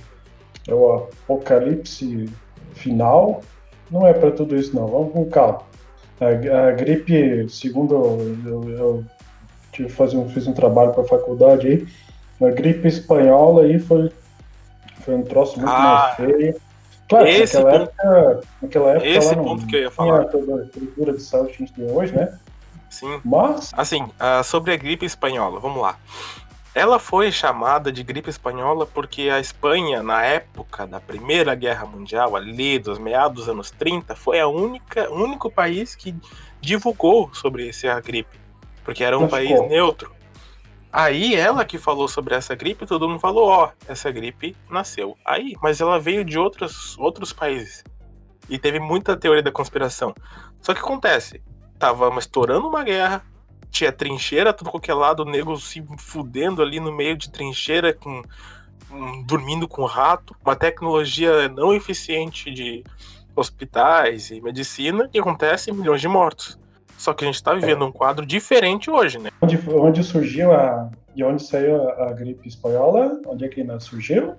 é 0.68 0.74
o 0.74 0.94
apocalipse 0.94 2.30
final. 2.74 3.42
Não 3.90 4.06
é 4.06 4.14
para 4.14 4.32
tudo 4.32 4.56
isso, 4.56 4.76
não. 4.76 4.88
Vamos 4.88 5.14
com 5.14 5.26
calma. 5.26 5.62
A, 6.20 6.68
a 6.68 6.72
gripe, 6.72 7.48
segundo 7.50 7.96
eu, 8.46 8.70
eu 8.72 9.06
tive 9.72 9.90
fazer 9.90 10.18
um, 10.18 10.28
fiz 10.28 10.48
um 10.48 10.54
trabalho 10.54 10.92
para 10.92 11.04
a 11.04 11.08
faculdade 11.08 11.68
aí, 11.68 11.88
a 12.42 12.52
gripe 12.52 12.88
espanhola 12.88 13.64
aí 13.64 13.80
foi, 13.80 14.12
foi 15.02 15.16
um 15.16 15.24
troço 15.24 15.60
muito 15.60 15.72
ah, 15.72 16.16
mais 16.18 16.32
feio. 16.32 16.56
Claro, 17.08 17.26
naquela 17.26 17.72
ponto, 17.72 17.84
época, 17.84 18.42
naquela 18.62 18.90
época 18.92 19.08
esse 19.08 19.36
ponto 19.36 19.68
que 19.68 19.76
eu 19.76 19.82
ia 19.82 19.92
falar. 19.92 20.26
toda 20.26 20.62
a 20.62 20.66
estrutura 20.66 21.14
de 21.14 21.22
saúde 21.22 21.54
que 21.54 21.64
a 21.64 21.66
gente 21.66 21.76
tem 21.76 21.92
hoje, 21.92 22.16
né? 22.16 22.38
Sim. 22.90 23.22
Mas. 23.24 23.72
Assim, 23.76 24.04
uh, 24.04 24.44
sobre 24.44 24.74
a 24.74 24.78
gripe 24.78 25.06
espanhola, 25.06 25.60
vamos 25.60 25.82
lá. 25.82 25.98
Ela 26.74 27.00
foi 27.00 27.32
chamada 27.32 27.92
de 27.92 28.04
gripe 28.04 28.30
espanhola 28.30 28.86
porque 28.86 29.30
a 29.30 29.40
Espanha, 29.40 30.04
na 30.04 30.24
época 30.24 30.86
da 30.86 31.00
Primeira 31.00 31.56
Guerra 31.56 31.88
Mundial, 31.88 32.36
ali 32.36 32.78
dos 32.78 33.00
meados 33.00 33.46
dos 33.46 33.50
anos 33.50 33.72
30, 33.72 34.16
foi 34.16 34.40
a 34.40 34.48
única, 34.48 35.10
o 35.12 35.16
único 35.16 35.50
país 35.50 35.96
que 35.96 36.16
divulgou 36.62 37.34
sobre 37.34 37.68
essa 37.68 38.00
gripe. 38.00 38.40
Porque 38.84 39.04
era 39.04 39.18
um 39.18 39.22
Mas 39.22 39.32
país 39.32 39.58
como? 39.58 39.70
neutro. 39.70 40.12
Aí 40.92 41.36
ela 41.36 41.66
que 41.66 41.78
falou 41.78 42.08
sobre 42.08 42.36
essa 42.36 42.56
gripe, 42.56 42.86
todo 42.86 43.10
mundo 43.10 43.20
falou, 43.20 43.48
ó, 43.50 43.66
oh, 43.66 43.92
essa 43.92 44.12
gripe 44.12 44.56
nasceu 44.70 45.18
aí, 45.26 45.56
mas 45.62 45.82
ela 45.82 46.00
veio 46.00 46.24
de 46.24 46.38
outros, 46.40 46.98
outros 46.98 47.34
países. 47.34 47.84
E 48.48 48.58
teve 48.58 48.80
muita 48.80 49.18
teoria 49.18 49.44
da 49.44 49.52
conspiração. 49.52 50.14
Só 50.62 50.74
que 50.74 50.80
acontece, 50.80 51.42
tava 51.78 52.14
estourando 52.18 52.68
uma 52.68 52.84
guerra, 52.84 53.24
tinha 53.70 53.92
trincheira 53.92 54.54
tudo 54.54 54.72
qualquer 54.72 54.94
lado, 54.94 55.24
o 55.24 55.26
nego 55.26 55.58
se 55.58 55.84
fudendo 55.98 56.62
ali 56.62 56.80
no 56.80 56.92
meio 56.92 57.16
de 57.18 57.30
trincheira, 57.30 57.94
com, 57.94 58.22
um, 58.92 59.24
dormindo 59.24 59.68
com 59.68 59.86
rato, 59.86 60.36
uma 60.44 60.56
tecnologia 60.56 61.48
não 61.50 61.74
eficiente 61.74 62.52
de 62.52 62.84
hospitais 63.36 64.32
e 64.32 64.42
medicina, 64.42 65.10
e 65.14 65.20
acontece 65.20 65.72
milhões 65.72 66.02
de 66.02 66.08
mortos. 66.08 66.60
Só 66.98 67.14
que 67.14 67.24
a 67.24 67.28
gente 67.28 67.36
está 67.36 67.54
vivendo 67.54 67.86
um 67.86 67.92
quadro 67.92 68.26
diferente 68.26 68.90
hoje, 68.90 69.20
né? 69.20 69.30
Onde, 69.40 69.60
onde 69.70 70.04
surgiu 70.04 70.52
a. 70.52 70.90
De 71.16 71.24
onde 71.24 71.44
saiu 71.44 71.88
a, 71.90 72.10
a 72.10 72.14
gripe 72.14 72.48
espanhola? 72.48 73.22
Onde 73.28 73.46
é 73.46 73.48
que 73.48 73.62
ainda 73.62 73.80
surgiu? 73.80 74.36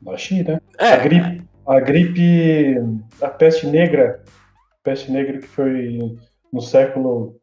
Na 0.00 0.16
China. 0.16 0.62
É. 0.78 0.92
A 0.92 0.96
gripe, 0.98 1.42
a 1.66 1.80
gripe. 1.80 2.76
A 3.20 3.28
peste 3.28 3.66
negra. 3.66 4.22
A 4.70 4.84
peste 4.84 5.10
negra 5.10 5.38
que 5.38 5.46
foi 5.48 6.16
no 6.52 6.60
século 6.60 7.40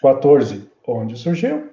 XIV. 0.00 0.68
Onde 0.86 1.16
surgiu? 1.16 1.70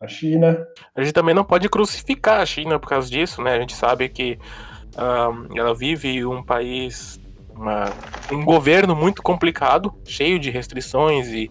A 0.00 0.06
China. 0.06 0.66
A 0.94 1.02
gente 1.02 1.12
também 1.12 1.34
não 1.34 1.44
pode 1.44 1.68
crucificar 1.68 2.40
a 2.40 2.46
China 2.46 2.78
por 2.78 2.88
causa 2.88 3.08
disso, 3.08 3.42
né? 3.42 3.54
A 3.54 3.60
gente 3.60 3.74
sabe 3.74 4.08
que 4.08 4.38
ela 5.54 5.74
vive 5.74 6.24
um 6.26 6.42
país 6.42 7.20
uma, 7.54 7.84
um 8.32 8.44
governo 8.44 8.94
muito 8.96 9.22
complicado, 9.22 9.94
cheio 10.04 10.38
de 10.38 10.50
restrições 10.50 11.28
e, 11.28 11.50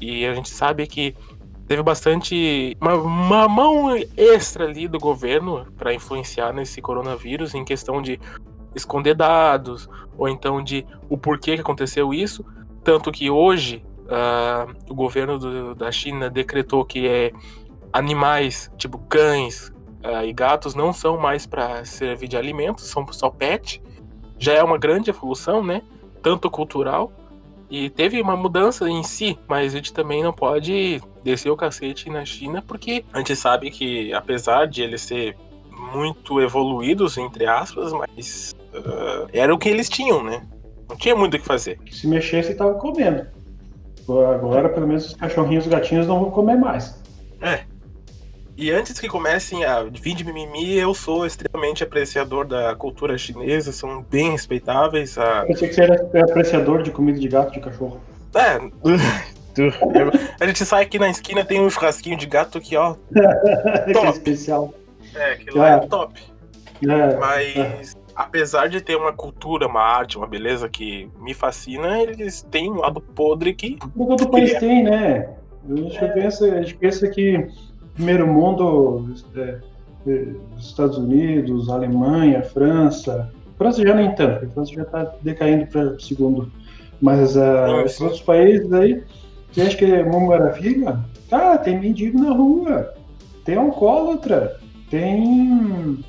e 0.00 0.26
a 0.26 0.34
gente 0.34 0.50
sabe 0.50 0.86
que 0.86 1.14
teve 1.66 1.82
bastante 1.82 2.76
uma, 2.80 2.94
uma 2.94 3.48
mão 3.48 3.94
extra 4.16 4.64
ali 4.64 4.88
do 4.88 4.98
governo 4.98 5.66
para 5.76 5.94
influenciar 5.94 6.52
nesse 6.52 6.80
coronavírus 6.80 7.54
em 7.54 7.64
questão 7.64 8.00
de 8.00 8.18
esconder 8.74 9.14
dados 9.14 9.88
ou 10.16 10.28
então 10.28 10.62
de 10.62 10.86
o 11.08 11.16
porquê 11.16 11.54
que 11.54 11.60
aconteceu 11.60 12.12
isso, 12.12 12.44
tanto 12.88 13.12
que 13.12 13.28
hoje 13.28 13.84
uh, 14.06 14.74
o 14.88 14.94
governo 14.94 15.38
do, 15.38 15.74
da 15.74 15.92
China 15.92 16.30
decretou 16.30 16.86
que 16.86 17.06
é 17.06 17.32
animais 17.92 18.72
tipo 18.78 18.96
cães 18.96 19.68
uh, 20.02 20.24
e 20.24 20.32
gatos 20.32 20.74
não 20.74 20.90
são 20.90 21.18
mais 21.18 21.44
para 21.44 21.84
servir 21.84 22.28
de 22.28 22.36
alimento, 22.38 22.80
são 22.80 23.06
só 23.12 23.28
pet 23.28 23.82
já 24.38 24.54
é 24.54 24.62
uma 24.62 24.78
grande 24.78 25.10
evolução, 25.10 25.62
né? 25.62 25.82
Tanto 26.22 26.50
cultural. 26.50 27.12
E 27.68 27.90
teve 27.90 28.22
uma 28.22 28.34
mudança 28.34 28.88
em 28.88 29.02
si, 29.02 29.38
mas 29.46 29.74
a 29.74 29.76
gente 29.76 29.92
também 29.92 30.22
não 30.22 30.32
pode 30.32 31.02
descer 31.22 31.50
o 31.50 31.56
cacete 31.56 32.08
na 32.08 32.24
China, 32.24 32.64
porque 32.66 33.04
a 33.12 33.18
gente 33.18 33.36
sabe 33.36 33.70
que, 33.70 34.14
apesar 34.14 34.66
de 34.66 34.80
eles 34.80 35.02
ser 35.02 35.36
muito 35.92 36.40
evoluídos, 36.40 37.18
entre 37.18 37.44
aspas, 37.44 37.92
mas 37.92 38.54
uh, 38.72 39.28
era 39.30 39.52
o 39.52 39.58
que 39.58 39.68
eles 39.68 39.90
tinham, 39.90 40.24
né? 40.24 40.46
Não 40.88 40.96
tinha 40.96 41.14
muito 41.14 41.36
o 41.36 41.38
que 41.38 41.44
fazer. 41.44 41.78
Se 41.90 42.06
mexesse, 42.06 42.54
tava 42.54 42.74
comendo. 42.74 43.26
Agora, 44.08 44.68
pelo 44.70 44.86
menos, 44.86 45.06
os 45.06 45.14
cachorrinhos 45.14 45.64
e 45.64 45.68
os 45.68 45.74
gatinhos 45.74 46.06
não 46.06 46.20
vão 46.20 46.30
comer 46.30 46.56
mais. 46.56 47.02
É, 47.42 47.60
e 48.60 48.72
antes 48.72 48.98
que 48.98 49.06
comecem 49.06 49.64
a 49.64 49.84
vir 49.84 50.16
de 50.16 50.24
mimimi, 50.24 50.76
eu 50.76 50.92
sou 50.92 51.24
extremamente 51.24 51.84
apreciador 51.84 52.44
da 52.44 52.74
cultura 52.74 53.16
chinesa, 53.16 53.70
são 53.70 54.02
bem 54.02 54.32
respeitáveis. 54.32 55.16
A... 55.16 55.44
Eu 55.46 55.54
achei 55.54 55.68
que 55.68 55.74
você 55.74 55.82
era 55.82 56.24
apreciador 56.24 56.82
de 56.82 56.90
comida 56.90 57.20
de 57.20 57.28
gato 57.28 57.52
de 57.52 57.60
cachorro. 57.60 58.00
É. 58.34 58.58
a 60.40 60.46
gente 60.48 60.64
sai 60.66 60.82
aqui 60.82 60.98
na 60.98 61.08
esquina, 61.08 61.44
tem 61.44 61.60
um 61.60 61.70
churrasquinho 61.70 62.16
de 62.16 62.26
gato 62.26 62.58
aqui, 62.58 62.76
ó. 62.76 62.96
top. 63.94 64.06
é 64.06 64.10
especial. 64.10 64.74
É, 65.14 65.32
aquilo 65.34 65.62
é, 65.62 65.74
é 65.74 65.78
top. 65.78 66.20
É, 66.82 67.16
Mas, 67.16 67.56
é. 67.56 67.80
Apesar 68.18 68.68
de 68.68 68.80
ter 68.80 68.96
uma 68.96 69.12
cultura, 69.12 69.68
uma 69.68 69.80
arte, 69.80 70.18
uma 70.18 70.26
beleza 70.26 70.68
que 70.68 71.08
me 71.20 71.32
fascina, 71.32 72.02
eles 72.02 72.42
têm 72.50 72.68
um 72.68 72.78
lado 72.78 73.00
podre 73.00 73.54
que. 73.54 73.78
Todo 73.96 74.28
país 74.28 74.58
tem, 74.58 74.82
né? 74.82 75.30
A 75.70 75.76
gente, 75.76 75.98
é. 75.98 76.08
pensa, 76.08 76.44
a 76.46 76.62
gente 76.62 76.74
pensa 76.74 77.06
que 77.08 77.46
primeiro 77.94 78.26
mundo, 78.26 79.14
é, 79.36 79.58
é, 80.08 80.26
Estados 80.58 80.98
Unidos, 80.98 81.68
Alemanha, 81.68 82.42
França. 82.42 83.32
França 83.56 83.86
já 83.86 83.94
nem 83.94 84.12
tanto, 84.16 84.46
a 84.46 84.48
França 84.48 84.72
já 84.72 84.82
está 84.82 85.04
decaindo 85.22 85.66
para 85.68 85.82
o 85.92 86.00
segundo. 86.00 86.50
Mas 87.00 87.36
uh, 87.36 87.82
esses 87.84 88.00
outros 88.00 88.20
países 88.22 88.72
aí, 88.72 89.00
você 89.52 89.62
acha 89.62 89.76
que 89.76 89.84
é 89.84 90.02
uma 90.02 90.18
maravilha? 90.18 90.98
Cara, 91.30 91.58
tem 91.58 91.78
mendigo 91.78 92.20
na 92.20 92.32
rua, 92.32 92.92
tem 93.44 93.56
alcoólatra, 93.56 94.58
tem, 94.90 96.04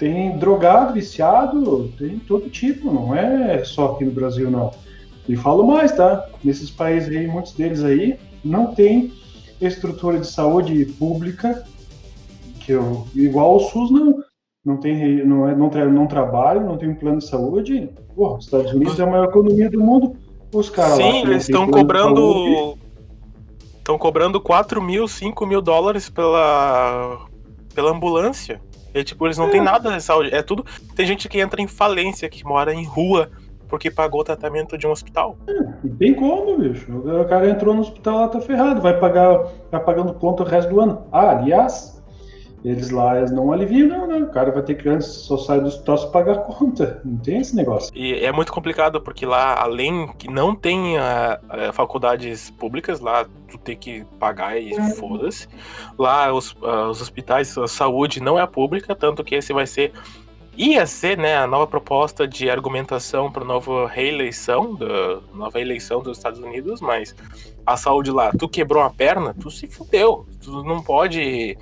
tem 0.00 0.38
drogado, 0.38 0.94
viciado, 0.94 1.92
tem 1.98 2.18
todo 2.20 2.48
tipo, 2.48 2.90
não 2.90 3.14
é 3.14 3.62
só 3.64 3.92
aqui 3.92 4.06
no 4.06 4.10
Brasil, 4.10 4.50
não. 4.50 4.70
E 5.28 5.36
falo 5.36 5.62
mais, 5.62 5.92
tá? 5.92 6.26
Nesses 6.42 6.70
países 6.70 7.14
aí, 7.14 7.28
muitos 7.28 7.52
deles 7.52 7.84
aí, 7.84 8.18
não 8.42 8.74
tem 8.74 9.12
estrutura 9.60 10.18
de 10.18 10.26
saúde 10.26 10.86
pública, 10.98 11.66
que 12.60 12.72
eu, 12.72 13.06
igual 13.14 13.56
o 13.56 13.60
SUS 13.60 13.90
não, 13.90 14.24
não 14.64 14.78
tem, 14.78 15.22
não, 15.22 15.46
é, 15.46 15.54
não, 15.54 15.68
tra, 15.68 15.84
não 15.84 16.06
trabalha, 16.06 16.60
não 16.60 16.78
tem 16.78 16.88
um 16.88 16.94
plano 16.94 17.18
de 17.18 17.26
saúde. 17.26 17.90
Pô, 18.16 18.36
os 18.38 18.46
Estados 18.46 18.72
Unidos 18.72 18.98
é 18.98 19.02
a 19.02 19.06
maior 19.06 19.28
economia 19.28 19.68
do 19.68 19.78
mundo. 19.78 20.16
Os 20.50 20.70
caras 20.70 20.96
Sim, 20.96 21.20
eles 21.24 21.42
estão 21.42 21.70
cobrando. 21.70 22.74
Estão 23.76 23.98
cobrando 23.98 24.40
4 24.40 24.80
mil, 24.80 25.06
5 25.06 25.46
mil 25.46 25.60
dólares 25.60 26.08
pela, 26.08 27.26
pela 27.74 27.90
ambulância. 27.90 28.62
E, 28.94 29.04
tipo, 29.04 29.26
eles 29.26 29.38
não 29.38 29.46
é. 29.46 29.50
têm 29.50 29.60
nada 29.60 29.90
de 29.90 30.02
saúde. 30.02 30.34
É 30.34 30.42
tudo. 30.42 30.64
Tem 30.94 31.06
gente 31.06 31.28
que 31.28 31.40
entra 31.40 31.60
em 31.60 31.66
falência, 31.66 32.28
que 32.28 32.44
mora 32.44 32.74
em 32.74 32.84
rua, 32.84 33.30
porque 33.68 33.90
pagou 33.90 34.20
o 34.20 34.24
tratamento 34.24 34.76
de 34.76 34.86
um 34.86 34.90
hospital. 34.90 35.36
É, 35.48 35.88
tem 35.98 36.14
como, 36.14 36.58
bicho. 36.58 36.90
O 36.92 37.24
cara 37.26 37.48
entrou 37.48 37.74
no 37.74 37.80
hospital 37.80 38.20
lá, 38.20 38.28
tá 38.28 38.40
ferrado. 38.40 38.80
Vai 38.80 38.98
pagar, 38.98 39.46
vai 39.70 39.80
pagando 39.82 40.12
conta 40.14 40.42
o 40.42 40.46
resto 40.46 40.68
do 40.68 40.80
ano. 40.80 41.02
Ah, 41.12 41.30
aliás, 41.30 41.99
eles 42.64 42.90
lá 42.90 43.18
eles 43.18 43.30
não 43.30 43.52
aliviam, 43.52 43.88
não, 43.88 44.06
né? 44.06 44.18
O 44.18 44.30
cara 44.30 44.50
vai 44.50 44.62
ter 44.62 44.74
que 44.74 44.88
antes 44.88 45.06
só 45.06 45.38
sair 45.38 45.60
do 45.60 45.66
hospital 45.66 45.98
se 45.98 46.10
pagar 46.12 46.32
a 46.32 46.38
conta. 46.38 47.00
Não 47.04 47.16
tem 47.18 47.38
esse 47.38 47.56
negócio. 47.56 47.90
E 47.94 48.14
é 48.14 48.30
muito 48.30 48.52
complicado, 48.52 49.00
porque 49.00 49.24
lá, 49.24 49.60
além 49.60 50.08
que 50.18 50.28
não 50.28 50.54
tem 50.54 50.98
a, 50.98 51.40
a 51.48 51.72
faculdades 51.72 52.50
públicas, 52.50 53.00
lá 53.00 53.26
tu 53.48 53.58
tem 53.58 53.76
que 53.76 54.04
pagar 54.18 54.60
e 54.60 54.74
é. 54.74 54.90
foda-se. 54.90 55.48
Lá 55.98 56.32
os, 56.32 56.54
os 56.90 57.00
hospitais, 57.00 57.56
a 57.56 57.66
saúde 57.66 58.20
não 58.20 58.38
é 58.38 58.46
pública, 58.46 58.94
tanto 58.94 59.24
que 59.24 59.34
esse 59.34 59.52
vai 59.52 59.66
ser 59.66 59.92
ia 60.56 60.84
ser 60.84 61.16
né, 61.16 61.38
a 61.38 61.46
nova 61.46 61.66
proposta 61.66 62.28
de 62.28 62.50
argumentação 62.50 63.32
para 63.32 63.42
a 63.42 63.46
nova 63.46 63.88
reeleição, 63.88 64.74
da 64.74 65.20
nova 65.32 65.58
eleição 65.58 66.02
dos 66.02 66.18
Estados 66.18 66.38
Unidos, 66.38 66.82
mas 66.82 67.14
a 67.64 67.78
saúde 67.78 68.10
lá, 68.10 68.30
tu 68.38 68.46
quebrou 68.46 68.82
a 68.82 68.90
perna, 68.90 69.34
tu 69.40 69.50
se 69.50 69.66
fudeu. 69.66 70.26
Tu 70.42 70.50
não 70.64 70.82
pode 70.82 71.56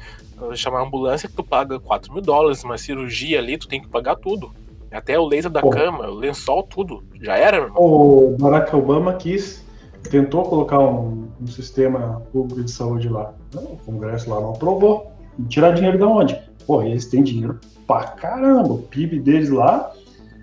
chamar 0.54 0.80
a 0.80 0.82
ambulância 0.82 1.28
que 1.28 1.34
tu 1.34 1.44
paga 1.44 1.78
4 1.78 2.12
mil 2.12 2.22
dólares, 2.22 2.64
uma 2.64 2.78
cirurgia 2.78 3.38
ali, 3.38 3.58
tu 3.58 3.68
tem 3.68 3.80
que 3.80 3.88
pagar 3.88 4.16
tudo. 4.16 4.50
Até 4.90 5.18
o 5.18 5.26
laser 5.26 5.50
da 5.50 5.60
Pô. 5.60 5.70
cama, 5.70 6.08
o 6.08 6.14
lençol, 6.14 6.62
tudo. 6.62 7.02
Já 7.20 7.36
era, 7.36 7.58
meu 7.58 7.66
irmão. 7.66 7.82
O 7.82 8.36
Barack 8.38 8.74
Obama 8.74 9.14
quis, 9.14 9.64
tentou 10.10 10.42
colocar 10.44 10.78
um, 10.78 11.28
um 11.40 11.46
sistema 11.46 12.22
público 12.32 12.64
de 12.64 12.70
saúde 12.70 13.08
lá. 13.08 13.34
O 13.54 13.76
Congresso 13.84 14.30
lá 14.30 14.40
não 14.40 14.50
aprovou. 14.50 15.12
E 15.38 15.42
tirar 15.44 15.72
dinheiro 15.72 15.98
da 15.98 16.06
onde? 16.06 16.40
Pô, 16.66 16.82
eles 16.82 17.06
têm 17.06 17.22
dinheiro 17.22 17.58
pra 17.86 18.04
caramba. 18.04 18.74
O 18.74 18.82
PIB 18.82 19.20
deles 19.20 19.50
lá, 19.50 19.92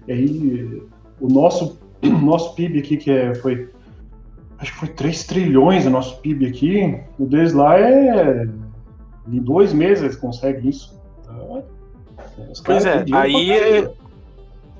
aí, 0.07 0.81
o 1.19 1.27
nosso, 1.27 1.79
nosso 2.01 2.53
PIB 2.55 2.79
aqui, 2.79 2.97
que 2.97 3.11
é, 3.11 3.33
foi, 3.35 3.69
acho 4.59 4.73
que 4.73 4.79
foi 4.79 4.89
3 4.89 5.23
trilhões 5.25 5.85
o 5.85 5.89
nosso 5.89 6.19
PIB 6.21 6.47
aqui, 6.47 6.99
o 7.17 7.25
deles 7.25 7.53
lá 7.53 7.79
é, 7.79 8.47
em 9.27 9.39
dois 9.39 9.73
meses 9.73 10.03
eles 10.03 10.15
conseguem 10.15 10.69
isso. 10.69 10.99
Então, 11.21 11.63
pois 12.63 12.85
é, 12.85 13.05
aí 13.13 13.87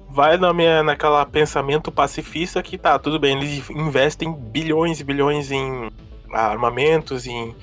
vai 0.10 0.38
na 0.38 0.54
minha, 0.54 0.82
naquela 0.82 1.26
pensamento 1.26 1.92
pacifista 1.92 2.64
que 2.64 2.78
tá, 2.78 2.98
tudo 2.98 3.20
bem, 3.20 3.38
eles 3.38 3.70
investem 3.70 4.34
bilhões 4.34 5.00
e 5.02 5.04
bilhões 5.04 5.52
em 5.52 5.92
armamentos, 6.32 7.28
em, 7.28 7.54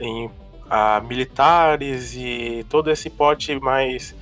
em 0.00 0.30
a, 0.68 1.00
militares 1.00 2.14
e 2.16 2.64
todo 2.70 2.90
esse 2.90 3.10
porte 3.10 3.58
mais 3.60 4.14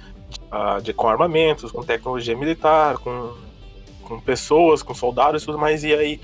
uh, 0.51 0.83
de, 0.83 0.93
com 0.93 1.09
armamentos, 1.09 1.71
com 1.71 1.83
tecnologia 1.85 2.37
militar, 2.37 2.99
com, 2.99 3.35
com 4.03 4.19
pessoas, 4.21 4.83
com 4.83 4.95
soldados 4.95 5.43
e 5.43 5.47
tudo 5.47 5.59
mais. 5.59 5.85
E 5.85 5.93
aí, 5.93 6.21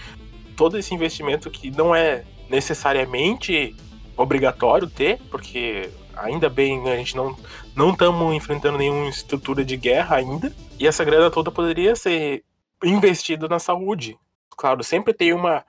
todo 0.57 0.77
esse 0.77 0.93
investimento 0.93 1.51
que 1.51 1.71
não 1.71 1.95
é 1.95 2.25
necessariamente 2.49 3.77
obrigatório 4.17 4.89
ter, 4.89 5.19
porque 5.31 5.91
ainda 6.17 6.49
bem 6.49 6.89
a 6.89 6.97
gente 6.97 7.17
não 7.17 7.37
não 7.75 7.91
estamos 7.91 8.35
enfrentando 8.35 8.79
nenhuma 8.79 9.09
estrutura 9.09 9.65
de 9.65 9.77
guerra 9.77 10.17
ainda, 10.17 10.53
e 10.79 10.87
essa 10.87 11.05
grana 11.05 11.31
toda 11.31 11.51
poderia 11.51 11.97
ser 11.97 12.45
investida 12.85 13.49
na 13.49 13.59
saúde. 13.59 14.17
Claro, 14.57 14.85
sempre 14.85 15.13
tem 15.13 15.33
uma 15.33 15.65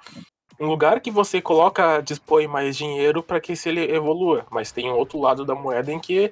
um 0.59 0.67
lugar 0.67 1.01
que 1.01 1.11
você 1.11 1.41
coloca, 1.41 2.01
dispõe 2.01 2.47
mais 2.47 2.77
dinheiro 2.77 3.21
para 3.21 3.41
que 3.41 3.55
se 3.55 3.69
ele 3.69 3.93
evolua, 3.93 4.45
mas 4.49 4.71
tem 4.71 4.89
um 4.89 4.95
outro 4.95 5.19
lado 5.19 5.43
da 5.43 5.53
moeda 5.53 5.91
em 5.91 5.99
que 5.99 6.31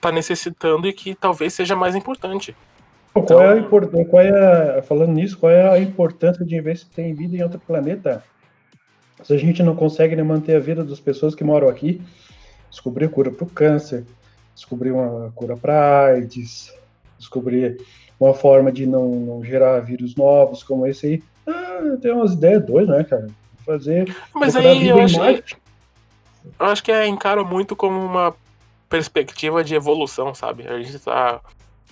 tá 0.00 0.12
necessitando 0.12 0.86
e 0.86 0.92
que 0.92 1.14
talvez 1.14 1.54
seja 1.54 1.74
mais 1.74 1.94
importante. 1.94 2.54
Qual, 3.12 3.24
então... 3.24 3.40
é 3.40 3.52
a 3.52 3.58
então 3.58 4.04
qual 4.04 4.22
é 4.22 4.78
a, 4.78 4.82
falando 4.82 5.12
nisso, 5.12 5.38
qual 5.38 5.50
é 5.50 5.70
a 5.70 5.78
importância 5.78 6.44
de 6.44 6.56
investir 6.56 7.04
em 7.04 7.14
vida 7.14 7.36
em 7.36 7.42
outro 7.42 7.60
planeta? 7.60 8.22
Se 9.24 9.32
a 9.34 9.38
gente 9.38 9.62
não 9.62 9.76
consegue 9.76 10.16
né, 10.16 10.22
manter 10.22 10.56
a 10.56 10.60
vida 10.60 10.84
das 10.84 11.00
pessoas 11.00 11.34
que 11.34 11.44
moram 11.44 11.68
aqui, 11.68 12.00
descobrir 12.70 13.08
cura 13.08 13.30
para 13.30 13.44
o 13.44 13.50
câncer, 13.50 14.04
descobrir 14.54 14.90
uma 14.90 15.30
cura 15.34 15.56
para 15.56 16.06
AIDS, 16.06 16.72
descobrir 17.18 17.80
uma 18.18 18.34
forma 18.34 18.70
de 18.70 18.86
não, 18.86 19.08
não, 19.10 19.44
gerar 19.44 19.80
vírus 19.80 20.14
novos 20.14 20.62
como 20.62 20.86
esse 20.86 21.06
aí. 21.06 21.22
Ah, 21.46 21.96
tem 22.00 22.12
umas 22.12 22.32
ideias 22.32 22.64
doidas, 22.64 22.96
né, 22.96 23.04
cara? 23.04 23.28
Fazer. 23.64 24.14
Mas 24.34 24.56
aí 24.56 24.88
eu 24.88 25.00
acho, 25.00 25.20
eu 26.58 26.66
acho 26.66 26.82
que 26.82 26.90
é 26.90 27.06
encaro 27.06 27.44
muito 27.44 27.76
como 27.76 27.98
uma 27.98 28.34
perspectiva 28.88 29.64
de 29.64 29.74
evolução, 29.74 30.34
sabe? 30.34 30.66
A 30.66 30.80
gente 30.82 30.98
tá. 30.98 31.40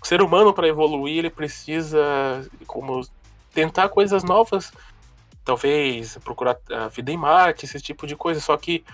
O 0.03 0.07
ser 0.07 0.23
humano, 0.23 0.53
para 0.53 0.69
evoluir, 0.69 1.19
ele 1.19 1.31
precisa 1.31 2.49
como 2.67 3.03
tentar 3.53 3.89
coisas 3.89 4.25
novas. 4.25 4.73
Talvez 5.51 6.17
procurar 6.19 6.57
a 6.71 6.87
vida 6.87 7.11
em 7.11 7.17
Marte, 7.17 7.65
esse 7.65 7.81
tipo 7.81 8.07
de 8.07 8.15
coisa. 8.15 8.41
Só 8.41 8.57
que 8.57 8.85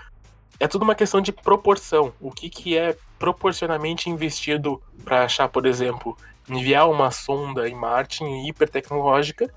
é 0.58 0.66
tudo 0.66 0.84
uma 0.84 0.94
questão 0.94 1.20
de 1.20 1.30
proporção. 1.30 2.14
O 2.18 2.30
que, 2.30 2.48
que 2.48 2.78
é 2.78 2.96
proporcionalmente 3.18 4.08
investido 4.08 4.82
para 5.04 5.24
achar, 5.24 5.50
por 5.50 5.66
exemplo, 5.66 6.16
enviar 6.48 6.88
uma 6.88 7.10
sonda 7.10 7.68
em 7.68 7.74
Marte 7.74 8.24
hipertecnológica 8.24 9.52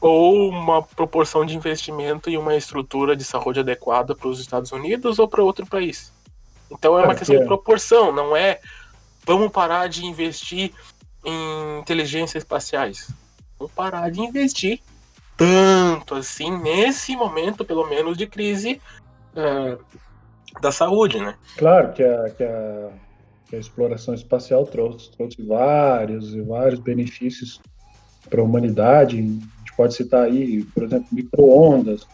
ou 0.00 0.48
uma 0.48 0.82
proporção 0.82 1.44
de 1.44 1.54
investimento 1.54 2.30
em 2.30 2.38
uma 2.38 2.56
estrutura 2.56 3.14
de 3.14 3.22
saúde 3.22 3.60
adequada 3.60 4.14
para 4.14 4.28
os 4.28 4.40
Estados 4.40 4.72
Unidos 4.72 5.18
ou 5.18 5.28
para 5.28 5.42
outro 5.42 5.66
país. 5.66 6.10
Então 6.70 6.98
é 6.98 7.04
uma 7.04 7.14
questão 7.14 7.38
de 7.38 7.44
proporção, 7.44 8.10
não 8.10 8.34
é 8.34 8.62
vamos 9.26 9.52
parar 9.52 9.90
de 9.90 10.06
investir 10.06 10.72
em 11.22 11.80
inteligências 11.80 12.42
espaciais. 12.42 13.10
Vamos 13.58 13.74
parar 13.74 14.10
de 14.10 14.22
investir 14.22 14.80
tanto 15.36 16.14
assim 16.14 16.50
nesse 16.50 17.16
momento, 17.16 17.64
pelo 17.64 17.86
menos, 17.88 18.16
de 18.16 18.26
crise 18.26 18.80
uh, 19.34 19.82
da 20.60 20.70
saúde, 20.70 21.18
né? 21.18 21.34
Claro 21.56 21.92
que 21.92 22.02
a, 22.02 22.30
que 22.30 22.44
a, 22.44 22.90
que 23.48 23.56
a 23.56 23.58
exploração 23.58 24.14
espacial 24.14 24.64
trouxe, 24.64 25.10
trouxe 25.12 25.42
vários 25.42 26.34
e 26.34 26.40
vários 26.40 26.80
benefícios 26.80 27.60
para 28.28 28.40
a 28.40 28.44
humanidade. 28.44 29.18
A 29.18 29.20
gente 29.20 29.76
pode 29.76 29.94
citar 29.94 30.24
aí, 30.24 30.64
por 30.74 30.84
exemplo, 30.84 31.08
microondas, 31.12 32.06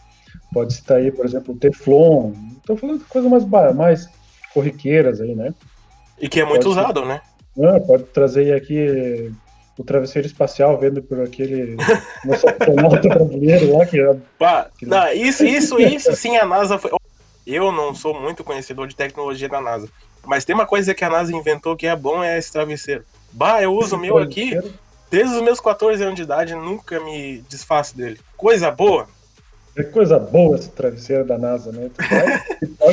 pode 0.53 0.73
citar 0.73 0.97
aí, 0.97 1.11
por 1.11 1.25
exemplo, 1.25 1.55
Teflon. 1.55 2.33
Estou 2.57 2.77
falando 2.77 2.99
de 2.99 3.05
coisas 3.05 3.45
mais, 3.45 3.75
mais 3.75 4.09
corriqueiras 4.53 5.21
aí, 5.21 5.35
né? 5.35 5.53
E 6.19 6.27
que 6.27 6.39
é 6.39 6.45
muito 6.45 6.63
pode 6.63 6.79
usado, 6.79 6.99
ser, 7.01 7.07
né? 7.07 7.21
Ah, 7.59 7.79
pode 7.79 8.03
trazer 8.05 8.53
aqui 8.53 9.33
o 9.77 9.83
travesseiro 9.83 10.27
espacial 10.27 10.77
vendo 10.77 11.01
por 11.01 11.21
aquele 11.21 11.75
nosso 12.25 12.47
astronauta 12.47 13.07
brasileiro 13.09 13.77
lá 13.77 13.85
que, 13.85 13.97
Pá, 14.37 14.69
que... 14.77 14.85
Não, 14.85 15.11
isso, 15.13 15.45
isso, 15.45 15.79
isso, 15.79 16.15
sim, 16.15 16.37
a 16.37 16.45
NASA 16.45 16.77
foi. 16.77 16.91
Eu 17.45 17.71
não 17.71 17.95
sou 17.95 18.19
muito 18.19 18.43
conhecedor 18.43 18.87
de 18.87 18.95
tecnologia 18.95 19.49
da 19.49 19.59
NASA. 19.59 19.89
Mas 20.23 20.45
tem 20.45 20.53
uma 20.53 20.67
coisa 20.67 20.93
que 20.93 21.03
a 21.03 21.09
NASA 21.09 21.35
inventou 21.35 21.75
que 21.75 21.87
é 21.87 21.95
bom, 21.95 22.23
é 22.23 22.37
esse 22.37 22.51
travesseiro. 22.51 23.03
Bah, 23.31 23.61
eu 23.61 23.73
uso 23.73 23.95
o 23.95 23.99
meu 23.99 24.17
aqui 24.17 24.55
desde 25.09 25.35
os 25.35 25.41
meus 25.41 25.59
14 25.59 26.01
anos 26.01 26.15
de 26.15 26.21
idade, 26.21 26.55
nunca 26.55 26.99
me 27.01 27.43
desfaço 27.49 27.97
dele. 27.97 28.19
Coisa 28.37 28.71
boa. 28.71 29.07
É 29.75 29.83
coisa 29.83 30.19
boa 30.19 30.57
esse 30.57 30.69
travesseiro 30.69 31.25
da 31.25 31.37
NASA, 31.37 31.71
né? 31.71 31.89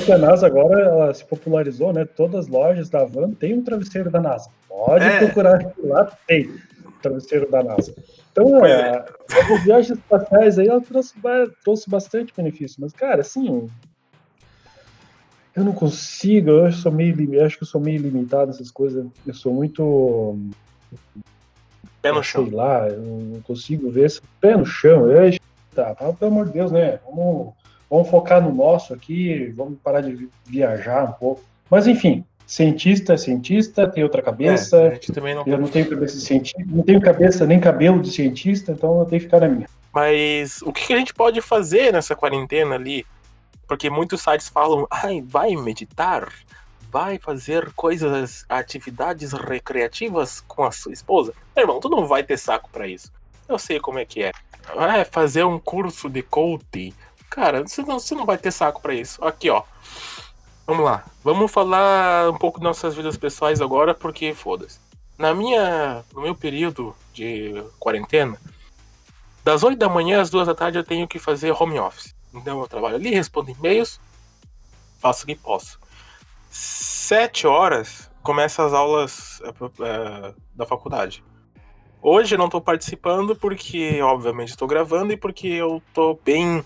Que 0.05 0.13
a 0.13 0.19
NASA 0.19 0.47
agora 0.47 0.81
ela 0.81 1.15
se 1.15 1.25
popularizou, 1.25 1.93
né? 1.93 2.05
Todas 2.05 2.47
as 2.47 2.49
lojas 2.49 2.89
da 2.89 3.05
Van 3.05 3.33
tem 3.33 3.55
um 3.55 3.63
travesseiro 3.63 4.11
da 4.11 4.21
NASA. 4.21 4.49
Pode 4.69 5.05
é. 5.05 5.19
procurar 5.19 5.73
lá, 5.83 6.11
tem 6.27 6.51
travesseiro 6.99 7.51
da 7.51 7.63
NASA. 7.63 7.95
Então, 8.31 8.65
é, 8.65 9.05
as 9.31 9.65
viagens 9.65 9.99
espaciais 9.99 10.59
aí, 10.59 10.69
ela 10.69 10.81
trouxe, 10.81 11.15
trouxe 11.63 11.91
bastante 11.91 12.33
benefício. 12.37 12.77
Mas, 12.81 12.93
cara, 12.93 13.21
assim, 13.21 13.69
eu 15.59 15.65
não 15.65 15.73
consigo, 15.73 16.51
eu 16.51 16.73
sou 16.73 16.93
meio, 16.93 17.45
acho 17.45 17.57
que 17.57 17.65
eu 17.65 17.69
sou 17.69 17.81
meio 17.81 18.01
limitado 18.01 18.47
nessas 18.47 18.71
coisas. 18.71 19.05
Eu 19.27 19.35
sou 19.35 19.53
muito. 19.53 20.39
Pé 22.01 22.13
no 22.13 22.23
chão. 22.23 22.47
Sei 22.47 22.55
lá, 22.55 22.89
eu 22.89 23.01
não 23.01 23.41
consigo 23.43 23.91
ver 23.91 24.07
esse 24.07 24.21
pé 24.41 24.57
no 24.57 24.65
chão. 24.65 25.11
Eu, 25.11 25.37
tá, 25.75 25.95
pelo 25.95 26.31
amor 26.31 26.47
de 26.47 26.53
Deus, 26.53 26.71
né? 26.71 27.01
Vamos, 27.05 27.55
vamos 27.91 28.09
focar 28.09 28.41
no 28.41 28.55
nosso 28.55 28.95
aqui, 28.95 29.53
vamos 29.57 29.79
parar 29.81 30.01
de 30.01 30.29
viajar 30.47 31.05
um 31.05 31.13
pouco. 31.13 31.43
Mas 31.69 31.89
enfim, 31.89 32.25
cientista 32.49 33.13
é 33.13 33.17
cientista, 33.19 33.87
tem 33.87 34.03
outra 34.03 34.23
cabeça. 34.23 34.79
É, 34.79 34.89
a 34.89 34.95
gente 34.95 35.13
também 35.13 35.35
não... 35.35 35.45
Eu 35.47 35.59
não 35.59 35.69
tenho 35.69 35.89
cabeça 35.89 36.17
de 36.17 36.23
cientista, 36.23 36.65
não 36.67 36.83
tenho 36.83 37.01
cabeça 37.01 37.47
nem 37.47 37.61
cabelo 37.61 38.01
de 38.01 38.11
cientista, 38.11 38.73
então 38.73 39.01
eu 39.01 39.05
tenho 39.05 39.21
que 39.21 39.27
ficar 39.27 39.41
na 39.41 39.49
minha. 39.49 39.69
Mas 39.93 40.63
o 40.63 40.73
que 40.73 40.93
a 40.93 40.97
gente 40.97 41.13
pode 41.13 41.43
fazer 41.43 41.93
nessa 41.93 42.17
quarentena 42.17 42.75
ali? 42.75 43.05
Porque 43.67 43.91
muitos 43.91 44.23
sites 44.23 44.49
falam, 44.49 44.87
ai, 44.91 45.21
vai 45.21 45.55
meditar, 45.57 46.33
vai 46.91 47.19
fazer 47.19 47.71
coisas, 47.75 48.47
atividades 48.49 49.33
recreativas 49.33 50.41
com 50.41 50.65
a 50.65 50.73
sua 50.73 50.95
esposa. 50.95 51.35
Meu 51.55 51.65
irmão, 51.65 51.81
tu 51.81 51.91
não 51.91 52.07
vai 52.07 52.23
ter 52.23 52.39
saco 52.39 52.71
para 52.73 52.89
isso. 52.89 53.13
Eu 53.47 53.59
sei 53.59 53.79
como 53.79 53.99
é 53.99 54.07
que 54.07 54.23
é. 54.23 54.33
Vai 54.75 55.05
fazer 55.05 55.45
um 55.45 55.59
curso 55.59 56.09
de 56.09 56.23
coaching. 56.23 56.95
Cara, 57.29 57.61
você 57.61 57.83
não, 57.83 58.01
você 58.01 58.15
não 58.15 58.25
vai 58.25 58.39
ter 58.39 58.51
saco 58.51 58.81
para 58.81 58.95
isso. 58.95 59.23
Aqui, 59.23 59.51
ó. 59.51 59.63
Vamos 60.69 60.85
lá. 60.85 61.03
Vamos 61.25 61.51
falar 61.51 62.29
um 62.29 62.37
pouco 62.37 62.59
de 62.59 62.65
nossas 62.65 62.95
vidas 62.95 63.17
pessoais 63.17 63.63
agora, 63.63 63.95
porque 63.95 64.35
foda-se. 64.35 64.79
Na 65.17 65.33
minha, 65.33 66.05
no 66.13 66.21
meu 66.21 66.35
período 66.35 66.95
de 67.15 67.65
quarentena, 67.79 68.39
das 69.43 69.63
8 69.63 69.79
da 69.79 69.89
manhã 69.89 70.21
às 70.21 70.29
2 70.29 70.47
da 70.47 70.55
tarde 70.55 70.77
eu 70.77 70.85
tenho 70.85 71.09
que 71.09 71.19
fazer 71.19 71.53
home 71.53 71.79
office. 71.79 72.15
Então 72.35 72.61
eu 72.61 72.69
trabalho 72.69 72.97
ali, 72.97 73.09
respondo 73.09 73.51
e-mails, 73.51 73.99
faço 74.99 75.25
o 75.25 75.27
que 75.27 75.35
posso. 75.35 75.81
Sete 76.51 77.47
horas 77.47 78.11
começa 78.23 78.63
as 78.63 78.75
aulas 78.75 79.41
é, 79.81 80.35
da 80.55 80.67
faculdade. 80.67 81.25
Hoje 82.03 82.35
eu 82.35 82.39
não 82.39 82.45
estou 82.45 82.61
participando 82.61 83.35
porque, 83.35 84.03
obviamente, 84.03 84.51
estou 84.51 84.69
gravando 84.69 85.15
e 85.15 85.17
porque 85.17 85.49
eu 85.49 85.83
estou 85.89 86.21
bem 86.23 86.63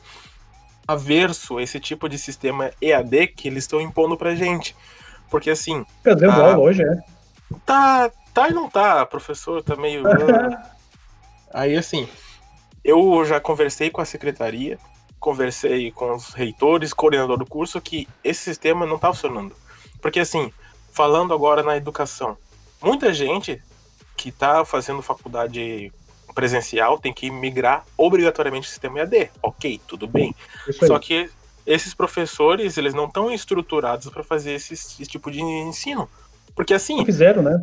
averso 0.87 1.59
a 1.59 1.63
esse 1.63 1.79
tipo 1.79 2.09
de 2.09 2.19
sistema 2.19 2.71
EAD 2.81 3.29
que 3.29 3.49
eles 3.49 3.65
estão 3.65 3.81
impondo 3.81 4.17
pra 4.17 4.35
gente. 4.35 4.77
Porque 5.31 5.51
assim. 5.51 5.85
Cadê 6.03 6.27
a 6.27 6.35
aula 6.35 6.59
hoje, 6.59 6.83
é? 6.83 6.99
Tá, 7.65 8.11
tá 8.33 8.49
e 8.49 8.53
não 8.53 8.69
tá, 8.69 9.05
professor 9.07 9.63
tá 9.63 9.77
meio. 9.77 10.05
Aí 11.53 11.77
assim, 11.77 12.09
eu 12.85 13.25
já 13.25 13.39
conversei 13.39 13.91
com 13.91 14.01
a 14.01 14.05
secretaria, 14.05 14.79
conversei 15.21 15.93
com 15.93 16.15
os 16.15 16.35
reitores, 16.35 16.93
coordenador 16.93 17.39
do 17.39 17.47
curso, 17.47 17.81
que 17.81 18.09
esse 18.25 18.41
sistema 18.41 18.85
não 18.85 18.97
está 18.97 19.13
funcionando. 19.13 19.55
Porque, 20.01 20.19
assim, 20.19 20.53
falando 20.91 21.33
agora 21.33 21.63
na 21.63 21.77
educação, 21.77 22.37
muita 22.83 23.15
gente 23.15 23.63
que 24.17 24.31
está 24.31 24.65
fazendo 24.65 25.01
faculdade 25.01 25.93
presencial 26.33 26.99
tem 26.99 27.13
que 27.13 27.31
migrar 27.31 27.85
obrigatoriamente 27.97 28.67
o 28.67 28.71
sistema 28.71 29.01
EAD. 29.01 29.31
Ok, 29.43 29.81
tudo 29.87 30.07
bem. 30.07 30.35
Só 30.87 30.99
que 30.99 31.31
esses 31.67 31.95
professores, 31.95 32.77
eles 32.77 32.95
não 32.95 33.07
estão 33.07 33.31
estruturados 33.31 34.09
para 34.11 34.25
fazer 34.25 34.55
esse, 34.55 34.75
esse, 34.75 35.07
tipo 35.07 35.31
de 35.31 35.41
ensino. 35.41 36.09
Porque 36.55 36.75
assim. 36.75 37.05
Fizeram, 37.05 37.43
né? 37.43 37.63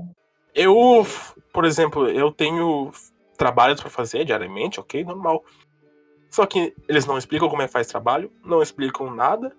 Eu, 0.55 1.05
por 1.53 1.65
exemplo, 1.65 2.09
eu 2.09 2.31
tenho 2.31 2.91
trabalhos 3.37 3.79
para 3.79 3.89
fazer 3.89 4.25
diariamente, 4.25 4.79
ok, 4.79 5.03
normal. 5.03 5.43
Só 6.29 6.45
que 6.45 6.73
eles 6.87 7.05
não 7.05 7.17
explicam 7.17 7.49
como 7.49 7.61
é 7.61 7.67
que 7.67 7.73
faz 7.73 7.87
trabalho, 7.87 8.31
não 8.43 8.61
explicam 8.61 9.13
nada, 9.13 9.51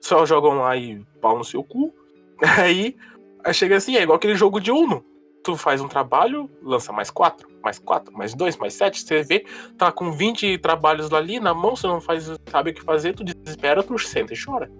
só 0.00 0.26
jogam 0.26 0.58
lá 0.58 0.76
e 0.76 1.04
pau 1.20 1.38
no 1.38 1.44
seu 1.44 1.62
cu. 1.62 1.94
Aí, 2.40 2.96
aí 3.44 3.52
chega 3.52 3.76
assim, 3.76 3.96
é 3.96 4.02
igual 4.02 4.16
aquele 4.16 4.36
jogo 4.36 4.60
de 4.60 4.70
Uno. 4.70 5.04
Tu 5.48 5.56
faz 5.56 5.80
um 5.80 5.88
trabalho, 5.88 6.50
lança 6.62 6.92
mais 6.92 7.10
quatro, 7.10 7.48
mais 7.64 7.78
quatro, 7.78 8.14
mais 8.14 8.34
dois, 8.34 8.54
mais 8.58 8.74
sete. 8.74 9.00
Você 9.00 9.22
vê, 9.22 9.46
tá 9.78 9.90
com 9.90 10.12
20 10.12 10.58
trabalhos 10.58 11.10
ali 11.10 11.40
na 11.40 11.54
mão, 11.54 11.74
você 11.74 11.86
não 11.86 12.02
faz, 12.02 12.30
sabe 12.50 12.70
o 12.70 12.74
que 12.74 12.82
fazer, 12.82 13.14
tu 13.14 13.24
desespera, 13.24 13.82
tu 13.82 13.98
senta 13.98 14.34
e 14.34 14.36
chora. 14.38 14.70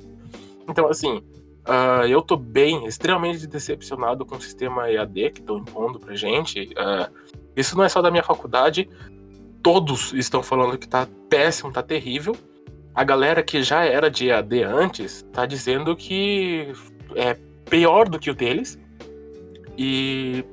Então, 0.68 0.86
assim, 0.86 1.22
uh, 1.66 2.06
eu 2.06 2.20
tô 2.20 2.36
bem, 2.36 2.84
extremamente 2.84 3.46
decepcionado 3.46 4.26
com 4.26 4.36
o 4.36 4.40
sistema 4.42 4.90
EAD 4.90 5.30
que 5.30 5.40
estão 5.40 5.56
impondo 5.56 5.98
pra 5.98 6.14
gente. 6.14 6.64
Uh, 6.64 7.10
isso 7.56 7.74
não 7.74 7.82
é 7.82 7.88
só 7.88 8.02
da 8.02 8.10
minha 8.10 8.22
faculdade, 8.22 8.90
todos 9.62 10.12
estão 10.12 10.42
falando 10.42 10.76
que 10.76 10.86
tá 10.86 11.08
péssimo, 11.30 11.72
tá 11.72 11.82
terrível. 11.82 12.36
A 12.94 13.04
galera 13.04 13.42
que 13.42 13.62
já 13.62 13.86
era 13.86 14.10
de 14.10 14.28
EAD 14.28 14.64
antes 14.64 15.22
tá 15.32 15.46
dizendo 15.46 15.96
que 15.96 16.74
é 17.16 17.32
pior 17.70 18.06
do 18.06 18.18
que 18.18 18.30
o 18.30 18.34
deles. 18.34 18.78
E 19.78 20.44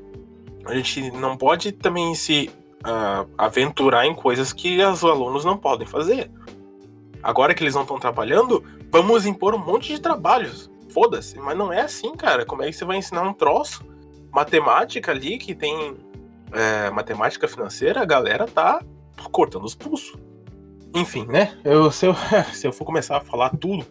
a 0.66 0.74
gente 0.76 1.12
não 1.12 1.38
pode 1.38 1.72
também 1.72 2.14
se 2.16 2.50
uh, 2.86 3.30
aventurar 3.38 4.06
em 4.06 4.16
coisas 4.16 4.52
que 4.52 4.82
os 4.84 5.04
alunos 5.04 5.46
não 5.46 5.58
podem 5.58 5.88
fazer. 5.88 6.30
Agora 7.22 7.54
que 7.54 7.64
eles 7.64 7.76
não 7.76 7.82
estão 7.82 8.00
trabalhando, 8.00 8.64
vamos 8.92 9.26
impor 9.26 9.56
um 9.56 9.64
monte 9.64 9.94
de 9.94 10.00
trabalhos. 10.00 10.70
Foda-se, 10.90 11.40
mas 11.40 11.58
não 11.58 11.74
é 11.74 11.82
assim, 11.82 12.16
cara. 12.16 12.46
Como 12.46 12.64
é 12.64 12.68
que 12.68 12.74
você 12.74 12.86
vai 12.86 12.98
ensinar 12.98 13.24
um 13.24 13.34
troço? 13.34 13.84
Matemática 14.32 15.12
ali 15.12 15.38
que 15.38 15.56
tem 15.56 15.98
é, 16.52 16.90
matemática 16.90 17.48
financeira, 17.48 18.02
a 18.02 18.06
galera 18.06 18.46
tá 18.46 18.82
cortando 19.32 19.66
os 19.66 19.76
pulsos. 19.76 20.18
Enfim, 20.94 21.26
né? 21.26 21.58
Eu, 21.64 21.92
se, 21.92 22.06
eu, 22.06 22.16
se 22.54 22.68
eu 22.68 22.72
for 22.72 22.86
começar 22.86 23.18
a 23.18 23.22
falar 23.22 23.50
tudo, 23.58 23.86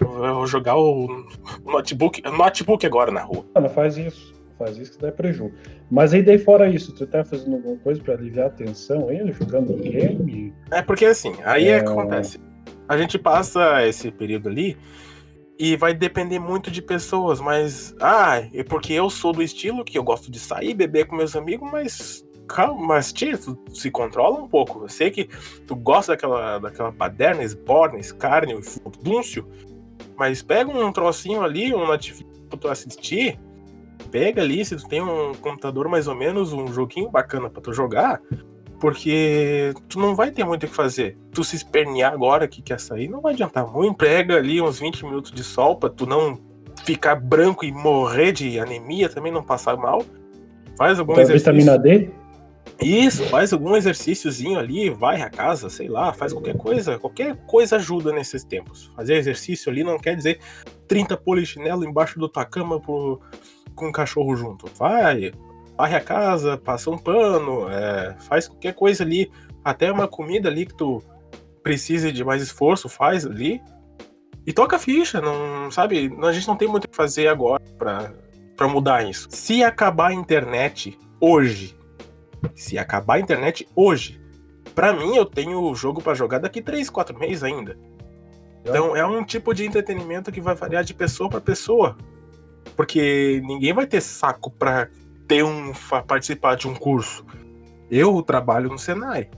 eu 0.00 0.34
vou 0.34 0.46
jogar 0.46 0.76
o, 0.76 1.26
notebook, 1.64 2.22
notebook 2.22 2.86
agora 2.86 3.10
na 3.10 3.22
rua. 3.22 3.44
Não 3.54 3.68
faz 3.68 3.96
isso. 3.98 4.37
Faz 4.58 4.76
isso 4.76 4.92
que 4.92 4.98
dá 4.98 5.12
prejuízo. 5.12 5.54
Mas 5.90 6.12
aí 6.12 6.22
daí 6.22 6.38
fora 6.38 6.68
isso, 6.68 6.92
tu 6.92 7.06
tá 7.06 7.24
fazendo 7.24 7.56
alguma 7.56 7.76
coisa 7.76 8.02
pra 8.02 8.14
aliviar 8.14 8.48
a 8.48 8.50
tensão 8.50 9.08
ainda, 9.08 9.32
jogando 9.32 9.74
game? 9.76 10.52
É 10.70 10.82
porque 10.82 11.04
assim, 11.04 11.32
aí 11.44 11.68
é... 11.68 11.76
acontece. 11.78 12.40
A 12.88 12.96
gente 12.96 13.18
passa 13.18 13.86
esse 13.86 14.10
período 14.10 14.48
ali 14.48 14.76
e 15.58 15.76
vai 15.76 15.92
depender 15.92 16.38
muito 16.38 16.70
de 16.70 16.80
pessoas, 16.80 17.40
mas. 17.40 17.94
Ah, 18.00 18.42
é 18.52 18.62
porque 18.62 18.92
eu 18.92 19.10
sou 19.10 19.32
do 19.32 19.42
estilo 19.42 19.84
que 19.84 19.98
eu 19.98 20.02
gosto 20.02 20.30
de 20.30 20.38
sair, 20.38 20.72
beber 20.72 21.06
com 21.06 21.16
meus 21.16 21.34
amigos, 21.34 21.68
mas. 21.70 22.24
Calma, 22.48 22.86
mas 22.86 23.12
tia, 23.12 23.36
tu 23.36 23.58
se 23.74 23.90
controla 23.90 24.40
um 24.40 24.48
pouco. 24.48 24.84
Eu 24.84 24.88
sei 24.88 25.10
que 25.10 25.28
tu 25.66 25.76
gosta 25.76 26.12
daquela, 26.12 26.58
daquela 26.58 26.90
baderna, 26.90 27.42
esborna, 27.42 27.98
escárnio, 27.98 28.62
furdúncio, 28.62 29.46
mas 30.16 30.42
pega 30.42 30.70
um 30.70 30.90
trocinho 30.90 31.42
ali, 31.42 31.74
um 31.74 31.86
Netflix 31.86 32.38
pra 32.48 32.58
tu 32.58 32.68
assistir, 32.68 33.38
pega 34.10 34.42
ali, 34.42 34.64
se 34.64 34.76
tu 34.76 34.88
tem 34.88 35.02
um 35.02 35.34
computador 35.34 35.88
mais 35.88 36.08
ou 36.08 36.14
menos, 36.14 36.52
um 36.52 36.68
joguinho 36.68 37.10
bacana 37.10 37.50
para 37.50 37.60
tu 37.60 37.72
jogar, 37.72 38.20
porque 38.80 39.74
tu 39.88 39.98
não 39.98 40.14
vai 40.14 40.30
ter 40.30 40.44
muito 40.44 40.64
o 40.64 40.68
que 40.68 40.74
fazer. 40.74 41.16
Tu 41.32 41.42
se 41.42 41.56
espernear 41.56 42.12
agora 42.12 42.46
que 42.46 42.62
quer 42.62 42.78
sair, 42.78 43.08
não 43.08 43.20
vai 43.20 43.32
adiantar 43.34 43.66
muito. 43.66 43.96
Pega 43.96 44.36
ali 44.36 44.60
uns 44.62 44.78
20 44.78 45.04
minutos 45.04 45.32
de 45.32 45.42
sol 45.42 45.76
pra 45.76 45.90
tu 45.90 46.06
não 46.06 46.38
ficar 46.84 47.16
branco 47.16 47.64
e 47.64 47.72
morrer 47.72 48.32
de 48.32 48.58
anemia, 48.58 49.08
também 49.08 49.32
não 49.32 49.42
passar 49.42 49.76
mal. 49.76 50.04
Faz 50.76 50.98
algum 50.98 51.14
exercício. 51.14 51.52
Vitamina 51.52 51.78
D? 51.78 52.10
Isso, 52.80 53.24
faz 53.24 53.52
algum 53.52 53.76
exercíciozinho 53.76 54.58
ali, 54.58 54.88
vai 54.88 55.20
a 55.20 55.28
casa, 55.28 55.68
sei 55.68 55.88
lá, 55.88 56.12
faz 56.12 56.32
qualquer 56.32 56.56
coisa. 56.56 56.98
Qualquer 56.98 57.36
coisa 57.46 57.76
ajuda 57.76 58.12
nesses 58.12 58.44
tempos. 58.44 58.92
Fazer 58.94 59.16
exercício 59.16 59.70
ali 59.70 59.82
não 59.82 59.98
quer 59.98 60.14
dizer 60.14 60.38
30 60.86 61.16
polichinelo 61.16 61.84
embaixo 61.84 62.20
da 62.20 62.28
tua 62.28 62.44
cama 62.44 62.80
pro, 62.80 63.20
com 63.78 63.88
um 63.88 63.92
cachorro 63.92 64.36
junto. 64.36 64.66
Vai, 64.74 65.32
varre 65.76 65.96
a 65.96 66.00
casa, 66.00 66.58
passa 66.58 66.90
um 66.90 66.98
pano, 66.98 67.68
é, 67.70 68.16
faz 68.20 68.48
qualquer 68.48 68.74
coisa 68.74 69.04
ali, 69.04 69.30
até 69.64 69.90
uma 69.90 70.08
comida 70.08 70.48
ali 70.48 70.66
que 70.66 70.74
tu 70.74 71.02
precise 71.62 72.10
de 72.10 72.24
mais 72.24 72.42
esforço, 72.42 72.88
faz 72.88 73.24
ali. 73.24 73.62
E 74.46 74.52
toca 74.52 74.76
a 74.76 74.78
ficha, 74.78 75.20
não 75.20 75.70
sabe? 75.70 76.10
A 76.22 76.32
gente 76.32 76.48
não 76.48 76.56
tem 76.56 76.66
muito 76.66 76.84
o 76.84 76.88
que 76.88 76.96
fazer 76.96 77.28
agora 77.28 77.62
pra, 77.76 78.12
pra 78.56 78.66
mudar 78.66 79.08
isso. 79.08 79.28
Se 79.30 79.62
acabar 79.62 80.08
a 80.08 80.14
internet 80.14 80.98
hoje, 81.20 81.76
se 82.54 82.78
acabar 82.78 83.14
a 83.14 83.20
internet 83.20 83.68
hoje, 83.74 84.20
para 84.74 84.92
mim 84.92 85.16
eu 85.16 85.26
tenho 85.26 85.60
o 85.60 85.74
jogo 85.74 86.00
para 86.00 86.14
jogar 86.14 86.38
daqui 86.38 86.62
3, 86.62 86.88
4 86.88 87.18
meses 87.18 87.42
ainda. 87.42 87.78
Então 88.60 88.96
é 88.96 89.04
um 89.06 89.24
tipo 89.24 89.54
de 89.54 89.64
entretenimento 89.66 90.32
que 90.32 90.40
vai 90.40 90.54
variar 90.54 90.84
de 90.84 90.94
pessoa 90.94 91.28
para 91.28 91.40
pessoa. 91.40 91.96
Porque 92.76 93.42
ninguém 93.44 93.72
vai 93.72 93.86
ter 93.86 94.00
saco 94.00 94.50
para 94.50 94.88
ter 95.26 95.44
um 95.44 95.72
participar 96.06 96.56
de 96.56 96.66
um 96.66 96.74
curso. 96.74 97.24
Eu 97.90 98.22
trabalho 98.22 98.68
no 98.68 98.78
Senai. 98.78 99.28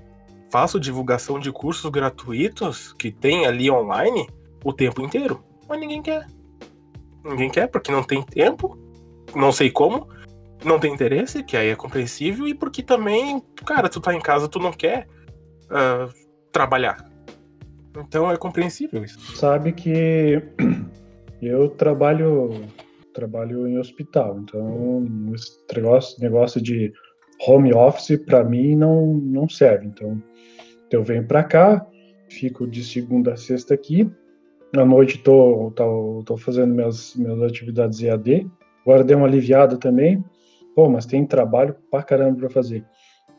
Faço 0.50 0.80
divulgação 0.80 1.38
de 1.38 1.52
cursos 1.52 1.90
gratuitos 1.90 2.92
que 2.94 3.10
tem 3.10 3.46
ali 3.46 3.70
online 3.70 4.28
o 4.64 4.72
tempo 4.72 5.00
inteiro, 5.00 5.42
mas 5.68 5.78
ninguém 5.78 6.02
quer. 6.02 6.26
Ninguém 7.24 7.50
quer 7.50 7.68
porque 7.68 7.92
não 7.92 8.02
tem 8.02 8.22
tempo, 8.22 8.76
não 9.34 9.52
sei 9.52 9.70
como, 9.70 10.08
não 10.64 10.78
tem 10.78 10.92
interesse, 10.92 11.42
que 11.42 11.56
aí 11.56 11.68
é 11.68 11.76
compreensível, 11.76 12.48
e 12.48 12.54
porque 12.54 12.82
também, 12.82 13.40
cara, 13.64 13.88
tu 13.88 14.00
tá 14.00 14.14
em 14.14 14.20
casa, 14.20 14.48
tu 14.48 14.58
não 14.58 14.72
quer 14.72 15.06
uh, 15.66 16.12
trabalhar. 16.50 17.08
Então 17.96 18.30
é 18.30 18.36
compreensível 18.36 19.04
isso. 19.04 19.36
Sabe 19.36 19.72
que 19.72 20.42
eu 21.42 21.68
trabalho 21.68 22.50
trabalho 23.12 23.66
em 23.66 23.78
hospital, 23.78 24.38
então 24.40 25.04
esse 25.34 26.20
negócio, 26.20 26.60
de 26.60 26.92
home 27.46 27.72
office 27.72 28.16
para 28.24 28.44
mim 28.44 28.74
não, 28.76 29.06
não 29.06 29.48
serve. 29.48 29.86
Então 29.86 30.22
eu 30.90 31.02
venho 31.02 31.26
para 31.26 31.42
cá, 31.42 31.86
fico 32.28 32.66
de 32.66 32.84
segunda 32.84 33.32
a 33.32 33.36
sexta 33.36 33.74
aqui, 33.74 34.10
à 34.76 34.84
noite 34.84 35.18
tô, 35.18 35.72
tô, 35.74 36.22
tô 36.24 36.36
fazendo 36.36 36.74
minhas, 36.74 37.14
minhas 37.16 37.42
atividades 37.42 38.02
EAD, 38.02 38.48
agora 38.82 39.04
dei 39.04 39.16
uma 39.16 39.26
aliviada 39.26 39.76
também, 39.76 40.24
pô, 40.74 40.88
mas 40.88 41.06
tem 41.06 41.26
trabalho 41.26 41.74
pra 41.90 42.02
caramba 42.02 42.38
para 42.38 42.50
fazer. 42.50 42.84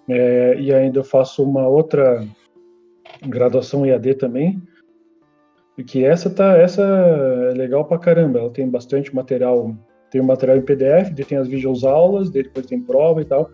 É, 0.09 0.59
e 0.59 0.74
ainda 0.74 0.99
eu 0.99 1.03
faço 1.03 1.43
uma 1.43 1.67
outra 1.67 2.26
graduação 3.28 3.86
EAD 3.86 4.15
também, 4.15 4.61
porque 5.76 5.99
essa 5.99 6.30
tá, 6.30 6.57
essa 6.57 6.82
é 6.82 7.53
legal 7.53 7.86
pra 7.86 7.97
caramba. 7.97 8.39
Ela 8.39 8.49
tem 8.49 8.69
bastante 8.69 9.13
material, 9.13 9.76
tem 10.09 10.22
o 10.22 10.24
material 10.24 10.57
em 10.57 10.61
PDF, 10.61 11.13
tem 11.28 11.38
as 11.38 11.47
videos 11.47 11.84
aulas, 11.84 12.30
depois 12.30 12.65
tem 12.65 12.82
prova 12.82 13.22
e 13.22 13.26
tal. 13.26 13.49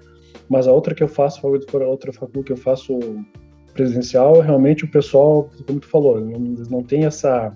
Mas 0.50 0.68
a 0.68 0.74
outra 0.74 0.96
que 0.96 1.04
eu 1.04 1.08
faço, 1.08 1.46
a 1.46 1.50
outra 1.88 2.12
faculdade 2.12 2.46
que 2.46 2.54
eu 2.54 2.58
faço 2.58 2.98
presencial, 3.74 4.40
realmente 4.40 4.86
o 4.86 4.92
pessoal, 4.92 5.50
como 5.68 5.80
tu 5.80 5.88
falou, 5.88 6.20
não, 6.20 6.40
não 6.70 6.84
tem 6.84 7.06
essa, 7.06 7.56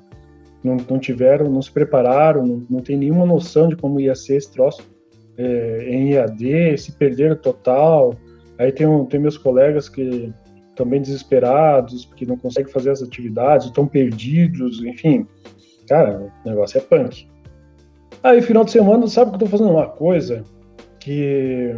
não, 0.64 0.78
não 0.90 1.00
tiveram, 1.00 1.50
não 1.50 1.62
se 1.62 1.72
prepararam, 1.72 2.46
não, 2.46 2.64
não 2.70 2.80
tem 2.80 2.96
nenhuma 2.96 3.26
noção 3.26 3.68
de 3.68 3.76
como 3.76 4.00
ia 4.00 4.14
ser 4.14 4.38
esse 4.38 4.52
troço 4.52 4.84
é, 5.38 5.86
em 5.90 6.14
EAD, 6.14 6.78
se 6.78 6.92
perderam 6.92 7.36
total. 7.36 8.14
Aí 8.58 8.72
tem, 8.72 8.86
um, 8.86 9.06
tem 9.06 9.20
meus 9.20 9.38
colegas 9.38 9.90
que 9.90 10.32
também 10.76 11.02
desesperados, 11.02 12.06
porque 12.06 12.26
não 12.26 12.38
conseguem 12.38 12.72
fazer 12.72 12.92
as 12.92 13.02
atividades, 13.02 13.68
estão 13.68 13.88
perdidos, 13.88 14.84
enfim. 14.84 15.28
Cara, 15.88 16.32
o 16.46 16.50
negócio 16.50 16.78
é 16.78 16.82
punk. 16.82 17.28
Aí, 18.24 18.42
final 18.42 18.64
de 18.64 18.72
semana, 18.72 19.08
sabe 19.08 19.32
que 19.32 19.36
eu 19.36 19.40
tô 19.40 19.48
fazendo 19.48 19.72
uma 19.72 19.88
coisa 19.88 20.44
que 21.00 21.74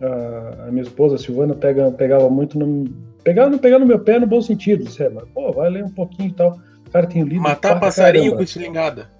a, 0.00 0.66
a 0.66 0.70
minha 0.70 0.82
esposa, 0.82 1.14
a 1.14 1.18
Silvana, 1.18 1.54
pega, 1.54 1.90
pegava 1.92 2.28
muito 2.28 2.58
no. 2.58 2.84
Pegava, 3.22 3.48
não 3.48 3.58
pegava 3.58 3.80
no 3.80 3.86
meu 3.86 4.00
pé 4.00 4.18
no 4.18 4.26
bom 4.26 4.42
sentido. 4.42 4.88
É, 5.00 5.08
mas, 5.08 5.24
pô, 5.30 5.52
vai 5.52 5.70
ler 5.70 5.84
um 5.84 5.90
pouquinho 5.90 6.30
e 6.30 6.32
tal. 6.32 6.58
Cara, 6.92 7.06
tem 7.06 7.22
lido. 7.22 7.40
Matar 7.40 7.78
passarinho 7.78 8.24
caramba. 8.24 8.36
com 8.38 8.42
estilingada. 8.42 9.10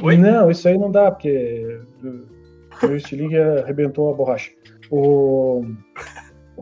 Oi? 0.00 0.16
Não, 0.16 0.50
isso 0.50 0.68
aí 0.68 0.76
não 0.76 0.90
dá, 0.90 1.10
porque 1.10 1.80
o 2.82 2.94
estilingue 2.94 3.38
arrebentou 3.38 4.10
a 4.10 4.14
borracha. 4.14 4.50
O... 4.90 5.64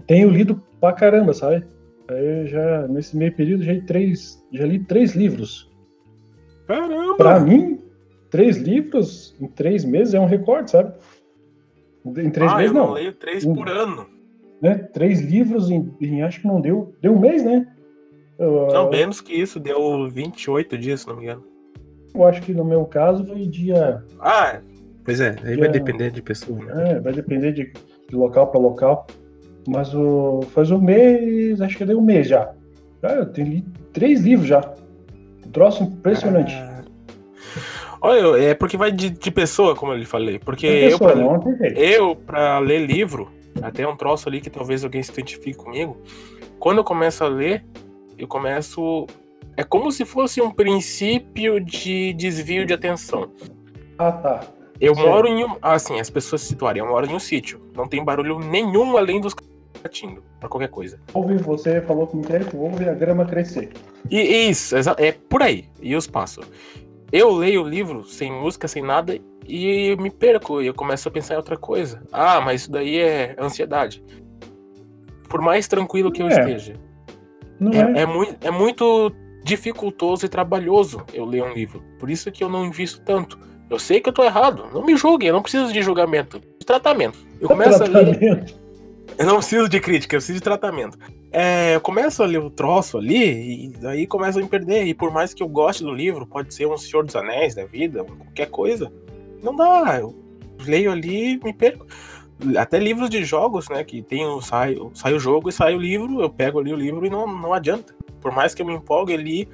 Tenho 0.07 0.31
lido 0.31 0.63
pra 0.81 0.93
caramba, 0.93 1.33
sabe? 1.33 1.65
Aí 2.09 2.47
já, 2.47 2.89
nesse 2.89 3.17
meio 3.17 3.35
período, 3.35 3.63
já 3.63 3.73
li 3.73 3.83
três, 3.83 4.45
já 4.53 4.67
li 4.67 4.79
três 4.81 5.15
livros. 5.15 5.71
Caramba! 6.67 7.17
Pra 7.17 7.41
mim, 7.41 7.79
três 8.31 8.57
livros 8.57 9.37
em 9.41 9.47
três 9.47 9.85
meses 9.85 10.15
é 10.15 10.21
um 10.21 10.27
recorde, 10.27 10.71
sabe? 10.71 10.95
Em 12.05 12.31
três 12.31 12.51
ah, 12.51 12.57
meses, 12.57 12.75
eu 12.75 12.81
não. 12.81 12.89
Eu 12.89 12.95
leio 12.95 13.13
três 13.13 13.45
um, 13.45 13.55
por 13.55 13.69
ano. 13.69 14.07
Né? 14.61 14.75
Três 14.75 15.21
livros 15.21 15.71
em, 15.71 15.95
em, 16.01 16.23
Acho 16.23 16.41
que 16.41 16.47
não 16.47 16.61
deu. 16.61 16.95
Deu 17.01 17.13
um 17.13 17.19
mês, 17.19 17.45
né? 17.45 17.67
Eu, 18.39 18.69
não, 18.69 18.91
menos 18.91 19.21
que 19.21 19.35
isso, 19.35 19.61
deu 19.61 20.09
28 20.09 20.79
dias, 20.79 21.03
se 21.03 21.09
não 21.09 21.17
me 21.17 21.25
engano. 21.25 21.45
Eu 22.15 22.25
acho 22.25 22.43
que 22.43 22.53
no 22.53 22.65
meu 22.65 22.85
caso 22.87 23.25
foi 23.25 23.47
dia. 23.47 24.03
Ah, 24.19 24.61
pois 25.05 25.21
é, 25.21 25.37
aí 25.43 25.55
dia, 25.55 25.59
vai 25.59 25.69
depender 25.69 26.11
de 26.11 26.23
pessoa. 26.23 26.59
Né? 26.65 26.93
É, 26.93 27.01
vai 27.01 27.13
depender 27.13 27.53
de, 27.53 27.73
de 28.09 28.17
local 28.17 28.49
para 28.49 28.59
local. 28.59 29.07
Mas 29.69 29.95
o, 29.95 30.43
faz 30.53 30.71
um 30.71 30.81
mês, 30.81 31.61
acho 31.61 31.77
que 31.77 31.85
deu 31.85 31.99
um 31.99 32.03
mês 32.03 32.29
já. 32.29 32.53
Cara, 33.01 33.21
eu 33.21 33.27
tenho 33.27 33.65
três 33.93 34.21
livros 34.21 34.49
já. 34.49 34.75
Um 35.47 35.51
troço 35.51 35.85
impressionante. 35.85 36.55
Ah. 36.55 36.81
Olha, 38.03 38.43
é 38.43 38.55
porque 38.55 38.77
vai 38.77 38.91
de, 38.91 39.11
de 39.11 39.31
pessoa, 39.31 39.77
como 39.77 39.93
eu 39.93 39.99
lhe 39.99 40.07
falei. 40.07 40.39
Porque 40.39 40.67
eu, 40.67 40.99
pessoa, 40.99 41.13
pra, 41.13 41.21
não, 41.21 41.59
eu, 41.77 42.17
pra 42.17 42.59
ler 42.59 42.87
livro, 42.87 43.31
até 43.63 43.87
um 43.87 43.97
troço 43.97 44.29
ali 44.29 44.41
que 44.41 44.49
talvez 44.49 44.83
alguém 44.85 45.03
se 45.03 45.13
identifique 45.13 45.59
comigo, 45.59 45.99
quando 46.59 46.79
eu 46.79 46.85
começo 46.85 47.23
a 47.23 47.29
ler, 47.29 47.65
eu 48.19 48.27
começo. 48.27 49.07
É 49.57 49.65
como 49.65 49.93
se 49.93 50.05
fosse 50.07 50.41
um 50.41 50.51
princípio 50.51 51.61
de 51.61 52.15
desvio 52.15 52.65
de 52.65 52.73
atenção. 52.73 53.31
Ah, 53.99 54.13
tá. 54.13 54.41
Eu 54.81 54.95
Sim. 54.95 55.03
moro 55.03 55.29
em 55.29 55.45
um. 55.45 55.57
Assim, 55.61 56.01
as 56.01 56.09
pessoas 56.09 56.41
se 56.41 56.49
situarem, 56.49 56.83
eu 56.83 56.89
moro 56.89 57.07
em 57.07 57.15
um 57.15 57.19
sítio. 57.19 57.61
Não 57.77 57.87
tem 57.87 58.03
barulho 58.03 58.39
nenhum 58.39 58.97
além 58.97 59.21
dos 59.21 59.35
latindo 59.83 60.23
pra 60.39 60.49
qualquer 60.49 60.69
coisa. 60.69 61.01
Ouve, 61.15 61.37
você 61.37 61.81
falou 61.83 62.07
com 62.07 62.19
o 62.19 62.23
tempo, 62.23 62.59
ouve 62.59 62.89
a 62.89 62.95
grama 62.95 63.25
crescer. 63.25 63.71
E 64.11 64.21
isso, 64.49 64.77
é 64.77 65.13
por 65.13 65.43
aí. 65.43 65.67
E 65.81 65.95
os 65.95 66.07
passos. 66.07 66.47
Eu 67.13 67.33
leio 67.33 67.63
o 67.63 67.69
livro 67.69 68.05
sem 68.05 68.33
música, 68.33 68.69
sem 68.69 68.83
nada, 68.83 69.19
e 69.47 69.97
me 69.97 70.11
perco, 70.11 70.63
e 70.63 70.67
eu 70.67 70.75
começo 70.75 71.09
a 71.09 71.11
pensar 71.11 71.35
em 71.35 71.39
outra 71.39 71.57
coisa. 71.57 72.03
Ah, 72.13 72.41
mas 72.41 72.63
isso 72.63 72.71
daí 72.71 72.99
é 72.99 73.35
ansiedade. 73.39 74.03
Por 75.29 75.41
mais 75.41 75.67
tranquilo 75.67 76.13
que 76.13 76.23
eu 76.23 76.29
é. 76.29 76.31
esteja. 76.31 76.75
É, 77.73 77.99
é. 77.99 78.03
É, 78.03 78.07
muito, 78.07 78.47
é 78.47 78.51
muito 78.51 79.13
dificultoso 79.45 80.25
e 80.25 80.29
trabalhoso 80.29 81.05
eu 81.13 81.25
ler 81.25 81.43
um 81.43 81.53
livro. 81.53 81.83
Por 81.99 82.09
isso 82.09 82.31
que 82.31 82.45
eu 82.45 82.49
não 82.49 82.65
invisto 82.65 83.01
tanto. 83.01 83.39
Eu 83.69 83.79
sei 83.79 84.01
que 84.01 84.09
eu 84.09 84.13
tô 84.13 84.23
errado. 84.25 84.69
Não 84.73 84.85
me 84.85 84.97
julguem, 84.97 85.29
eu 85.29 85.35
não 85.35 85.43
preciso 85.43 85.73
de 85.73 85.83
julgamento. 85.83 86.41
De 86.41 86.67
tratamento. 86.67 87.19
Eu 87.41 87.49
começo 87.49 87.83
a 87.83 87.87
ler. 87.87 88.45
Eu 89.19 89.27
não 89.27 89.37
preciso 89.37 89.69
de 89.69 89.81
crítica, 89.81 90.17
eu 90.17 90.19
preciso 90.19 90.39
de 90.39 90.43
tratamento. 90.43 90.99
É, 91.33 91.75
eu 91.75 91.81
começo 91.81 92.23
a 92.23 92.27
ler 92.27 92.39
o 92.39 92.51
troço 92.51 92.99
ali, 92.99 93.67
e 93.67 93.69
daí 93.69 94.07
começo 94.07 94.39
a 94.39 94.43
me 94.43 94.49
perder. 94.49 94.85
E 94.85 94.95
por 94.95 95.13
mais 95.13 95.35
que 95.35 95.43
eu 95.43 95.49
goste 95.49 95.83
do 95.83 95.93
livro, 95.93 96.27
pode 96.27 96.53
ser 96.55 96.67
um 96.67 96.77
Senhor 96.77 97.05
dos 97.05 97.15
Anéis 97.15 97.55
da 97.55 97.65
vida, 97.65 98.05
qualquer 98.05 98.47
coisa, 98.47 98.91
não 99.43 99.55
dá. 99.55 99.99
Eu 100.01 100.15
leio 100.67 100.91
ali 100.91 101.35
e 101.35 101.41
me 101.45 101.53
perco. 101.53 101.87
Até 102.57 102.79
livros 102.79 103.11
de 103.11 103.23
jogos, 103.23 103.69
né? 103.69 103.85
Que 103.85 104.03
tem 104.03 104.27
o, 104.27 104.41
sai, 104.41 104.77
sai 104.95 105.13
o 105.13 105.21
jogo 105.21 105.49
e 105.49 105.53
sai 105.53 105.75
o 105.75 105.81
livro, 105.81 106.21
eu 106.21 106.31
pego 106.31 106.59
ali 106.59 106.73
o 106.73 106.77
livro 106.77 107.05
e 107.05 107.11
não, 107.11 107.27
não 107.27 107.53
adianta. 107.53 107.95
Por 108.21 108.33
mais 108.33 108.55
que 108.55 108.63
eu 108.63 108.67
me 108.67 108.75
empolgue 108.75 109.13
ali, 109.15 109.49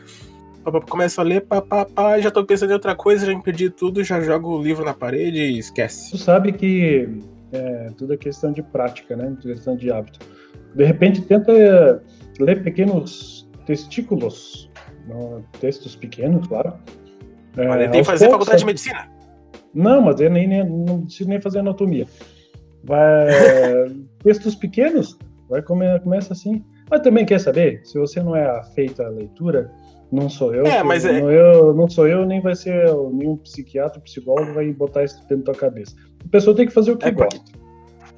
começo 0.89 1.21
a 1.21 1.25
ler, 1.25 1.43
pá, 1.43 1.61
pá, 1.61 1.85
pá, 1.85 2.21
já 2.21 2.31
tô 2.31 2.45
pensando 2.45 2.71
em 2.71 2.75
outra 2.75 2.95
coisa, 2.95 3.27
já 3.27 3.35
me 3.35 3.43
perdi 3.43 3.71
tudo, 3.71 4.03
já 4.03 4.21
jogo 4.21 4.57
o 4.57 4.63
livro 4.63 4.85
na 4.85 4.95
parede 4.95 5.39
e 5.39 5.59
esquece. 5.59 6.11
Tu 6.11 6.19
sabe 6.19 6.53
que 6.53 7.09
é, 7.57 7.91
tudo 7.97 8.15
é 8.15 8.17
questão 8.17 8.53
de 8.53 8.63
prática, 8.63 9.17
né? 9.17 9.37
Questão 9.41 9.77
de 9.77 9.91
hábito. 9.91 10.19
De 10.75 10.85
repente, 10.85 11.23
tenta 11.23 11.53
é, 11.53 11.99
ler 12.39 12.63
pequenos 12.63 13.49
testículos, 13.67 14.71
textos 15.61 15.97
pequenos, 15.97 16.47
claro. 16.47 16.75
É, 17.57 17.65
ele 17.65 17.89
tem 17.89 18.01
que 18.03 18.07
fazer 18.07 18.27
poucos, 18.27 18.47
faculdade 18.47 18.61
de 18.61 18.67
medicina. 18.67 19.09
Não, 19.75 20.01
mas 20.01 20.21
eu 20.21 20.31
nem, 20.31 20.47
nem, 20.47 20.65
não 20.65 21.03
preciso 21.03 21.29
nem 21.29 21.41
fazer 21.41 21.61
anatomia. 21.61 22.07
Vai, 22.85 23.27
textos 24.23 24.55
pequenos, 24.55 25.19
vai 25.49 25.63
come, 25.63 25.99
começa 26.01 26.33
assim. 26.33 26.65
Mas 26.91 27.01
também 27.01 27.27
quer 27.27 27.41
saber, 27.41 27.81
se 27.85 27.99
você 27.99 28.23
não 28.23 28.37
é 28.37 28.47
afeito 28.47 29.03
à 29.03 29.09
leitura, 29.09 29.73
não 30.11 30.29
sou 30.29 30.55
eu. 30.55 30.65
É, 30.67 30.83
mas 30.83 31.05
é... 31.05 31.21
não, 31.21 31.31
eu, 31.31 31.75
não 31.75 31.89
sou 31.89 32.07
eu, 32.07 32.25
nem 32.25 32.41
vai 32.41 32.55
ser 32.55 32.87
nenhum 33.13 33.37
psiquiatra, 33.37 34.01
psicólogo 34.01 34.55
vai 34.55 34.73
botar 34.73 35.05
isso 35.05 35.21
dentro 35.29 35.39
da 35.39 35.53
tua 35.53 35.61
cabeça. 35.61 35.97
A 36.27 36.29
pessoa 36.31 36.57
tem 36.57 36.67
que 36.67 36.73
fazer 36.73 36.93
o 36.93 36.97
que 36.97 37.07
é 37.07 37.11
gosta. 37.11 37.41
Porque, 37.41 37.61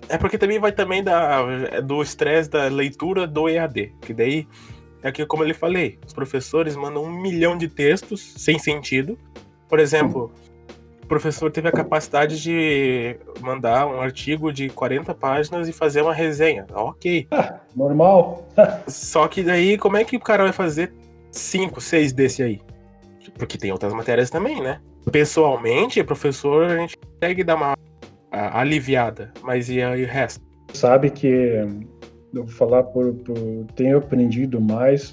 é 0.08 0.18
porque 0.18 0.38
também 0.38 0.58
vai 0.58 0.72
também 0.72 1.02
da, 1.02 1.80
do 1.80 2.02
estresse 2.02 2.48
da 2.48 2.66
leitura 2.68 3.26
do 3.26 3.48
EAD. 3.48 3.92
Que 4.00 4.14
daí, 4.14 4.46
é 5.02 5.08
aquilo 5.08 5.28
como 5.28 5.42
eu 5.42 5.48
lhe 5.48 5.54
falei, 5.54 5.98
os 6.06 6.12
professores 6.12 6.74
mandam 6.74 7.04
um 7.04 7.10
milhão 7.10 7.56
de 7.56 7.68
textos 7.68 8.34
sem 8.36 8.58
sentido. 8.58 9.18
Por 9.68 9.78
exemplo, 9.78 10.32
o 11.02 11.06
professor 11.06 11.50
teve 11.50 11.68
a 11.68 11.72
capacidade 11.72 12.40
de 12.40 13.16
mandar 13.40 13.86
um 13.86 14.00
artigo 14.00 14.52
de 14.52 14.68
40 14.70 15.14
páginas 15.14 15.68
e 15.68 15.72
fazer 15.72 16.02
uma 16.02 16.14
resenha. 16.14 16.66
Ok. 16.72 17.26
Ah, 17.30 17.60
normal. 17.76 18.48
Só 18.88 19.28
que 19.28 19.42
daí, 19.42 19.76
como 19.76 19.96
é 19.96 20.04
que 20.04 20.16
o 20.16 20.20
cara 20.20 20.44
vai 20.44 20.52
fazer 20.52 20.92
cinco, 21.30 21.80
seis 21.80 22.12
desse 22.12 22.42
aí. 22.42 22.60
Porque 23.36 23.58
tem 23.58 23.70
outras 23.70 23.92
matérias 23.92 24.30
também, 24.30 24.60
né? 24.60 24.80
Pessoalmente, 25.12 26.02
professor, 26.02 26.64
a 26.64 26.76
gente 26.78 26.96
consegue 26.96 27.44
dar 27.44 27.56
uma 27.56 27.76
aliviada, 28.30 29.32
mas 29.42 29.68
e 29.68 29.82
aí 29.82 30.04
o 30.04 30.06
resto? 30.06 30.44
Sabe 30.72 31.10
que 31.10 31.26
eu 32.34 32.44
vou 32.44 32.48
falar 32.48 32.82
por, 32.84 33.14
por 33.14 33.36
tenho 33.74 33.98
aprendido 33.98 34.60
mais 34.60 35.12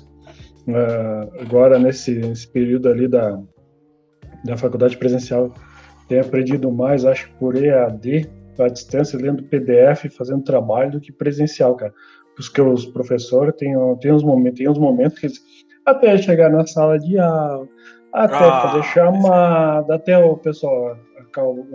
uh, 0.68 1.41
agora 1.41 1.80
nesse, 1.80 2.16
nesse, 2.16 2.47
período 2.47 2.89
ali 2.89 3.07
da, 3.07 3.41
da 4.43 4.57
faculdade 4.57 4.97
presencial, 4.97 5.53
tenho 6.07 6.22
aprendido 6.22 6.72
mais, 6.72 7.05
acho 7.05 7.32
por 7.39 7.55
EAD, 7.55 8.30
à 8.59 8.68
distância, 8.68 9.20
lendo 9.20 9.43
PDF, 9.43 10.05
fazendo 10.16 10.43
trabalho 10.43 10.91
do 10.91 11.01
que 11.01 11.11
presencial, 11.11 11.76
cara. 11.76 11.93
Porque 12.36 12.61
os 12.61 12.86
professores 12.86 13.55
têm, 13.57 13.74
têm, 13.99 14.13
uns 14.13 14.24
momentos, 14.24 14.59
têm 14.59 14.70
uns 14.70 14.78
momentos 14.78 15.20
que 15.20 15.26
eles 15.28 15.41
até 15.86 16.18
chegar 16.18 16.49
na 16.49 16.66
sala 16.66 16.97
de 16.97 17.18
aula, 17.18 17.68
até 18.11 18.36
ah, 18.36 18.61
fazer 18.61 18.84
chamada, 18.84 19.95
até 19.95 20.18
o 20.18 20.36
pessoal 20.38 20.97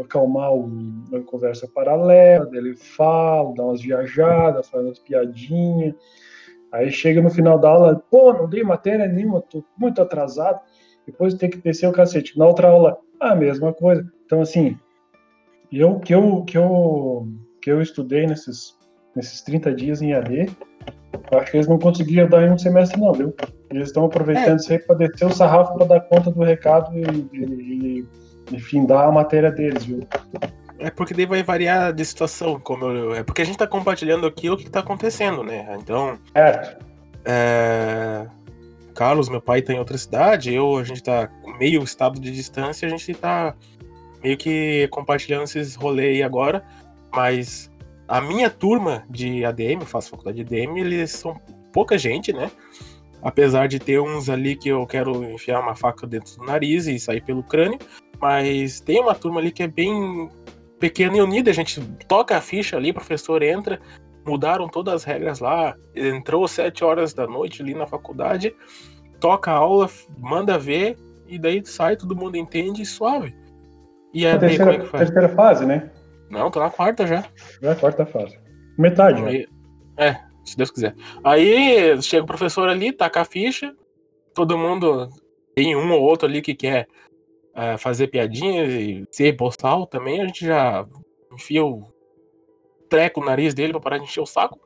acalmar 0.01 0.53
uma 0.55 1.21
conversa 1.25 1.69
paralela, 1.69 2.49
ele 2.53 2.77
fala, 2.77 3.55
dá 3.55 3.65
umas 3.65 3.83
viajadas, 3.83 4.69
faz 4.69 4.85
umas 4.85 4.99
piadinhas. 4.99 5.95
Aí 6.73 6.91
chega 6.91 7.21
no 7.21 7.31
final 7.31 7.59
da 7.59 7.69
aula, 7.69 8.03
pô, 8.11 8.33
não 8.33 8.49
dei 8.49 8.63
matéria 8.63 9.07
nenhuma, 9.07 9.43
tô 9.43 9.65
muito 9.77 10.01
atrasado. 10.01 10.61
Depois 11.07 11.35
tem 11.35 11.51
que 11.51 11.59
descer 11.59 11.89
o 11.89 11.93
cacete. 11.93 12.39
Na 12.39 12.47
outra 12.47 12.69
aula, 12.69 12.99
a 13.19 13.35
mesma 13.35 13.73
coisa. 13.73 14.09
Então, 14.25 14.41
assim, 14.41 14.79
eu 15.73 15.99
que 15.99 16.15
eu, 16.15 16.45
que 16.45 16.57
eu, 16.57 17.29
que 17.61 17.71
eu 17.71 17.83
estudei 17.83 18.27
nesses, 18.27 18.77
nesses 19.15 19.43
30 19.43 19.75
dias 19.75 20.01
em 20.01 20.13
AD, 20.13 20.49
acho 21.33 21.51
que 21.51 21.57
eles 21.57 21.69
não 21.69 21.79
conseguiam 21.79 22.29
dar 22.29 22.47
em 22.47 22.53
um 22.53 22.59
semestre, 22.59 23.01
não, 23.01 23.13
viu? 23.13 23.35
Eles 23.71 23.89
estão 23.89 24.05
aproveitando 24.05 24.53
é. 24.53 24.57
isso 24.57 24.73
aí 24.73 24.79
para 24.79 24.97
descer 24.97 25.27
o 25.27 25.33
sarrafo 25.33 25.75
para 25.75 25.87
dar 25.87 26.01
conta 26.01 26.31
do 26.31 26.43
recado 26.43 26.97
e, 26.97 27.03
e, 27.33 28.01
e, 28.01 28.07
enfim, 28.51 28.87
dar 28.87 29.07
a 29.07 29.13
matéria 29.13 29.51
deles, 29.51 29.85
viu? 29.85 30.07
É 30.79 30.91
porque 30.91 31.13
daí 31.13 31.27
vai 31.27 31.43
variar 31.43 31.93
de 31.93 32.05
situação, 32.05 32.59
como 32.59 32.87
eu, 32.87 33.15
é 33.15 33.23
porque 33.23 33.43
a 33.43 33.45
gente 33.45 33.55
está 33.55 33.67
compartilhando 33.67 34.27
aqui 34.27 34.49
o 34.49 34.57
que 34.57 34.67
está 34.67 34.81
acontecendo, 34.81 35.43
né? 35.43 35.77
Então. 35.81 36.19
Certo. 36.33 36.85
É, 37.25 38.27
Carlos, 38.95 39.29
meu 39.29 39.41
pai 39.43 39.61
está 39.61 39.73
em 39.73 39.79
outra 39.79 39.99
cidade, 39.99 40.53
eu, 40.53 40.79
a 40.79 40.85
gente 40.85 40.99
está 40.99 41.31
meio 41.59 41.83
estado 41.83 42.19
de 42.19 42.31
distância, 42.31 42.87
a 42.87 42.91
gente 42.91 43.13
está 43.13 43.55
meio 44.23 44.37
que 44.37 44.89
compartilhando 44.91 45.45
esses 45.45 45.75
rolês 45.75 46.17
aí 46.17 46.23
agora, 46.23 46.65
mas 47.15 47.71
a 48.09 48.21
minha 48.21 48.51
turma 48.51 49.05
de 49.09 49.45
ADM, 49.45 49.81
eu 49.81 49.87
faço 49.87 50.11
faculdade 50.11 50.43
de 50.43 50.63
ADM, 50.63 50.79
eles 50.79 51.13
são 51.13 51.41
pouca 51.73 51.97
gente, 51.97 52.33
né? 52.33 52.51
Apesar 53.23 53.69
de 53.69 53.79
ter 53.79 54.01
uns 54.01 54.29
ali 54.29 54.57
que 54.57 54.69
eu 54.69 54.87
quero 54.87 55.23
enfiar 55.25 55.61
uma 55.61 55.77
faca 55.77 56.07
dentro 56.07 56.37
do 56.37 56.45
nariz 56.45 56.87
e 56.87 56.99
sair 56.99 57.23
pelo 57.23 57.43
crânio. 57.43 57.79
Mas 58.21 58.81
tem 58.81 59.01
uma 59.01 59.15
turma 59.15 59.41
ali 59.41 59.51
que 59.51 59.63
é 59.63 59.69
bem 59.69 60.29
pequena 60.79 61.17
e 61.17 61.21
unida. 61.21 61.51
A 61.51 61.55
gente 61.55 61.81
toca 62.07 62.37
a 62.37 62.41
ficha 62.41 62.77
ali, 62.77 62.91
o 62.91 62.95
professor 62.95 63.43
entra, 63.43 63.81
mudaram 64.27 64.69
todas 64.69 64.95
as 64.95 65.05
regras 65.05 65.41
lá. 65.41 65.75
Entrou 65.95 66.45
às 66.45 66.51
7 66.53 66.85
horas 66.85 67.15
da 67.15 67.27
noite 67.27 67.63
ali 67.63 67.75
na 67.75 67.87
faculdade, 67.87 68.55
toca 69.19 69.51
a 69.51 69.55
aula, 69.55 69.89
manda 70.19 70.59
ver, 70.59 70.97
e 71.27 71.39
daí 71.39 71.65
sai, 71.65 71.97
todo 71.97 72.17
mundo 72.17 72.37
entende 72.37 72.83
e 72.83 72.87
suave. 72.87 73.35
E 74.13 74.27
a 74.27 74.37
terceira, 74.37 74.75
é 74.75 74.79
terceira 74.79 75.29
fase, 75.29 75.65
né? 75.65 75.91
Não, 76.29 76.51
tô 76.51 76.61
na 76.61 76.71
quarta 76.71 77.07
já. 77.07 77.25
Já 77.63 77.71
é 77.71 77.73
a 77.73 77.77
quarta 77.77 78.05
fase. 78.05 78.39
Metade, 78.77 79.23
né? 79.23 79.45
É, 79.97 80.17
se 80.45 80.57
Deus 80.57 80.71
quiser. 80.71 80.95
Aí 81.23 82.01
chega 82.03 82.25
o 82.25 82.27
professor 82.27 82.69
ali, 82.69 82.93
taca 82.93 83.21
a 83.21 83.25
ficha, 83.25 83.75
todo 84.35 84.59
mundo 84.59 85.09
tem 85.55 85.77
um 85.77 85.93
ou 85.93 86.03
outro 86.03 86.29
ali 86.29 86.41
que 86.41 86.55
quer 86.55 86.87
uh, 87.61 87.79
fazer 87.79 88.09
piadinha 88.09 88.65
e 88.65 89.07
ser 89.11 89.33
boçal 89.33 89.87
também, 89.87 90.23
a 90.23 90.27
gente 90.27 90.47
já 90.47 90.87
enfia 91.33 91.65
o 91.65 91.93
treco 92.89 93.21
no 93.21 93.27
nariz 93.27 93.55
dele 93.55 93.73
pra 93.73 93.81
parar 93.81 93.99
de 93.99 94.05
encher 94.05 94.21
o 94.21 94.27
saco. 94.27 94.59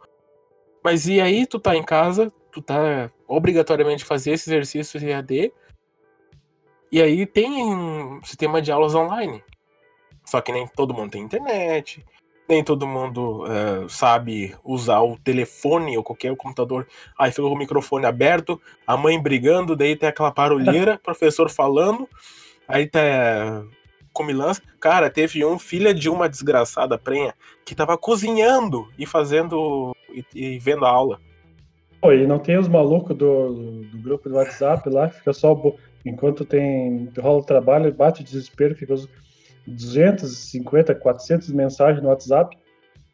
Mas 0.83 1.07
e 1.07 1.21
aí 1.21 1.47
tu 1.47 1.59
tá 1.59 1.75
em 1.75 1.83
casa, 1.83 2.33
tu 2.53 2.63
tá 2.63 3.11
obrigatoriamente 3.27 4.05
fazer 4.05 4.33
esse 4.33 4.49
exercício 4.49 5.03
EAD, 5.03 5.53
e 6.93 7.03
aí 7.03 7.27
tem 7.27 7.65
um 7.65 8.23
sistema 8.23 8.63
de 8.63 8.71
aulas 8.71 8.95
online. 8.95 9.43
Só 10.25 10.41
que 10.41 10.53
nem 10.53 10.67
todo 10.69 10.95
mundo 10.95 11.11
tem 11.11 11.23
internet, 11.23 12.05
nem 12.49 12.63
todo 12.63 12.87
mundo 12.87 13.45
uh, 13.45 13.89
sabe 13.89 14.55
usar 14.63 15.01
o 15.01 15.19
telefone 15.19 15.97
ou 15.97 16.05
qualquer 16.05 16.35
computador. 16.37 16.87
Aí 17.19 17.31
fica 17.31 17.43
o 17.43 17.57
microfone 17.57 18.07
aberto, 18.07 18.61
a 18.87 18.97
mãe 18.97 19.21
brigando, 19.21 19.75
daí 19.75 19.97
tem 19.97 20.09
aquela 20.09 20.31
barulheira, 20.31 20.99
professor 21.03 21.51
falando, 21.51 22.09
aí 22.69 22.87
tá 22.87 23.65
comilança. 24.13 24.63
Cara, 24.81 25.11
teve 25.11 25.45
um 25.45 25.59
filha 25.59 25.93
de 25.93 26.09
uma 26.09 26.29
desgraçada 26.29 26.97
prenha 26.97 27.35
que 27.65 27.75
tava 27.75 27.99
cozinhando 27.99 28.89
e 28.99 29.05
fazendo 29.05 29.95
e, 30.15 30.25
e 30.35 30.59
vendo 30.59 30.85
a 30.87 30.91
aula. 30.91 31.21
Pô, 32.01 32.13
e 32.13 32.27
não 32.27 32.39
tem 32.39 32.59
os 32.59 32.69
malucos 32.69 33.17
do, 33.17 33.83
do 33.85 33.99
grupo 33.99 34.29
do 34.29 34.37
WhatsApp 34.37 34.89
lá, 34.89 35.09
fica 35.09 35.33
só 35.33 35.61
enquanto 36.05 36.45
tem 36.45 37.11
rola 37.19 37.39
o 37.39 37.45
trabalho, 37.45 37.93
bate 37.93 38.21
o 38.21 38.25
desespero, 38.25 38.77
fica 38.77 38.95
os 38.95 39.09
250, 39.67 40.95
400 40.95 41.49
mensagens 41.51 42.03
no 42.03 42.11
WhatsApp. 42.11 42.57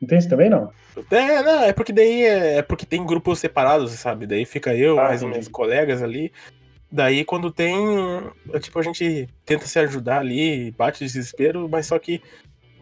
Não 0.00 0.08
tem 0.08 0.18
isso 0.18 0.28
também, 0.28 0.50
não? 0.50 0.70
É, 1.10 1.42
não, 1.42 1.62
é 1.62 1.72
porque 1.72 1.92
daí 1.92 2.22
é, 2.22 2.58
é 2.58 2.62
porque 2.62 2.86
tem 2.86 3.04
grupos 3.04 3.38
separados, 3.38 3.92
sabe? 3.92 4.26
Daí 4.26 4.44
fica 4.44 4.74
eu, 4.74 4.98
ah, 4.98 5.04
mais 5.04 5.20
sim. 5.20 5.28
meus 5.28 5.46
colegas 5.46 6.02
ali. 6.02 6.32
Daí 6.90 7.24
quando 7.24 7.50
tem. 7.50 7.76
É, 8.52 8.58
tipo, 8.58 8.78
a 8.78 8.82
gente 8.82 9.28
tenta 9.44 9.66
se 9.66 9.78
ajudar 9.78 10.18
ali, 10.18 10.70
bate 10.72 11.04
desespero, 11.04 11.68
mas 11.68 11.86
só 11.86 11.98
que 11.98 12.22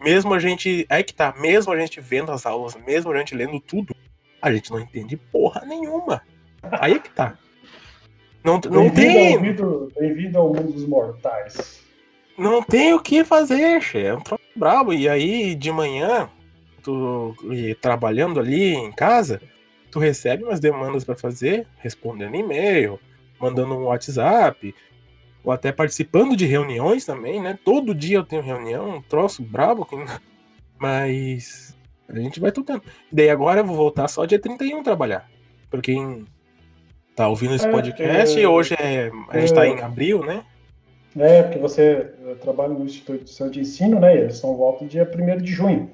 mesmo 0.01 0.33
a 0.33 0.39
gente. 0.39 0.85
Aí 0.89 1.03
que 1.03 1.13
tá, 1.13 1.33
mesmo 1.37 1.71
a 1.71 1.77
gente 1.77 2.01
vendo 2.01 2.31
as 2.31 2.45
aulas, 2.45 2.75
mesmo 2.85 3.11
a 3.11 3.17
gente 3.17 3.35
lendo 3.35 3.59
tudo, 3.59 3.95
a 4.41 4.51
gente 4.51 4.71
não 4.71 4.79
entende 4.79 5.15
porra 5.15 5.63
nenhuma. 5.65 6.21
Aí 6.63 6.93
é 6.93 6.99
que 6.99 7.11
tá. 7.11 7.37
Não, 8.43 8.59
não 8.71 8.89
tem. 8.89 9.39
Bem-vindo 9.39 10.37
ao 10.37 10.47
mundo 10.47 10.71
dos 10.71 10.87
mortais 10.87 11.87
não 12.39 12.63
tem 12.63 12.93
o 12.93 13.01
que 13.01 13.23
fazer, 13.23 13.81
che. 13.81 13.99
É 13.99 14.15
um 14.15 14.21
troço 14.21 14.43
brabo. 14.55 14.93
E 14.93 15.07
aí, 15.09 15.53
de 15.53 15.71
manhã, 15.71 16.29
tu 16.81 17.35
trabalhando 17.81 18.39
ali 18.39 18.73
em 18.73 18.91
casa, 18.91 19.41
tu 19.91 19.99
recebe 19.99 20.45
umas 20.45 20.59
demandas 20.59 21.03
para 21.03 21.15
fazer, 21.15 21.67
respondendo 21.77 22.35
e-mail, 22.35 22.99
mandando 23.39 23.75
um 23.75 23.85
WhatsApp, 23.85 24.73
ou 25.43 25.51
até 25.51 25.71
participando 25.71 26.35
de 26.35 26.45
reuniões 26.45 27.05
também, 27.05 27.41
né? 27.41 27.57
Todo 27.63 27.95
dia 27.95 28.17
eu 28.17 28.25
tenho 28.25 28.41
reunião, 28.41 28.97
um 28.97 29.01
troço 29.01 29.41
brabo, 29.43 29.87
mas 30.77 31.75
A 32.07 32.19
gente 32.19 32.39
vai 32.39 32.51
tocando. 32.51 32.81
Daí 33.11 33.29
agora 33.29 33.59
eu 33.59 33.65
vou 33.65 33.75
voltar 33.75 34.07
só 34.07 34.25
dia 34.25 34.39
31 34.39 34.81
trabalhar. 34.81 35.29
Pra 35.69 35.79
quem 35.79 36.25
tá 37.15 37.27
ouvindo 37.27 37.53
esse 37.53 37.67
É, 37.67 37.71
podcast, 37.71 38.41
é, 38.41 38.47
hoje 38.47 38.73
é, 38.73 39.11
a 39.29 39.39
gente 39.39 39.53
tá 39.53 39.67
em 39.67 39.79
abril, 39.81 40.25
né? 40.25 40.43
É, 41.17 41.43
porque 41.43 41.59
você 41.59 42.13
trabalha 42.41 42.73
no 42.73 42.85
instituição 42.85 43.49
de 43.49 43.59
ensino, 43.59 43.99
né? 43.99 44.15
Eles 44.17 44.37
são 44.37 44.55
volta 44.57 44.85
dia 44.85 45.07
1 45.07 45.37
de 45.41 45.51
junho. 45.51 45.91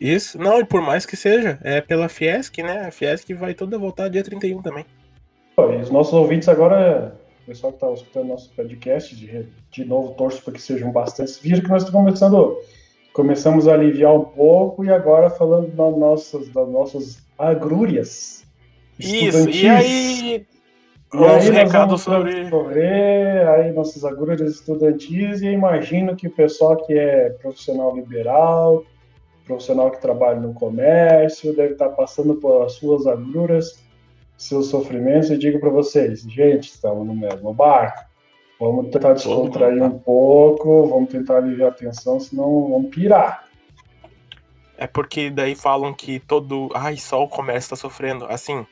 Isso. 0.00 0.38
Não, 0.38 0.60
e 0.60 0.64
por 0.64 0.80
mais 0.80 1.04
que 1.04 1.16
seja, 1.16 1.58
é 1.62 1.80
pela 1.80 2.08
Fiesc, 2.08 2.62
né? 2.62 2.86
A 2.86 2.90
Fiesc 2.90 3.32
vai 3.34 3.54
toda 3.54 3.78
voltar 3.78 4.08
dia 4.08 4.24
31 4.24 4.62
também. 4.62 4.86
E 5.58 5.82
os 5.82 5.90
nossos 5.90 6.14
ouvintes 6.14 6.48
agora, 6.48 7.14
o 7.42 7.46
pessoal 7.46 7.72
que 7.72 7.76
está 7.76 7.92
escutando 7.92 8.28
nosso 8.28 8.50
podcast, 8.54 9.14
de, 9.14 9.46
de 9.70 9.84
novo, 9.84 10.14
torço 10.14 10.42
para 10.42 10.54
que 10.54 10.62
sejam 10.62 10.90
bastantes. 10.90 11.38
Viram 11.38 11.62
que 11.62 11.68
nós 11.68 11.82
estamos 11.82 12.04
começando, 12.04 12.58
começamos 13.12 13.68
a 13.68 13.74
aliviar 13.74 14.14
um 14.14 14.24
pouco 14.24 14.84
e 14.84 14.90
agora 14.90 15.28
falando 15.30 15.68
das 15.68 15.96
nossas, 15.96 16.48
das 16.48 16.68
nossas 16.68 17.18
agrúrias. 17.38 18.44
Isso, 18.98 19.48
e 19.50 19.68
aí. 19.68 20.46
E 21.12 21.24
aí 21.24 21.66
vamos 21.66 22.02
sobre. 22.02 22.48
sobre 22.48 22.86
aí 22.86 23.72
nossas 23.72 24.04
agruras 24.04 24.40
estudantis 24.40 25.42
e 25.42 25.46
imagino 25.46 26.14
que 26.14 26.28
o 26.28 26.30
pessoal 26.30 26.76
que 26.76 26.96
é 26.96 27.30
profissional 27.30 27.96
liberal, 27.96 28.84
profissional 29.44 29.90
que 29.90 30.00
trabalha 30.00 30.38
no 30.38 30.54
comércio, 30.54 31.54
deve 31.54 31.72
estar 31.72 31.88
passando 31.90 32.36
por 32.36 32.62
as 32.62 32.74
suas 32.74 33.08
agruras, 33.08 33.82
seus 34.42 34.66
sofrimentos. 34.68 35.30
E 35.30 35.38
digo 35.38 35.58
para 35.60 35.70
vocês, 35.70 36.22
gente, 36.22 36.70
estamos 36.70 37.06
no 37.06 37.14
mesmo 37.14 37.52
barco. 37.52 38.04
Vamos 38.58 38.90
tentar 38.90 39.14
descontrair 39.14 39.82
um 39.82 39.98
pouco, 39.98 40.86
vamos 40.86 41.08
tentar 41.10 41.38
aliviar 41.38 41.70
a 41.70 41.74
tensão, 41.74 42.20
senão 42.20 42.68
vamos 42.70 42.90
pirar. 42.90 43.46
É 44.76 44.86
porque 44.86 45.30
daí 45.30 45.54
falam 45.54 45.92
que 45.94 46.18
todo. 46.20 46.70
Ai, 46.74 46.96
só 46.96 47.22
o 47.22 47.28
comércio 47.28 47.70
tá 47.70 47.76
sofrendo. 47.76 48.26
Assim. 48.26 48.66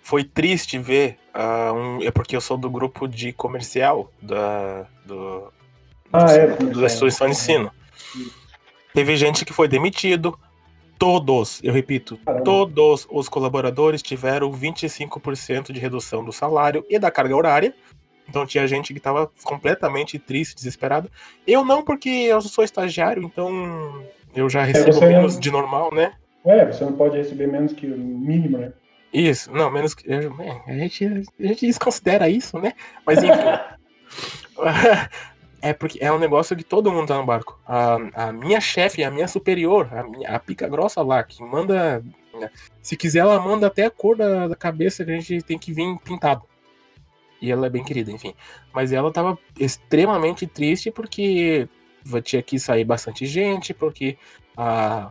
Foi 0.00 0.24
triste 0.24 0.78
ver. 0.78 1.16
ah, 1.32 1.72
um... 1.72 2.02
É 2.02 2.10
porque 2.10 2.34
eu 2.34 2.40
sou 2.40 2.56
do 2.56 2.68
grupo 2.70 3.06
de 3.06 3.32
comercial 3.32 4.10
da, 4.20 4.84
do, 5.06 5.52
Ah, 6.12 6.24
do- 6.24 6.30
é, 6.32 6.46
do- 6.48 6.56
comercial. 6.56 6.80
da 6.80 6.86
instituição 6.86 7.26
de 7.28 7.32
ensino. 7.32 7.70
Teve 8.92 9.16
gente 9.16 9.44
que 9.44 9.52
foi 9.52 9.68
demitido. 9.68 10.36
Todos, 11.02 11.60
eu 11.64 11.72
repito, 11.72 12.16
Caramba. 12.24 12.44
todos 12.44 13.08
os 13.10 13.28
colaboradores 13.28 14.00
tiveram 14.00 14.52
25% 14.52 15.72
de 15.72 15.80
redução 15.80 16.24
do 16.24 16.30
salário 16.30 16.86
e 16.88 16.96
da 16.96 17.10
carga 17.10 17.34
horária. 17.34 17.74
Então 18.28 18.46
tinha 18.46 18.64
gente 18.68 18.92
que 18.92 19.00
estava 19.00 19.28
completamente 19.42 20.16
triste, 20.16 20.54
desesperado. 20.54 21.10
Eu 21.44 21.64
não, 21.64 21.82
porque 21.82 22.08
eu 22.08 22.40
sou 22.40 22.62
estagiário, 22.62 23.20
então 23.24 24.04
eu 24.32 24.48
já 24.48 24.62
recebo 24.62 24.92
você 24.92 25.06
menos 25.08 25.34
não- 25.34 25.40
de 25.40 25.50
normal, 25.50 25.92
né? 25.92 26.12
É, 26.44 26.66
você 26.66 26.84
não 26.84 26.92
pode 26.92 27.16
receber 27.16 27.48
menos 27.48 27.72
que 27.72 27.84
o 27.84 27.98
mínimo, 27.98 28.58
né? 28.58 28.72
Isso, 29.12 29.50
não, 29.50 29.72
menos 29.72 29.94
que. 29.94 30.08
é, 30.08 30.18
a, 30.68 30.72
gente, 30.78 31.04
a 31.04 31.46
gente 31.48 31.66
desconsidera 31.66 32.28
isso, 32.28 32.60
né? 32.60 32.74
Mas 33.04 33.18
enfim. 33.24 33.40
é 35.62 35.72
porque 35.72 35.98
é 36.02 36.12
um 36.12 36.18
negócio 36.18 36.56
que 36.56 36.64
todo 36.64 36.90
mundo 36.90 37.06
tá 37.06 37.16
no 37.16 37.24
barco. 37.24 37.58
A, 37.64 38.26
a 38.26 38.32
minha 38.32 38.60
chefe, 38.60 39.04
a 39.04 39.10
minha 39.10 39.28
superior, 39.28 39.88
a, 39.92 40.02
minha, 40.02 40.28
a 40.28 40.38
pica 40.40 40.68
grossa 40.68 41.00
lá, 41.02 41.22
que 41.22 41.42
manda. 41.42 42.04
Se 42.82 42.96
quiser, 42.96 43.20
ela 43.20 43.40
manda 43.40 43.68
até 43.68 43.86
a 43.86 43.90
cor 43.90 44.16
da, 44.16 44.48
da 44.48 44.56
cabeça 44.56 45.04
que 45.04 45.12
a 45.12 45.14
gente 45.14 45.40
tem 45.42 45.56
que 45.56 45.72
vir 45.72 45.96
pintado. 46.04 46.42
E 47.40 47.50
ela 47.50 47.66
é 47.66 47.70
bem 47.70 47.84
querida, 47.84 48.10
enfim. 48.10 48.34
Mas 48.74 48.92
ela 48.92 49.12
tava 49.12 49.38
extremamente 49.58 50.46
triste 50.46 50.90
porque 50.90 51.68
tinha 52.24 52.42
que 52.42 52.58
sair 52.58 52.84
bastante 52.84 53.24
gente, 53.24 53.72
porque 53.72 54.18
a, 54.56 55.10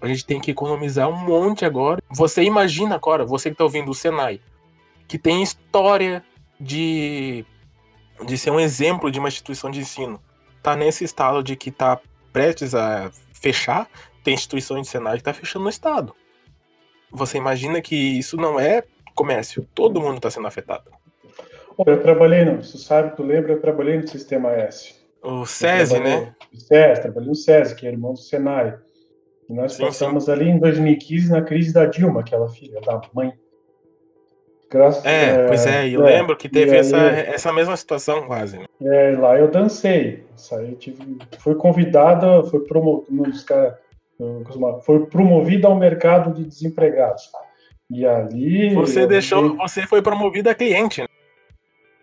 a 0.00 0.08
gente 0.08 0.26
tem 0.26 0.40
que 0.40 0.50
economizar 0.50 1.08
um 1.08 1.16
monte 1.16 1.64
agora. 1.64 2.02
Você 2.10 2.42
imagina 2.42 2.96
agora, 2.96 3.24
você 3.24 3.50
que 3.50 3.56
tá 3.56 3.64
ouvindo 3.64 3.90
o 3.90 3.94
Senai, 3.94 4.40
que 5.06 5.16
tem 5.16 5.42
história 5.42 6.24
de, 6.58 7.44
de 8.24 8.38
ser 8.38 8.50
um 8.50 8.60
exemplo 8.60 9.10
de 9.10 9.18
uma 9.18 9.28
instituição 9.28 9.70
de 9.70 9.80
ensino, 9.80 10.20
tá 10.62 10.74
nesse 10.74 11.04
estado 11.04 11.42
de 11.42 11.56
que 11.56 11.70
tá 11.70 12.00
prestes 12.32 12.74
a 12.74 13.10
fechar, 13.32 13.88
tem 14.24 14.34
instituições 14.34 14.82
de 14.82 14.88
Senai 14.88 15.18
que 15.18 15.24
tá 15.24 15.32
fechando 15.32 15.64
no 15.64 15.70
estado. 15.70 16.14
Você 17.10 17.38
imagina 17.38 17.80
que 17.80 17.94
isso 17.94 18.36
não 18.36 18.58
é 18.58 18.82
comércio, 19.14 19.66
todo 19.74 20.00
mundo 20.00 20.20
tá 20.20 20.30
sendo 20.30 20.46
afetado. 20.46 20.90
Eu 21.86 22.02
trabalhei 22.02 22.44
no, 22.44 22.62
você 22.62 22.78
sabe, 22.78 23.14
tu 23.14 23.22
lembra, 23.22 23.52
eu 23.52 23.60
trabalhei 23.60 23.98
no 23.98 24.08
Sistema 24.08 24.50
S. 24.52 24.94
O 25.22 25.44
SESI, 25.44 26.00
né? 26.00 26.34
no 26.52 26.58
SESI, 26.58 27.02
trabalhei 27.02 27.28
no 27.28 27.34
SESI, 27.34 27.74
que 27.76 27.86
é 27.86 27.90
irmão 27.90 28.14
do 28.14 28.18
Senai. 28.18 28.78
E 29.48 29.52
nós 29.52 29.74
Sim, 29.74 29.84
passamos 29.84 30.28
ali 30.28 30.48
em 30.48 30.58
2015 30.58 31.30
na 31.30 31.42
crise 31.42 31.72
da 31.72 31.86
Dilma, 31.86 32.20
aquela 32.20 32.48
filha 32.48 32.80
da 32.80 33.00
mãe. 33.12 33.32
Graças, 34.70 35.04
É, 35.04 35.46
pois 35.46 35.64
é, 35.64 35.88
eu 35.88 36.06
é, 36.06 36.16
lembro 36.16 36.36
que 36.36 36.48
teve 36.48 36.76
essa, 36.76 36.96
essa 36.96 37.52
mesma 37.52 37.76
situação 37.76 38.26
quase. 38.26 38.58
né? 38.58 38.66
é, 38.82 39.16
lá 39.16 39.38
eu 39.38 39.48
dancei. 39.48 40.24
Saí, 40.34 40.74
tive, 40.74 40.98
fui 41.38 41.54
convidada, 41.54 42.42
foi 42.44 42.60
promovido, 42.60 43.14
foi 44.82 45.06
promovido 45.06 45.66
ao 45.66 45.76
mercado 45.76 46.34
de 46.34 46.44
desempregados. 46.44 47.30
E 47.90 48.04
ali. 48.04 48.74
Você 48.74 49.06
deixou, 49.06 49.50
fiquei 49.50 49.58
você 49.58 49.86
foi 49.86 50.02
promovido 50.02 50.50
a 50.50 50.54
cliente, 50.54 51.02
né? 51.02 51.08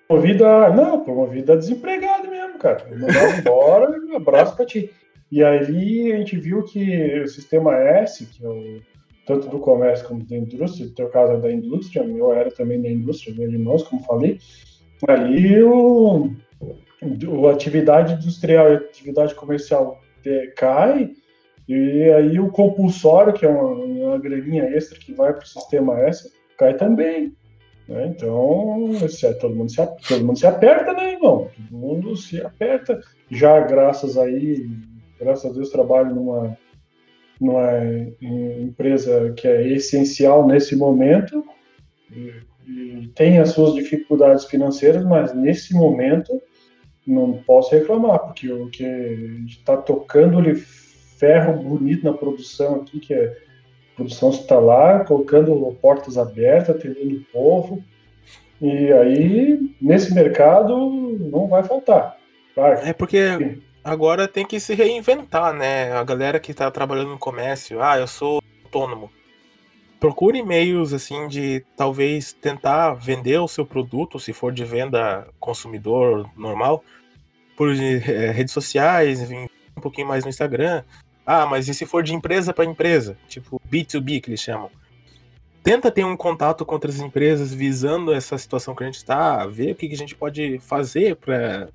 Promovido 0.07 0.45
a. 0.45 0.69
Não, 0.69 1.03
promovido 1.03 1.51
a 1.51 1.55
desempregado 1.55 2.29
mesmo, 2.29 2.57
cara. 2.57 2.85
Eu 2.89 2.99
mandava 2.99 3.37
embora, 3.37 3.91
um 3.91 4.15
abraço 4.15 4.55
pra 4.55 4.65
ti. 4.65 4.89
E 5.31 5.43
aí 5.43 6.13
a 6.13 6.17
gente 6.17 6.37
viu 6.37 6.63
que 6.63 7.19
o 7.21 7.27
sistema 7.27 7.75
S, 7.75 8.25
que 8.25 8.45
é 8.45 8.47
o, 8.47 8.81
tanto 9.25 9.47
do 9.47 9.59
comércio 9.59 10.07
como 10.07 10.23
da 10.25 10.35
indústria, 10.35 10.87
no 10.87 10.93
teu 10.93 11.09
caso 11.09 11.33
é 11.33 11.37
da 11.37 11.51
indústria, 11.51 12.03
eu 12.03 12.33
era 12.33 12.51
também 12.51 12.81
da 12.81 12.89
indústria, 12.89 13.35
meus 13.35 13.53
irmãos, 13.53 13.83
como 13.83 14.03
falei, 14.03 14.39
ali 15.07 15.61
o, 15.61 16.29
o 17.27 17.47
atividade 17.47 18.13
industrial 18.13 18.71
e 18.71 18.75
atividade 18.75 19.35
comercial 19.35 20.01
cai, 20.55 21.11
e 21.67 22.03
aí 22.11 22.39
o 22.39 22.51
compulsório, 22.51 23.33
que 23.33 23.45
é 23.45 23.49
uma, 23.49 23.63
uma 23.63 24.17
graninha 24.17 24.63
extra 24.65 24.99
que 24.99 25.13
vai 25.13 25.33
para 25.33 25.43
o 25.43 25.47
sistema 25.47 25.99
S, 26.01 26.31
cai 26.57 26.75
também. 26.75 27.33
Né? 27.87 28.07
Então, 28.07 28.93
se, 29.09 29.33
todo, 29.35 29.55
mundo 29.55 29.71
se, 29.71 29.85
todo 30.07 30.25
mundo 30.25 30.39
se 30.39 30.47
aperta, 30.47 30.93
né, 30.93 31.13
irmão? 31.13 31.49
Todo 31.55 31.77
mundo 31.77 32.15
se 32.15 32.41
aperta. 32.41 32.99
Já 33.29 33.59
graças 33.61 34.17
aí, 34.17 34.65
graças 35.19 35.49
a 35.49 35.53
Deus, 35.53 35.69
trabalho 35.69 36.13
numa, 36.13 36.57
numa 37.43 37.69
empresa 38.21 39.33
que 39.35 39.47
é 39.47 39.67
essencial 39.67 40.47
nesse 40.47 40.75
momento 40.75 41.43
e, 42.11 42.33
e 42.67 43.07
tem 43.15 43.39
as 43.39 43.49
suas 43.49 43.73
dificuldades 43.73 44.45
financeiras, 44.45 45.03
mas 45.03 45.33
nesse 45.33 45.73
momento 45.73 46.41
não 47.05 47.33
posso 47.45 47.75
reclamar, 47.75 48.19
porque 48.19 48.49
o 48.51 48.69
que 48.69 48.83
está 49.47 49.75
tocando-lhe 49.75 50.55
ferro 50.55 51.61
bonito 51.61 52.05
na 52.05 52.13
produção 52.13 52.75
aqui, 52.75 52.99
que 52.99 53.13
é 53.13 53.37
produção 53.95 54.29
hospitalar, 54.29 55.05
colocando 55.05 55.77
portas 55.81 56.17
abertas, 56.17 56.75
atendendo 56.75 57.17
o 57.17 57.23
povo. 57.31 57.83
E 58.61 58.91
aí, 58.93 59.75
nesse 59.81 60.13
mercado, 60.13 60.89
não 61.19 61.47
vai 61.47 61.63
faltar. 61.63 62.17
Vai. 62.55 62.89
É 62.89 62.93
porque 62.93 63.17
agora 63.83 64.27
tem 64.27 64.45
que 64.45 64.59
se 64.59 64.73
reinventar, 64.73 65.53
né? 65.53 65.91
A 65.91 66.03
galera 66.03 66.39
que 66.39 66.53
tá 66.53 66.71
trabalhando 66.71 67.09
no 67.09 67.19
comércio, 67.19 67.81
ah, 67.81 67.97
eu 67.97 68.07
sou 68.07 68.41
autônomo. 68.63 69.11
Procure 69.99 70.41
meios 70.43 70.93
assim 70.93 71.27
de 71.27 71.65
talvez 71.77 72.33
tentar 72.33 72.93
vender 72.93 73.39
o 73.39 73.47
seu 73.47 73.65
produto, 73.65 74.19
se 74.19 74.33
for 74.33 74.51
de 74.51 74.65
venda 74.65 75.27
consumidor 75.39 76.29
normal, 76.35 76.83
por 77.55 77.73
eh, 77.73 78.31
redes 78.31 78.53
sociais, 78.53 79.21
um 79.31 79.81
pouquinho 79.81 80.07
mais 80.07 80.23
no 80.23 80.29
Instagram. 80.29 80.83
Ah, 81.25 81.45
mas 81.45 81.67
e 81.69 81.73
se 81.73 81.85
for 81.85 82.03
de 82.03 82.13
empresa 82.13 82.53
para 82.53 82.65
empresa, 82.65 83.17
tipo 83.27 83.61
B2B 83.71 84.21
que 84.21 84.29
eles 84.29 84.41
chamam? 84.41 84.69
Tenta 85.63 85.89
ter 85.89 86.03
um 86.03 86.17
contato 86.17 86.65
com 86.65 86.73
outras 86.73 86.99
empresas 86.99 87.53
visando 87.53 88.13
essa 88.13 88.37
situação 88.37 88.75
que 88.75 88.83
a 88.83 88.85
gente 88.85 88.97
está, 88.97 89.45
ver 89.47 89.71
o 89.71 89.75
que, 89.75 89.87
que 89.87 89.93
a 89.93 89.97
gente 89.97 90.13
pode 90.13 90.59
fazer 90.59 91.15
para, 91.15 91.69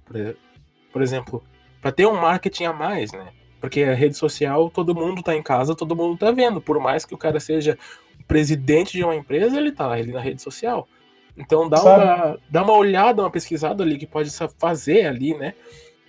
por 0.93 1.01
exemplo, 1.01 1.43
para 1.81 1.93
ter 1.93 2.07
um 2.07 2.21
marketing 2.21 2.65
a 2.65 2.73
mais, 2.73 3.13
né? 3.13 3.29
Porque 3.61 3.83
a 3.83 3.95
rede 3.95 4.17
social, 4.17 4.71
todo 4.71 4.95
mundo 4.95 5.23
tá 5.23 5.35
em 5.35 5.43
casa, 5.43 5.75
todo 5.75 5.97
mundo 5.97 6.17
tá 6.17 6.31
vendo. 6.31 6.61
Por 6.61 6.79
mais 6.81 7.05
que 7.05 7.15
o 7.15 7.19
cara 7.19 7.41
seja 7.41 7.77
o 8.21 8.25
presidente 8.25 8.97
de 8.97 9.05
uma 9.05 9.17
empresa, 9.17 9.57
ele 9.57 9.73
tá 9.73 9.91
ali 9.91 10.13
na 10.13 10.21
rede 10.21 10.41
social. 10.41 10.89
Então 11.37 11.69
dá 11.69 11.83
uma, 11.83 12.39
dá 12.51 12.63
uma 12.63 12.73
olhada, 12.73 13.23
uma 13.23 13.31
pesquisada 13.31 13.83
ali 13.83 13.97
que 13.97 14.07
pode 14.07 14.31
fazer 14.59 15.07
ali, 15.07 15.35
né? 15.37 15.55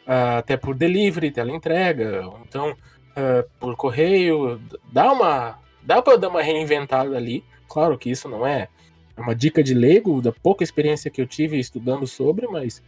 Uh, 0.07 0.39
até 0.39 0.57
por 0.57 0.73
delivery, 0.73 1.29
teleentrega, 1.29 2.27
então 2.47 2.71
uh, 2.71 3.47
por 3.59 3.75
correio, 3.75 4.59
dá 4.91 5.11
uma 5.11 5.59
dá 5.83 6.01
para 6.01 6.17
dar 6.17 6.29
uma 6.29 6.41
reinventada 6.41 7.15
ali. 7.15 7.43
Claro 7.67 7.97
que 7.97 8.09
isso 8.09 8.27
não 8.27 8.45
é 8.45 8.67
uma 9.15 9.35
dica 9.35 9.61
de 9.61 9.73
leigo, 9.73 10.21
da 10.21 10.31
pouca 10.31 10.63
experiência 10.63 11.11
que 11.11 11.21
eu 11.21 11.27
tive 11.27 11.59
estudando 11.59 12.07
sobre, 12.07 12.47
mas 12.47 12.81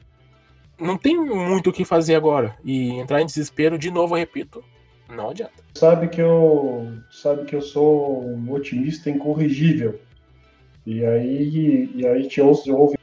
não 0.80 0.98
tem 0.98 1.18
muito 1.18 1.70
o 1.70 1.74
que 1.74 1.86
fazer 1.86 2.16
agora. 2.16 2.56
E 2.64 2.92
entrar 2.92 3.22
em 3.22 3.26
desespero, 3.26 3.78
de 3.78 3.92
novo, 3.92 4.16
eu 4.16 4.20
repito, 4.20 4.64
Não 5.10 5.30
adianta. 5.30 5.54
Sabe 5.76 6.08
que 6.08 6.22
eu, 6.22 6.94
sabe 7.12 7.46
que 7.46 7.56
eu 7.56 7.62
sou 7.62 8.24
um 8.24 8.52
otimista 8.52 9.10
incorrigível. 9.10 10.00
E 10.86 11.06
aí, 11.06 11.92
e 11.94 12.08
aí 12.08 12.28
te 12.28 12.42
ouço, 12.42 12.74
ouve 12.76 12.98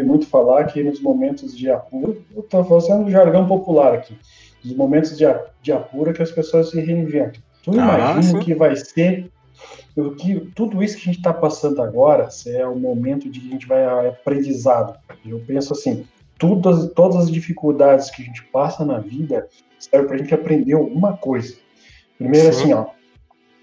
muito 0.00 0.26
falar 0.26 0.64
que 0.64 0.82
nos 0.82 1.00
momentos 1.00 1.56
de 1.56 1.70
apuro, 1.70 2.24
eu 2.34 2.40
estou 2.40 2.64
fazendo 2.64 3.10
jargão 3.10 3.46
popular 3.46 3.94
aqui, 3.94 4.16
nos 4.64 4.74
momentos 4.74 5.16
de, 5.16 5.24
de 5.62 5.72
apuro 5.72 6.12
que 6.12 6.22
as 6.22 6.30
pessoas 6.30 6.70
se 6.70 6.80
reinventam. 6.80 7.40
Tu 7.62 7.70
ah, 7.70 7.74
imagina 7.74 8.38
o 8.38 8.44
que 8.44 8.54
vai 8.54 8.74
ser, 8.74 9.30
o 9.96 10.10
que, 10.10 10.40
tudo 10.54 10.82
isso 10.82 10.96
que 10.96 11.02
a 11.02 11.04
gente 11.06 11.18
está 11.18 11.32
passando 11.32 11.80
agora 11.80 12.28
é 12.46 12.66
o 12.66 12.76
momento 12.76 13.30
de 13.30 13.40
que 13.40 13.48
a 13.48 13.50
gente 13.50 13.66
vai 13.66 14.08
aprendizado. 14.08 14.98
Eu 15.24 15.40
penso 15.46 15.72
assim, 15.72 16.04
todas, 16.42 16.92
todas 16.92 17.16
as 17.18 17.30
dificuldades 17.30 18.10
que 18.10 18.20
a 18.20 18.24
gente 18.24 18.42
passa 18.46 18.84
na 18.84 18.98
vida 18.98 19.46
serve 19.78 20.08
para 20.08 20.16
a 20.16 20.18
gente 20.18 20.34
aprender 20.34 20.72
alguma 20.72 21.16
coisa. 21.16 21.56
Primeiro 22.18 22.52
Sim. 22.52 22.60
assim, 22.60 22.72
ó, 22.72 22.86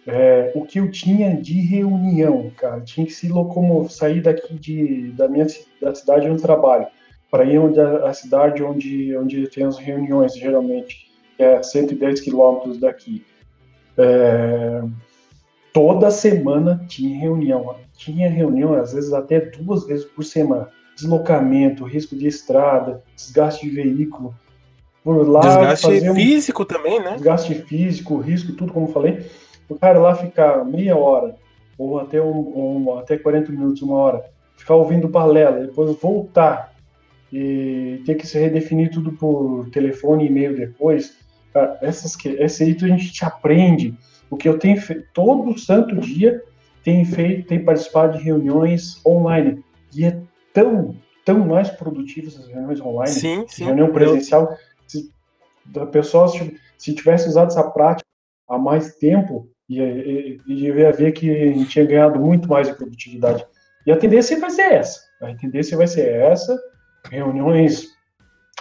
é, 0.07 0.53
o 0.55 0.65
que 0.65 0.79
eu 0.79 0.89
tinha 0.89 1.35
de 1.35 1.59
reunião, 1.59 2.49
cara, 2.55 2.79
tinha 2.79 3.05
que 3.05 3.11
se 3.11 3.27
locomover, 3.27 3.91
sair 3.91 4.21
daqui 4.21 4.53
de, 4.53 5.11
da 5.11 5.27
minha 5.27 5.45
da 5.81 5.93
cidade 5.93 6.29
onde 6.29 6.41
trabalho, 6.41 6.87
para 7.29 7.43
ir 7.43 7.59
onde 7.59 7.81
a, 7.81 8.07
a, 8.07 8.13
cidade 8.13 8.63
onde, 8.63 9.15
onde 9.17 9.45
tem 9.49 9.65
as 9.65 9.77
reuniões, 9.77 10.33
geralmente, 10.33 11.11
que 11.35 11.43
é 11.43 11.61
110 11.61 12.21
quilômetros 12.21 12.77
daqui. 12.79 13.25
É, 13.97 14.81
toda 15.73 16.09
semana 16.09 16.81
tinha 16.87 17.19
reunião, 17.19 17.75
tinha 17.97 18.29
reunião, 18.29 18.73
às 18.73 18.93
vezes 18.93 19.11
até 19.11 19.41
duas 19.41 19.85
vezes 19.85 20.05
por 20.05 20.23
semana. 20.23 20.69
Deslocamento, 20.99 21.85
risco 21.85 22.15
de 22.15 22.27
estrada, 22.27 23.03
desgaste 23.15 23.67
de 23.67 23.75
veículo. 23.75 24.33
Por 25.03 25.27
lá, 25.27 25.39
desgaste 25.39 26.13
físico 26.13 26.63
um, 26.63 26.65
também, 26.65 26.99
né? 26.99 27.13
Desgaste 27.13 27.55
físico, 27.55 28.17
risco, 28.17 28.53
tudo 28.53 28.73
como 28.73 28.87
eu 28.87 28.91
falei 28.91 29.25
o 29.69 29.75
cara 29.75 29.99
lá 29.99 30.15
ficar 30.15 30.65
meia 30.65 30.97
hora, 30.97 31.35
ou 31.77 31.99
até, 31.99 32.19
um, 32.19 32.87
um, 32.87 32.97
até 32.97 33.17
40 33.17 33.51
minutos, 33.51 33.81
uma 33.83 33.95
hora, 33.95 34.25
ficar 34.57 34.75
ouvindo 34.75 35.07
balela, 35.07 35.59
depois 35.67 35.95
voltar 36.01 36.73
e 37.31 38.01
ter 38.05 38.15
que 38.15 38.25
se 38.25 38.39
redefinir 38.39 38.91
tudo 38.91 39.11
por 39.13 39.69
telefone 39.69 40.23
e 40.23 40.27
e-mail 40.27 40.57
depois, 40.57 41.15
cara, 41.53 41.77
essas, 41.81 42.17
esse 42.25 42.63
aí 42.63 42.75
a 42.81 42.87
gente 42.87 43.13
te 43.13 43.23
aprende. 43.23 43.93
O 44.29 44.35
que 44.35 44.49
eu 44.49 44.57
tenho 44.57 44.81
feito 44.81 45.05
todo 45.13 45.57
santo 45.57 45.95
dia, 45.95 46.41
tem 46.83 47.05
feito, 47.05 47.47
tem 47.47 47.63
participado 47.63 48.17
de 48.17 48.23
reuniões 48.23 49.03
online. 49.05 49.63
E 49.95 50.05
é 50.05 50.19
tão, 50.53 50.95
tão 51.25 51.39
mais 51.39 51.69
produtivo 51.69 52.27
essas 52.27 52.47
reuniões 52.47 52.81
online, 52.81 53.11
sim, 53.11 53.45
sim. 53.47 53.65
reunião 53.65 53.91
presencial. 53.91 54.55
Se 54.87 55.11
a 55.77 55.85
pessoa, 55.85 56.27
se 56.77 56.93
tivesse 56.93 57.27
usado 57.27 57.47
essa 57.47 57.63
prática 57.63 58.07
há 58.47 58.57
mais 58.57 58.95
tempo, 58.95 59.49
e, 59.69 59.79
e, 60.47 60.65
e 60.65 60.71
ver 60.71 61.11
que 61.11 61.29
a 61.29 61.53
gente 61.53 61.69
tinha 61.69 61.85
ganhado 61.85 62.19
muito 62.19 62.49
mais 62.49 62.67
de 62.67 62.73
produtividade. 62.73 63.45
E 63.85 63.91
a 63.91 63.97
tendência 63.97 64.39
vai 64.39 64.49
ser 64.49 64.73
essa. 64.73 64.99
A 65.21 65.33
tendência 65.35 65.77
vai 65.77 65.87
ser 65.87 66.11
essa, 66.11 66.59
reuniões 67.09 67.89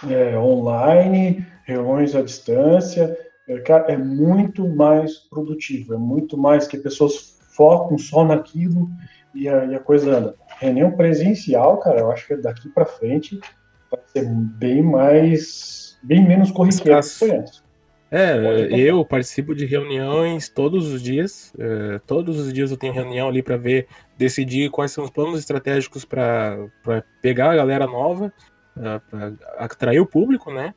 é, 0.07 0.37
online, 0.37 1.45
reuniões 1.65 2.15
à 2.15 2.21
distância, 2.21 3.17
é, 3.47 3.93
é 3.93 3.97
muito 3.97 4.67
mais 4.67 5.17
produtivo, 5.17 5.95
é 5.95 5.97
muito 5.97 6.37
mais 6.37 6.67
que 6.67 6.77
pessoas 6.77 7.39
focam 7.55 7.97
só 7.97 8.23
naquilo 8.23 8.87
e 9.33 9.49
a, 9.49 9.65
e 9.65 9.75
a 9.75 9.79
coisa 9.79 10.15
anda. 10.15 10.35
Reunião 10.59 10.91
presencial, 10.91 11.77
cara, 11.77 11.99
eu 11.99 12.11
acho 12.11 12.27
que 12.27 12.35
daqui 12.35 12.69
para 12.69 12.85
frente 12.85 13.39
vai 13.89 14.01
ser 14.07 14.27
bem 14.27 14.81
mais, 14.83 15.97
bem 16.03 16.25
menos 16.25 16.51
corriqueiro 16.51 16.99
que 17.01 17.09
foi 17.09 17.31
antes. 17.31 17.63
É, 18.11 18.35
eu 18.71 19.05
participo 19.05 19.53
de 19.53 19.65
reuniões 19.65 20.49
todos 20.49 20.91
os 20.91 21.01
dias. 21.01 21.53
É, 21.57 21.99
todos 22.07 22.39
os 22.39 22.51
dias 22.51 22.71
eu 22.71 22.77
tenho 22.77 22.91
reunião 22.91 23.29
ali 23.29 23.43
para 23.43 23.55
ver, 23.55 23.87
decidir 24.17 24.71
quais 24.71 24.91
são 24.91 25.03
os 25.03 25.11
planos 25.11 25.39
estratégicos 25.39 26.05
para 26.05 26.57
pegar 27.21 27.51
a 27.51 27.55
galera 27.55 27.85
nova, 27.85 28.33
para 28.73 29.33
atrair 29.57 29.99
o 29.99 30.07
público, 30.07 30.51
né? 30.51 30.73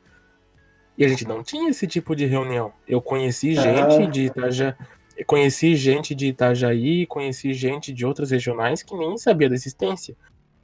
E 0.95 1.03
a 1.03 1.07
gente 1.07 1.27
não 1.27 1.41
tinha 1.41 1.71
esse 1.71 1.87
tipo 1.87 2.15
de 2.15 2.25
reunião. 2.25 2.71
Eu 2.87 3.01
conheci 3.01 3.55
gente 3.55 4.05
de 4.07 4.25
Itaja, 4.25 4.77
conheci 5.25 5.75
gente 5.75 6.15
de 6.15 6.27
Itajaí, 6.27 7.05
conheci 7.05 7.53
gente 7.53 7.93
de 7.93 8.05
outras 8.05 8.31
regionais 8.31 8.81
que 8.81 8.95
nem 8.95 9.17
sabia 9.17 9.49
da 9.49 9.55
existência. 9.55 10.15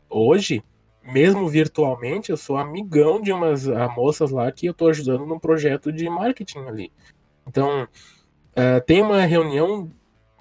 Hoje, 0.09 0.63
mesmo 1.03 1.47
virtualmente, 1.47 2.29
eu 2.31 2.37
sou 2.37 2.57
amigão 2.57 3.21
de 3.21 3.31
umas 3.31 3.67
moças 3.95 4.31
lá 4.31 4.51
que 4.51 4.65
eu 4.65 4.71
estou 4.71 4.89
ajudando 4.89 5.25
num 5.25 5.39
projeto 5.39 5.91
de 5.91 6.09
marketing 6.09 6.59
ali. 6.59 6.91
Então, 7.47 7.83
uh, 7.83 8.81
tem 8.85 9.01
uma 9.01 9.21
reunião, 9.21 9.91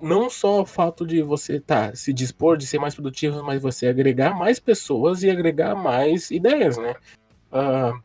não 0.00 0.28
só 0.28 0.62
o 0.62 0.66
fato 0.66 1.06
de 1.06 1.22
você 1.22 1.60
tá, 1.60 1.94
se 1.94 2.12
dispor 2.12 2.56
de 2.56 2.66
ser 2.66 2.78
mais 2.78 2.94
produtivo, 2.94 3.42
mas 3.42 3.62
você 3.62 3.86
agregar 3.86 4.34
mais 4.34 4.58
pessoas 4.58 5.22
e 5.22 5.30
agregar 5.30 5.74
mais 5.74 6.30
ideias, 6.30 6.76
né? 6.76 6.94
Uh, 7.50 7.98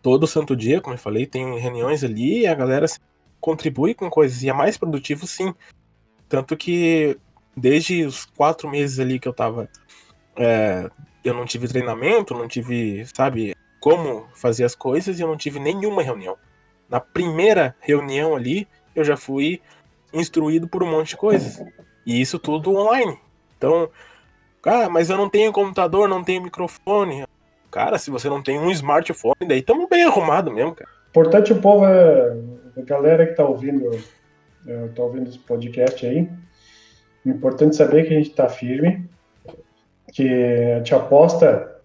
todo 0.00 0.26
santo 0.26 0.56
dia, 0.56 0.80
como 0.80 0.94
eu 0.94 0.98
falei, 1.00 1.26
tem 1.26 1.58
reuniões 1.58 2.04
ali 2.04 2.40
e 2.42 2.46
a 2.46 2.54
galera 2.54 2.86
contribui 3.46 3.94
com 3.94 4.10
coisas 4.10 4.42
e 4.42 4.48
é 4.48 4.52
mais 4.52 4.76
produtivo 4.76 5.24
sim. 5.24 5.54
Tanto 6.28 6.56
que 6.56 7.16
desde 7.56 8.04
os 8.04 8.24
quatro 8.24 8.68
meses 8.68 8.98
ali 8.98 9.20
que 9.20 9.28
eu 9.28 9.32
tava 9.32 9.68
é, 10.36 10.90
eu 11.22 11.32
não 11.32 11.44
tive 11.44 11.68
treinamento, 11.68 12.34
não 12.34 12.48
tive, 12.48 13.06
sabe, 13.14 13.54
como 13.78 14.26
fazer 14.34 14.64
as 14.64 14.74
coisas 14.74 15.20
e 15.20 15.22
eu 15.22 15.28
não 15.28 15.36
tive 15.36 15.60
nenhuma 15.60 16.02
reunião. 16.02 16.36
Na 16.88 16.98
primeira 16.98 17.76
reunião 17.78 18.34
ali, 18.34 18.66
eu 18.96 19.04
já 19.04 19.16
fui 19.16 19.62
instruído 20.12 20.66
por 20.66 20.82
um 20.82 20.90
monte 20.90 21.10
de 21.10 21.16
coisas. 21.16 21.64
E 22.04 22.20
isso 22.20 22.40
tudo 22.40 22.74
online. 22.74 23.16
Então, 23.56 23.88
ah, 24.64 24.88
mas 24.88 25.08
eu 25.08 25.16
não 25.16 25.30
tenho 25.30 25.52
computador, 25.52 26.08
não 26.08 26.24
tenho 26.24 26.42
microfone. 26.42 27.24
Cara, 27.70 27.96
se 27.96 28.10
você 28.10 28.28
não 28.28 28.42
tem 28.42 28.58
um 28.58 28.72
smartphone, 28.72 29.46
daí 29.46 29.60
estamos 29.60 29.88
bem 29.88 30.02
arrumado 30.02 30.50
mesmo, 30.50 30.74
cara. 30.74 30.90
Importante 31.10 31.52
o 31.52 31.60
povo 31.60 31.86
é 31.86 32.36
a 32.76 32.82
galera 32.82 33.26
que 33.26 33.34
tá 33.34 33.44
ouvindo, 33.46 33.90
é, 34.66 34.88
tá 34.88 35.02
ouvindo 35.02 35.28
esse 35.28 35.38
podcast 35.38 36.06
aí. 36.06 36.28
Importante 37.24 37.74
saber 37.74 38.06
que 38.06 38.14
a 38.14 38.18
gente 38.18 38.30
tá 38.30 38.48
firme, 38.48 39.08
que 40.12 40.28
a 40.28 40.78
gente 40.78 40.94
aposta, 40.94 41.80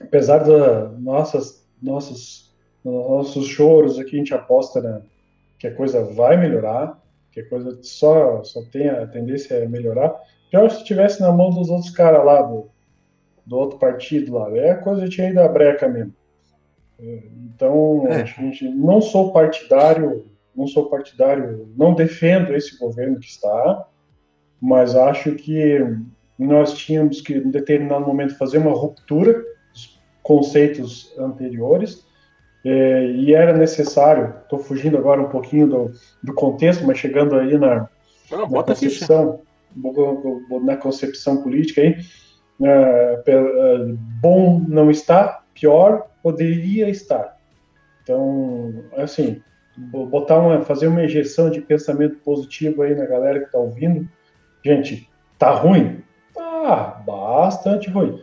apesar 0.00 0.38
dos 0.38 0.98
nossas, 1.00 1.66
nossos, 1.80 2.52
nossos 2.84 3.46
choros 3.46 3.98
aqui, 3.98 4.16
a 4.16 4.18
gente 4.18 4.34
aposta 4.34 5.04
que 5.58 5.66
a 5.66 5.74
coisa 5.74 6.04
vai 6.04 6.36
melhorar, 6.36 7.00
que 7.32 7.40
a 7.40 7.48
coisa 7.48 7.78
só, 7.82 8.42
só 8.42 8.62
tem 8.70 8.88
a 8.88 9.06
tendência 9.06 9.64
a 9.64 9.68
melhorar. 9.68 10.14
Já 10.52 10.68
se 10.68 10.78
estivesse 10.78 11.20
na 11.20 11.30
mão 11.30 11.50
dos 11.50 11.70
outros 11.70 11.90
caras 11.90 12.24
lá, 12.24 12.42
do, 12.42 12.68
do 13.46 13.56
outro 13.56 13.78
partido 13.78 14.34
lá, 14.34 14.50
é 14.56 14.70
a 14.70 14.78
coisa 14.78 15.08
tinha 15.08 15.30
ido 15.30 15.40
a 15.40 15.48
breca 15.48 15.88
mesmo. 15.88 16.14
Então, 16.98 18.06
é. 18.08 18.22
a 18.22 18.24
gente 18.24 18.68
não 18.68 19.00
sou 19.00 19.32
partidário, 19.32 20.26
não 20.54 20.66
sou 20.66 20.88
partidário, 20.88 21.68
não 21.76 21.94
defendo 21.94 22.54
esse 22.54 22.76
governo 22.78 23.20
que 23.20 23.26
está, 23.26 23.86
mas 24.60 24.96
acho 24.96 25.32
que 25.36 25.78
nós 26.38 26.74
tínhamos 26.74 27.20
que, 27.20 27.34
em 27.34 27.50
determinado 27.50 28.06
momento, 28.06 28.36
fazer 28.36 28.58
uma 28.58 28.72
ruptura 28.72 29.44
dos 29.72 30.00
conceitos 30.22 31.14
anteriores, 31.18 32.04
é, 32.64 33.06
e 33.12 33.32
era 33.32 33.56
necessário, 33.56 34.34
estou 34.42 34.58
fugindo 34.58 34.98
agora 34.98 35.22
um 35.22 35.28
pouquinho 35.28 35.68
do, 35.68 35.92
do 36.22 36.34
contexto, 36.34 36.84
mas 36.84 36.98
chegando 36.98 37.36
aí 37.36 37.56
na, 37.56 37.88
Não, 38.30 38.48
na 38.48 38.62
concepção, 38.64 39.40
na 40.62 40.76
concepção 40.76 41.42
política 41.42 41.80
aí, 41.80 41.96
é, 42.60 43.22
é, 43.26 43.78
bom 44.20 44.64
não 44.66 44.90
está, 44.90 45.44
pior 45.58 46.08
poderia 46.22 46.88
estar. 46.88 47.38
Então, 48.02 48.84
assim, 48.96 49.42
botar 49.76 50.38
uma, 50.38 50.62
fazer 50.62 50.88
uma 50.88 51.04
injeção 51.04 51.50
de 51.50 51.60
pensamento 51.60 52.16
positivo 52.18 52.82
aí 52.82 52.94
na 52.94 53.06
galera 53.06 53.40
que 53.40 53.46
está 53.46 53.58
ouvindo. 53.58 54.08
Gente, 54.64 55.08
tá 55.38 55.50
ruim? 55.50 56.02
Ah, 56.36 57.02
bastante 57.06 57.88
ruim. 57.90 58.22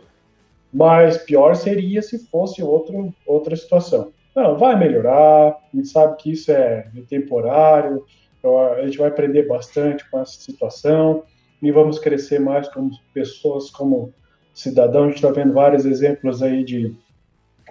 Mas 0.72 1.18
pior 1.18 1.54
seria 1.54 2.02
se 2.02 2.26
fosse 2.26 2.62
outro, 2.62 3.14
outra 3.26 3.56
situação. 3.56 4.12
Não, 4.34 4.58
vai 4.58 4.78
melhorar, 4.78 5.48
a 5.48 5.76
gente 5.76 5.88
sabe 5.88 6.16
que 6.16 6.32
isso 6.32 6.52
é 6.52 6.86
temporário, 7.08 8.04
a 8.76 8.84
gente 8.84 8.98
vai 8.98 9.08
aprender 9.08 9.48
bastante 9.48 10.08
com 10.10 10.20
essa 10.20 10.38
situação 10.38 11.22
e 11.62 11.72
vamos 11.72 11.98
crescer 11.98 12.38
mais 12.38 12.68
como 12.68 12.90
pessoas, 13.14 13.70
como 13.70 14.12
cidadão. 14.52 15.04
A 15.04 15.06
gente 15.06 15.16
está 15.16 15.30
vendo 15.30 15.54
vários 15.54 15.86
exemplos 15.86 16.42
aí 16.42 16.62
de, 16.62 16.94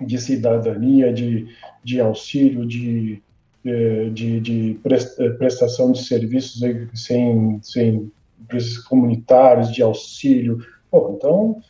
de 0.01 0.17
cidadania, 0.17 1.13
de, 1.13 1.47
de 1.83 1.99
auxílio, 1.99 2.65
de, 2.65 3.21
eh, 3.65 4.09
de, 4.11 4.39
de 4.39 4.79
prestação 5.37 5.91
de 5.91 6.03
serviços 6.03 6.61
sem, 6.93 7.59
sem 7.61 8.11
comunitários, 8.87 9.71
de 9.71 9.81
auxílio. 9.81 10.59
Então, 10.93 11.61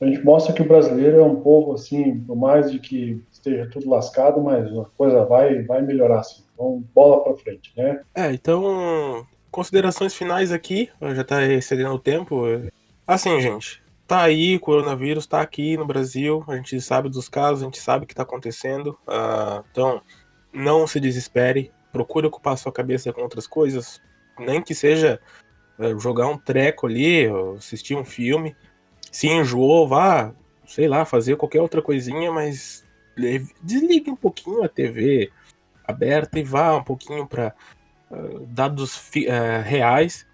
a 0.00 0.06
gente 0.06 0.24
mostra 0.24 0.52
que 0.52 0.62
o 0.62 0.68
brasileiro 0.68 1.20
é 1.20 1.22
um 1.22 1.36
povo 1.36 1.74
assim, 1.74 2.20
por 2.20 2.36
mais 2.36 2.70
de 2.70 2.78
que 2.78 3.22
esteja 3.30 3.68
tudo 3.70 3.88
lascado, 3.88 4.40
mas 4.40 4.66
a 4.76 4.86
coisa 4.96 5.24
vai, 5.24 5.62
vai 5.62 5.82
melhorar 5.82 6.20
assim. 6.20 6.42
Então, 6.54 6.82
bola 6.94 7.22
para 7.22 7.36
frente, 7.36 7.72
né? 7.76 8.00
É, 8.14 8.32
então, 8.32 9.26
considerações 9.50 10.14
finais 10.14 10.52
aqui, 10.52 10.88
já 11.14 11.24
tá 11.24 11.44
excedendo 11.44 11.94
o 11.94 11.98
tempo. 11.98 12.44
Assim, 13.06 13.40
gente, 13.40 13.79
tá 14.10 14.22
aí, 14.22 14.56
o 14.56 14.60
coronavírus 14.60 15.24
tá 15.24 15.40
aqui 15.40 15.76
no 15.76 15.86
Brasil, 15.86 16.44
a 16.48 16.56
gente 16.56 16.80
sabe 16.80 17.08
dos 17.08 17.28
casos, 17.28 17.62
a 17.62 17.64
gente 17.66 17.78
sabe 17.78 18.04
o 18.04 18.08
que 18.08 18.14
tá 18.14 18.24
acontecendo. 18.24 18.98
Uh, 19.06 19.64
então, 19.70 20.02
não 20.52 20.84
se 20.84 20.98
desespere, 20.98 21.70
procure 21.92 22.26
ocupar 22.26 22.58
sua 22.58 22.72
cabeça 22.72 23.12
com 23.12 23.22
outras 23.22 23.46
coisas, 23.46 24.02
nem 24.36 24.60
que 24.60 24.74
seja 24.74 25.20
uh, 25.78 25.96
jogar 26.00 26.26
um 26.26 26.36
treco 26.36 26.88
ali, 26.88 27.28
assistir 27.56 27.94
um 27.94 28.04
filme. 28.04 28.56
Se 29.12 29.28
enjoou, 29.28 29.86
vá, 29.86 30.34
sei 30.66 30.88
lá, 30.88 31.04
fazer 31.04 31.36
qualquer 31.36 31.60
outra 31.60 31.80
coisinha, 31.80 32.32
mas 32.32 32.84
desligue 33.62 34.10
um 34.10 34.16
pouquinho 34.16 34.64
a 34.64 34.68
TV 34.68 35.30
aberta 35.86 36.36
e 36.40 36.42
vá 36.42 36.74
um 36.74 36.82
pouquinho 36.82 37.28
para 37.28 37.54
uh, 38.10 38.44
dados 38.46 38.96
uh, 38.96 39.62
reais. 39.64 40.26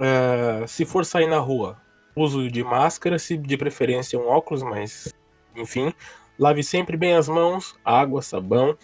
Uh, 0.00 0.66
se 0.66 0.84
for 0.84 1.04
sair 1.04 1.28
na 1.28 1.38
rua, 1.38 1.83
uso 2.14 2.50
de 2.50 2.62
máscara, 2.62 3.18
se 3.18 3.36
de 3.36 3.56
preferência 3.56 4.18
um 4.18 4.28
óculos, 4.28 4.62
mas 4.62 5.12
enfim, 5.56 5.92
lave 6.38 6.62
sempre 6.62 6.96
bem 6.96 7.14
as 7.14 7.28
mãos, 7.28 7.76
água, 7.84 8.22
sabão, 8.22 8.76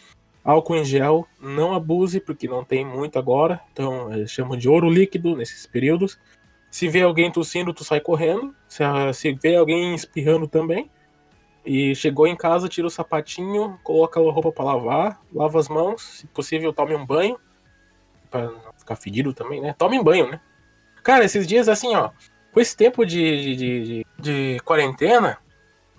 álcool 0.44 0.77
em 0.77 0.85
gel, 0.85 1.27
não 1.40 1.74
abuse 1.74 2.20
porque 2.20 2.48
não 2.48 2.65
tem 2.65 2.85
muito 2.85 3.19
agora, 3.19 3.61
então 3.73 4.12
eles 4.12 4.31
chamam 4.31 4.57
de 4.57 4.69
ouro 4.69 4.89
líquido 4.89 5.36
nesses 5.36 5.66
períodos. 5.66 6.19
Se 6.70 6.89
vê 6.89 7.02
alguém 7.02 7.31
tossindo, 7.31 7.74
tu 7.74 7.82
sai 7.82 8.01
correndo. 8.01 8.55
Se, 8.69 8.85
se 9.12 9.32
vê 9.32 9.57
alguém 9.57 9.94
espirrando 9.94 10.47
também. 10.47 10.89
E 11.66 11.94
chegou 11.94 12.27
em 12.27 12.36
casa, 12.36 12.69
tira 12.69 12.86
o 12.86 12.90
sapatinho, 12.90 13.78
coloca 13.82 14.19
a 14.20 14.23
roupa 14.23 14.52
para 14.52 14.65
lavar, 14.65 15.20
lava 15.32 15.59
as 15.59 15.69
mãos, 15.69 16.01
se 16.01 16.27
possível 16.28 16.73
tome 16.73 16.94
um 16.94 17.05
banho. 17.05 17.39
Não 18.32 18.73
ficar 18.78 18.97
fedido 18.97 19.35
também, 19.35 19.61
né? 19.61 19.74
Tome 19.77 19.98
um 19.98 20.05
banho, 20.05 20.31
né? 20.31 20.40
Cara, 21.02 21.24
esses 21.24 21.47
dias 21.47 21.69
assim, 21.69 21.94
ó. 21.97 22.11
Com 22.52 22.60
esse 22.60 22.77
tempo 22.77 23.05
de, 23.05 23.56
de, 23.56 23.85
de, 23.85 24.06
de 24.18 24.60
quarentena, 24.64 25.39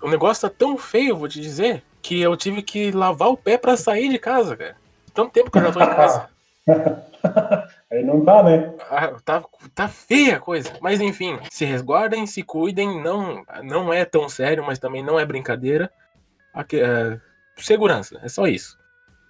o 0.02 0.08
negócio 0.08 0.48
tá 0.48 0.54
tão 0.56 0.76
feio, 0.76 1.16
vou 1.16 1.28
te 1.28 1.40
dizer, 1.40 1.82
que 2.02 2.20
eu 2.20 2.36
tive 2.36 2.62
que 2.62 2.90
lavar 2.90 3.28
o 3.28 3.36
pé 3.36 3.56
para 3.56 3.76
sair 3.76 4.08
de 4.08 4.18
casa, 4.18 4.56
cara. 4.56 4.76
Tanto 5.14 5.32
tempo 5.32 5.50
que 5.50 5.58
eu 5.58 5.62
já 5.62 5.72
tô 5.72 5.80
em 5.80 5.86
casa. 5.86 6.28
Aí 7.90 8.02
não 8.02 8.24
dá, 8.24 8.42
né? 8.42 8.72
Ah, 8.90 9.12
tá, 9.24 9.44
tá 9.74 9.88
feia 9.88 10.36
a 10.36 10.40
coisa. 10.40 10.72
Mas 10.80 11.00
enfim, 11.00 11.38
se 11.50 11.64
resguardem, 11.64 12.26
se 12.26 12.42
cuidem. 12.42 13.02
Não, 13.02 13.44
não 13.62 13.92
é 13.92 14.04
tão 14.04 14.28
sério, 14.28 14.64
mas 14.64 14.78
também 14.78 15.02
não 15.02 15.20
é 15.20 15.24
brincadeira. 15.24 15.90
Aqui, 16.52 16.80
é, 16.80 17.20
segurança, 17.56 18.18
é 18.22 18.28
só 18.28 18.46
isso. 18.46 18.78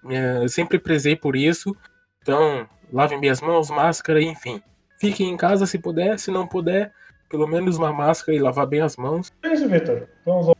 É, 0.08 0.38
eu 0.42 0.48
sempre 0.48 0.78
prezei 0.78 1.16
por 1.16 1.36
isso. 1.36 1.76
Então, 2.22 2.68
lavem 2.92 3.18
minhas 3.18 3.40
mãos, 3.40 3.68
máscara, 3.70 4.22
enfim. 4.22 4.62
Fiquem 4.98 5.30
em 5.30 5.36
casa 5.36 5.66
se 5.66 5.78
puder, 5.78 6.18
se 6.18 6.30
não 6.30 6.46
puder, 6.46 6.92
pelo 7.32 7.46
menos 7.46 7.78
uma 7.78 7.90
máscara 7.90 8.36
e 8.36 8.40
lavar 8.40 8.66
bem 8.66 8.82
as 8.82 8.94
mãos. 8.98 9.32
É 9.42 9.54
isso, 9.54 9.66
Vitor. 9.66 10.06
Então, 10.20 10.54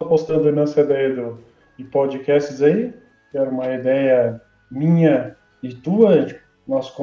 apostando 0.00 0.52
nessa 0.52 0.80
ideia 0.80 1.12
do, 1.12 1.38
de 1.76 1.82
podcasts 1.82 2.62
aí, 2.62 2.94
que 3.32 3.36
era 3.36 3.50
uma 3.50 3.66
ideia 3.74 4.40
minha 4.70 5.36
e 5.64 5.74
tua, 5.74 6.28
nosso 6.66 6.94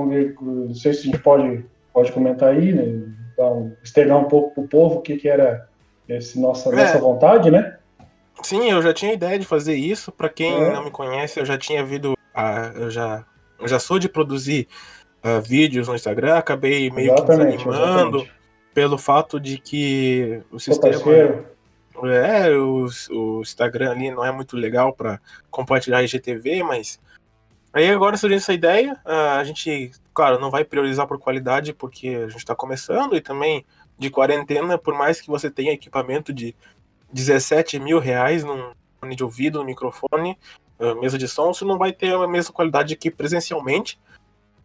não 0.41 0.73
sei 0.73 0.93
se 0.93 1.01
a 1.01 1.03
gente 1.11 1.19
pode, 1.19 1.65
pode 1.93 2.13
comentar 2.13 2.49
aí, 2.49 2.73
né? 2.73 3.13
Um, 3.37 3.73
externar 3.83 4.19
um 4.19 4.25
pouco 4.25 4.53
para 4.53 4.63
o 4.63 4.67
povo 4.67 4.95
o 4.95 5.01
que, 5.01 5.17
que 5.17 5.27
era 5.27 5.67
esse 6.07 6.39
nossa, 6.39 6.69
é. 6.69 6.75
nossa 6.75 6.99
vontade, 6.99 7.51
né? 7.51 7.77
Sim, 8.41 8.71
eu 8.71 8.81
já 8.81 8.93
tinha 8.93 9.13
ideia 9.13 9.37
de 9.37 9.45
fazer 9.45 9.75
isso. 9.75 10.13
Para 10.13 10.29
quem 10.29 10.63
é. 10.63 10.73
não 10.73 10.85
me 10.85 10.91
conhece, 10.91 11.39
eu 11.39 11.45
já 11.45 11.57
tinha 11.57 11.83
uh, 11.83 12.77
eu 12.77 12.89
já, 12.89 13.25
eu 13.59 13.67
já 13.67 13.79
sou 13.79 13.99
de 13.99 14.07
produzir 14.07 14.67
uh, 15.23 15.41
vídeos 15.41 15.89
no 15.89 15.95
Instagram, 15.95 16.37
acabei 16.37 16.89
meio 16.89 17.13
exatamente, 17.13 17.57
que 17.57 17.69
desanimando 17.69 18.17
exatamente. 18.17 18.38
Pelo 18.79 18.97
fato 18.97 19.41
de 19.41 19.57
que 19.57 20.41
o 20.49 20.57
sistema. 20.57 21.03
É, 22.05 22.49
o, 22.55 22.87
o 23.11 23.41
Instagram 23.41 23.91
ali 23.91 24.09
não 24.09 24.23
é 24.23 24.31
muito 24.31 24.55
legal 24.55 24.93
para 24.93 25.19
compartilhar 25.51 26.01
IGTV, 26.01 26.63
mas 26.63 26.97
Aí 27.73 27.91
agora 27.91 28.15
surgiu 28.15 28.37
essa 28.37 28.53
ideia, 28.53 28.99
a 29.05 29.43
gente, 29.43 29.91
claro, 30.11 30.39
não 30.39 30.49
vai 30.49 30.63
priorizar 30.63 31.05
por 31.05 31.19
qualidade 31.19 31.71
porque 31.71 32.07
a 32.07 32.27
gente 32.27 32.37
está 32.37 32.55
começando 32.55 33.15
e 33.15 33.21
também 33.21 33.63
de 33.97 34.09
quarentena, 34.09 34.75
por 34.75 34.95
mais 34.95 35.21
que 35.21 35.27
você 35.27 35.51
tenha 35.51 35.73
equipamento 35.73 36.33
de 36.33 36.55
17 37.13 37.79
mil 37.79 37.99
reais 37.99 38.43
num 38.43 38.71
fone 38.99 39.15
de 39.15 39.23
ouvido, 39.23 39.59
no 39.59 39.65
microfone, 39.65 40.35
mesa 40.99 41.17
de 41.17 41.27
som, 41.27 41.53
você 41.53 41.63
não 41.63 41.77
vai 41.77 41.91
ter 41.91 42.15
a 42.15 42.27
mesma 42.27 42.53
qualidade 42.53 42.95
que 42.95 43.11
presencialmente. 43.11 43.99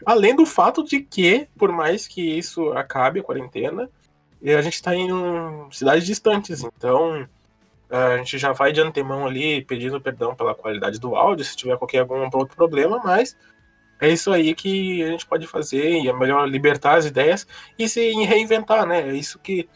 Além 0.06 0.34
do 0.34 0.46
fato 0.46 0.82
de 0.82 1.00
que, 1.00 1.46
por 1.58 1.72
mais 1.72 2.06
que 2.06 2.22
isso 2.22 2.72
acabe 2.72 3.20
a 3.20 3.22
quarentena, 3.22 3.90
a 4.50 4.62
gente 4.62 4.74
está 4.74 4.94
em 4.94 5.08
cidades 5.70 6.04
distantes, 6.04 6.62
então 6.62 7.26
a 7.90 8.16
gente 8.18 8.38
já 8.38 8.52
vai 8.52 8.72
de 8.72 8.80
antemão 8.80 9.26
ali 9.26 9.64
pedindo 9.64 10.00
perdão 10.00 10.34
pela 10.34 10.54
qualidade 10.54 10.98
do 10.98 11.14
áudio, 11.14 11.44
se 11.44 11.56
tiver 11.56 11.76
qualquer 11.78 12.00
algum 12.00 12.28
outro 12.34 12.56
problema, 12.56 13.00
mas 13.04 13.36
é 14.00 14.08
isso 14.08 14.32
aí 14.32 14.54
que 14.54 15.02
a 15.02 15.08
gente 15.08 15.26
pode 15.26 15.46
fazer 15.46 16.00
e 16.00 16.08
é 16.08 16.12
melhor 16.12 16.48
libertar 16.48 16.96
as 16.98 17.06
ideias 17.06 17.46
e 17.78 17.88
se 17.88 18.12
reinventar, 18.24 18.86
né? 18.86 19.08
É 19.08 19.14
isso 19.14 19.38
que 19.38 19.68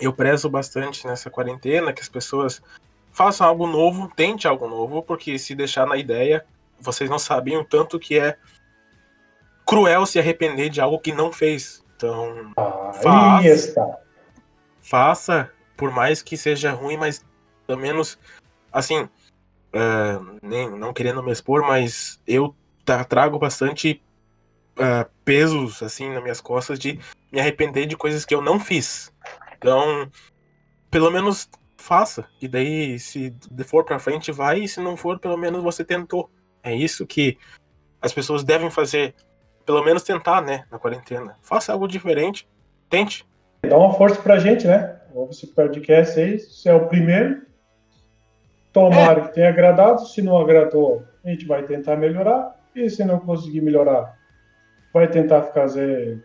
eu 0.00 0.12
prezo 0.12 0.48
bastante 0.48 1.06
nessa 1.06 1.28
quarentena, 1.28 1.92
que 1.92 2.00
as 2.00 2.08
pessoas 2.08 2.62
façam 3.10 3.46
algo 3.46 3.66
novo, 3.66 4.10
tente 4.14 4.46
algo 4.46 4.68
novo, 4.68 5.02
porque 5.02 5.38
se 5.38 5.54
deixar 5.54 5.86
na 5.86 5.96
ideia, 5.96 6.46
vocês 6.80 7.10
não 7.10 7.18
sabiam 7.18 7.64
tanto 7.64 7.98
que 7.98 8.18
é 8.18 8.36
cruel 9.66 10.06
se 10.06 10.18
arrepender 10.18 10.70
de 10.70 10.80
algo 10.80 10.98
que 11.00 11.12
não 11.12 11.32
fez. 11.32 11.84
Então, 11.98 12.52
ah, 12.56 12.92
faça, 12.92 13.98
faça 14.80 15.50
por 15.76 15.90
mais 15.90 16.22
que 16.22 16.36
seja 16.36 16.70
ruim, 16.70 16.96
mas 16.96 17.26
pelo 17.66 17.80
menos, 17.80 18.16
assim, 18.72 19.00
uh, 19.02 20.38
nem, 20.40 20.70
não 20.70 20.92
querendo 20.92 21.24
me 21.24 21.32
expor, 21.32 21.62
mas 21.62 22.20
eu 22.24 22.54
trago 23.08 23.36
bastante 23.36 24.00
uh, 24.76 25.10
pesos, 25.24 25.82
assim, 25.82 26.08
nas 26.08 26.22
minhas 26.22 26.40
costas 26.40 26.78
de 26.78 27.00
me 27.32 27.40
arrepender 27.40 27.86
de 27.86 27.96
coisas 27.96 28.24
que 28.24 28.34
eu 28.34 28.40
não 28.40 28.60
fiz. 28.60 29.12
Então, 29.56 30.08
pelo 30.92 31.10
menos 31.10 31.50
faça. 31.76 32.28
E 32.40 32.46
daí, 32.46 32.96
se 33.00 33.34
for 33.66 33.84
pra 33.84 33.98
frente, 33.98 34.30
vai. 34.30 34.60
E 34.60 34.68
se 34.68 34.80
não 34.80 34.96
for, 34.96 35.18
pelo 35.18 35.36
menos 35.36 35.64
você 35.64 35.84
tentou. 35.84 36.30
É 36.62 36.72
isso 36.72 37.04
que 37.04 37.36
as 38.00 38.12
pessoas 38.12 38.44
devem 38.44 38.70
fazer. 38.70 39.16
Pelo 39.68 39.84
menos 39.84 40.02
tentar, 40.02 40.40
né? 40.40 40.64
Na 40.72 40.78
quarentena. 40.78 41.36
Faça 41.42 41.74
algo 41.74 41.86
diferente. 41.86 42.48
Tente. 42.88 43.26
Dá 43.60 43.76
uma 43.76 43.92
força 43.92 44.18
pra 44.22 44.38
gente, 44.38 44.66
né? 44.66 44.96
Ouve 45.12 45.32
esse 45.32 45.46
podcast 45.46 46.18
aí, 46.18 46.38
se 46.38 46.70
é 46.70 46.74
o 46.74 46.86
primeiro. 46.86 47.42
Tomara 48.72 49.20
é. 49.20 49.24
que 49.24 49.34
tenha 49.34 49.50
agradado. 49.50 50.06
Se 50.06 50.22
não 50.22 50.38
agradou, 50.38 51.04
a 51.22 51.28
gente 51.28 51.44
vai 51.44 51.64
tentar 51.64 51.96
melhorar. 51.96 52.58
E 52.74 52.88
se 52.88 53.04
não 53.04 53.18
conseguir 53.18 53.60
melhorar, 53.60 54.16
vai 54.90 55.06
tentar 55.06 55.42
fazer 55.42 56.24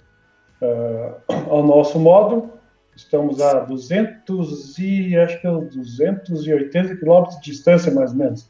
uh, 0.62 1.34
ao 1.50 1.64
nosso 1.64 2.00
modo. 2.00 2.50
Estamos 2.96 3.42
a 3.42 3.60
200 3.60 4.80
e 4.80 5.18
acho 5.18 5.42
que 5.42 5.48
é 5.48 5.52
280 5.52 6.96
quilômetros 6.96 7.38
de 7.42 7.52
distância, 7.52 7.94
mais 7.94 8.12
ou 8.12 8.18
menos. 8.20 8.50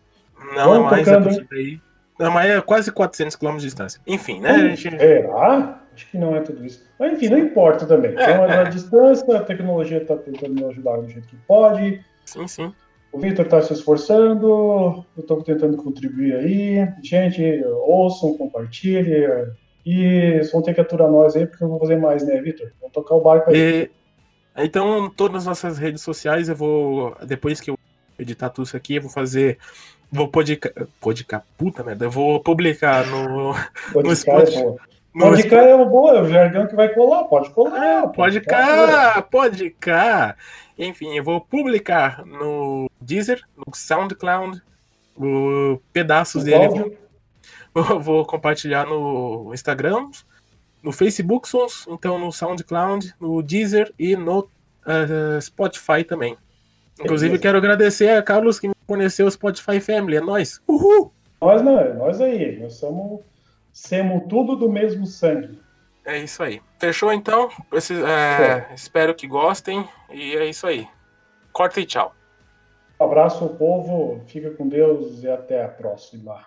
Não, 0.56 0.70
Vamos 0.70 0.88
é 0.88 0.92
mais 0.92 1.06
tocando... 1.08 1.30
é 1.30 1.78
Não, 2.20 2.32
mas 2.32 2.50
é 2.50 2.62
quase 2.62 2.92
400 2.92 3.36
quilômetros 3.36 3.64
de 3.64 3.70
distância. 3.70 4.02
Enfim, 4.06 4.40
né? 4.40 4.54
Hum, 4.54 4.76
gente... 4.76 4.98
Será? 4.98 5.80
Acho 5.94 6.10
que 6.10 6.18
não 6.18 6.36
é 6.36 6.42
tudo 6.42 6.66
isso. 6.66 6.84
Mas 7.00 7.14
enfim, 7.14 7.30
não 7.30 7.38
importa 7.38 7.86
também. 7.86 8.12
É, 8.12 8.32
então, 8.32 8.46
é. 8.46 8.60
a 8.60 8.64
distância, 8.64 9.38
a 9.38 9.44
tecnologia 9.44 10.02
está 10.02 10.16
tentando 10.16 10.54
me 10.54 10.66
ajudar 10.66 10.98
do 10.98 11.08
jeito 11.08 11.28
que 11.28 11.36
pode. 11.48 12.04
Sim, 12.26 12.48
sim. 12.48 12.74
O 13.12 13.20
Victor 13.20 13.46
está 13.46 13.62
se 13.62 13.74
esforçando, 13.74 15.06
eu 15.16 15.22
estou 15.22 15.44
tentando 15.44 15.78
contribuir 15.78 16.36
aí. 16.36 16.88
Gente, 17.04 17.64
ouçam, 17.86 18.36
compartilhem. 18.36 19.54
E 19.86 20.38
vocês 20.38 20.52
vão 20.52 20.64
ter 20.64 20.74
que 20.74 20.82
aturar 20.82 21.12
nós 21.12 21.36
aí, 21.36 21.46
porque 21.46 21.64
eu 21.64 21.68
vou 21.68 21.80
fazer 21.80 21.98
mais, 21.98 22.26
né, 22.26 22.42
Victor? 22.42 22.72
Vamos 22.80 22.94
tocar 22.94 23.16
o 23.16 23.22
barco 23.22 23.52
aí. 23.52 23.58
E... 23.58 23.92
Então, 24.56 25.10
todas 25.10 25.44
as 25.44 25.46
nossas 25.46 25.78
redes 25.78 26.02
sociais, 26.02 26.50
eu 26.50 26.56
vou. 26.56 27.16
Depois 27.26 27.60
que 27.60 27.70
eu 27.70 27.78
editar 28.18 28.50
tudo 28.50 28.66
isso 28.66 28.78
aqui, 28.78 28.96
eu 28.96 29.02
vou 29.02 29.12
fazer. 29.12 29.60
Vou 30.14 30.28
podicar. 30.28 30.72
Podicar, 31.02 31.44
puta 31.58 31.84
merda. 31.84 32.06
Eu 32.06 32.12
vou 32.12 32.40
publicar 32.40 33.06
no. 33.08 33.54
no 33.54 34.12
é 34.12 34.16
Spotify. 34.16 34.76
Pode 35.18 35.44
cá 35.48 35.58
é 35.58 35.76
uma 35.76 35.86
boa, 35.86 36.18
é 36.18 36.22
o 36.22 36.28
jargão 36.28 36.66
que 36.66 36.76
vai 36.76 36.90
colar, 36.90 37.26
pode 37.26 37.52
colar. 37.52 38.04
Ah, 38.04 38.08
pode 38.08 38.42
cá, 38.42 39.22
pode 39.22 39.70
cá. 39.72 40.36
Enfim, 40.78 41.16
eu 41.16 41.24
vou 41.24 41.40
publicar 41.40 42.26
no 42.26 42.90
Deezer, 43.00 43.44
no 43.56 43.66
SoundCloud, 43.76 44.60
o 45.16 45.80
pedaços 45.92 46.42
o 46.42 46.46
dele. 46.46 46.98
Vou, 47.74 47.86
eu 47.92 48.00
vou 48.00 48.26
compartilhar 48.26 48.88
no 48.88 49.52
Instagram, 49.54 50.10
no 50.82 50.92
Facebook, 50.92 51.48
então 51.88 52.18
no 52.18 52.32
SoundCloud, 52.32 53.14
no 53.20 53.44
Deezer 53.44 53.94
e 54.00 54.16
no 54.16 54.40
uh, 54.40 55.40
Spotify 55.42 56.04
também. 56.04 56.36
Inclusive, 57.00 57.30
Beleza. 57.30 57.42
quero 57.42 57.58
agradecer 57.60 58.10
a 58.10 58.24
Carlos 58.24 58.60
que 58.60 58.68
me 58.68 58.73
conheceu 58.88 59.26
o 59.26 59.32
Spotify 59.32 59.80
Family. 59.80 60.18
É 60.18 60.22
nós. 60.22 60.62
Uhul! 60.68 61.12
Nós 61.42 61.62
não, 61.62 61.80
é 61.80 61.94
nós 61.94 62.22
aí. 62.22 62.60
Nós 62.60 62.76
somos, 62.76 63.22
somos 63.72 64.24
tudo 64.28 64.56
do 64.56 64.70
mesmo 64.70 65.06
sangue. 65.06 65.60
É 66.06 66.18
isso 66.20 66.44
aí. 66.44 66.62
Fechou 66.80 67.14
então? 67.14 67.50
Esse, 67.72 67.94
é, 68.04 68.74
espero 68.74 69.16
que 69.16 69.28
gostem. 69.28 69.88
E 70.12 70.36
é 70.36 70.46
isso 70.46 70.68
aí. 70.68 70.88
Corta 71.52 71.80
e 71.80 71.86
tchau. 71.86 72.14
Um 73.00 73.06
abraço, 73.06 73.48
povo. 73.50 74.22
Fica 74.28 74.52
com 74.52 74.68
Deus 74.68 75.24
e 75.24 75.30
até 75.30 75.64
a 75.64 75.68
próxima. 75.68 76.42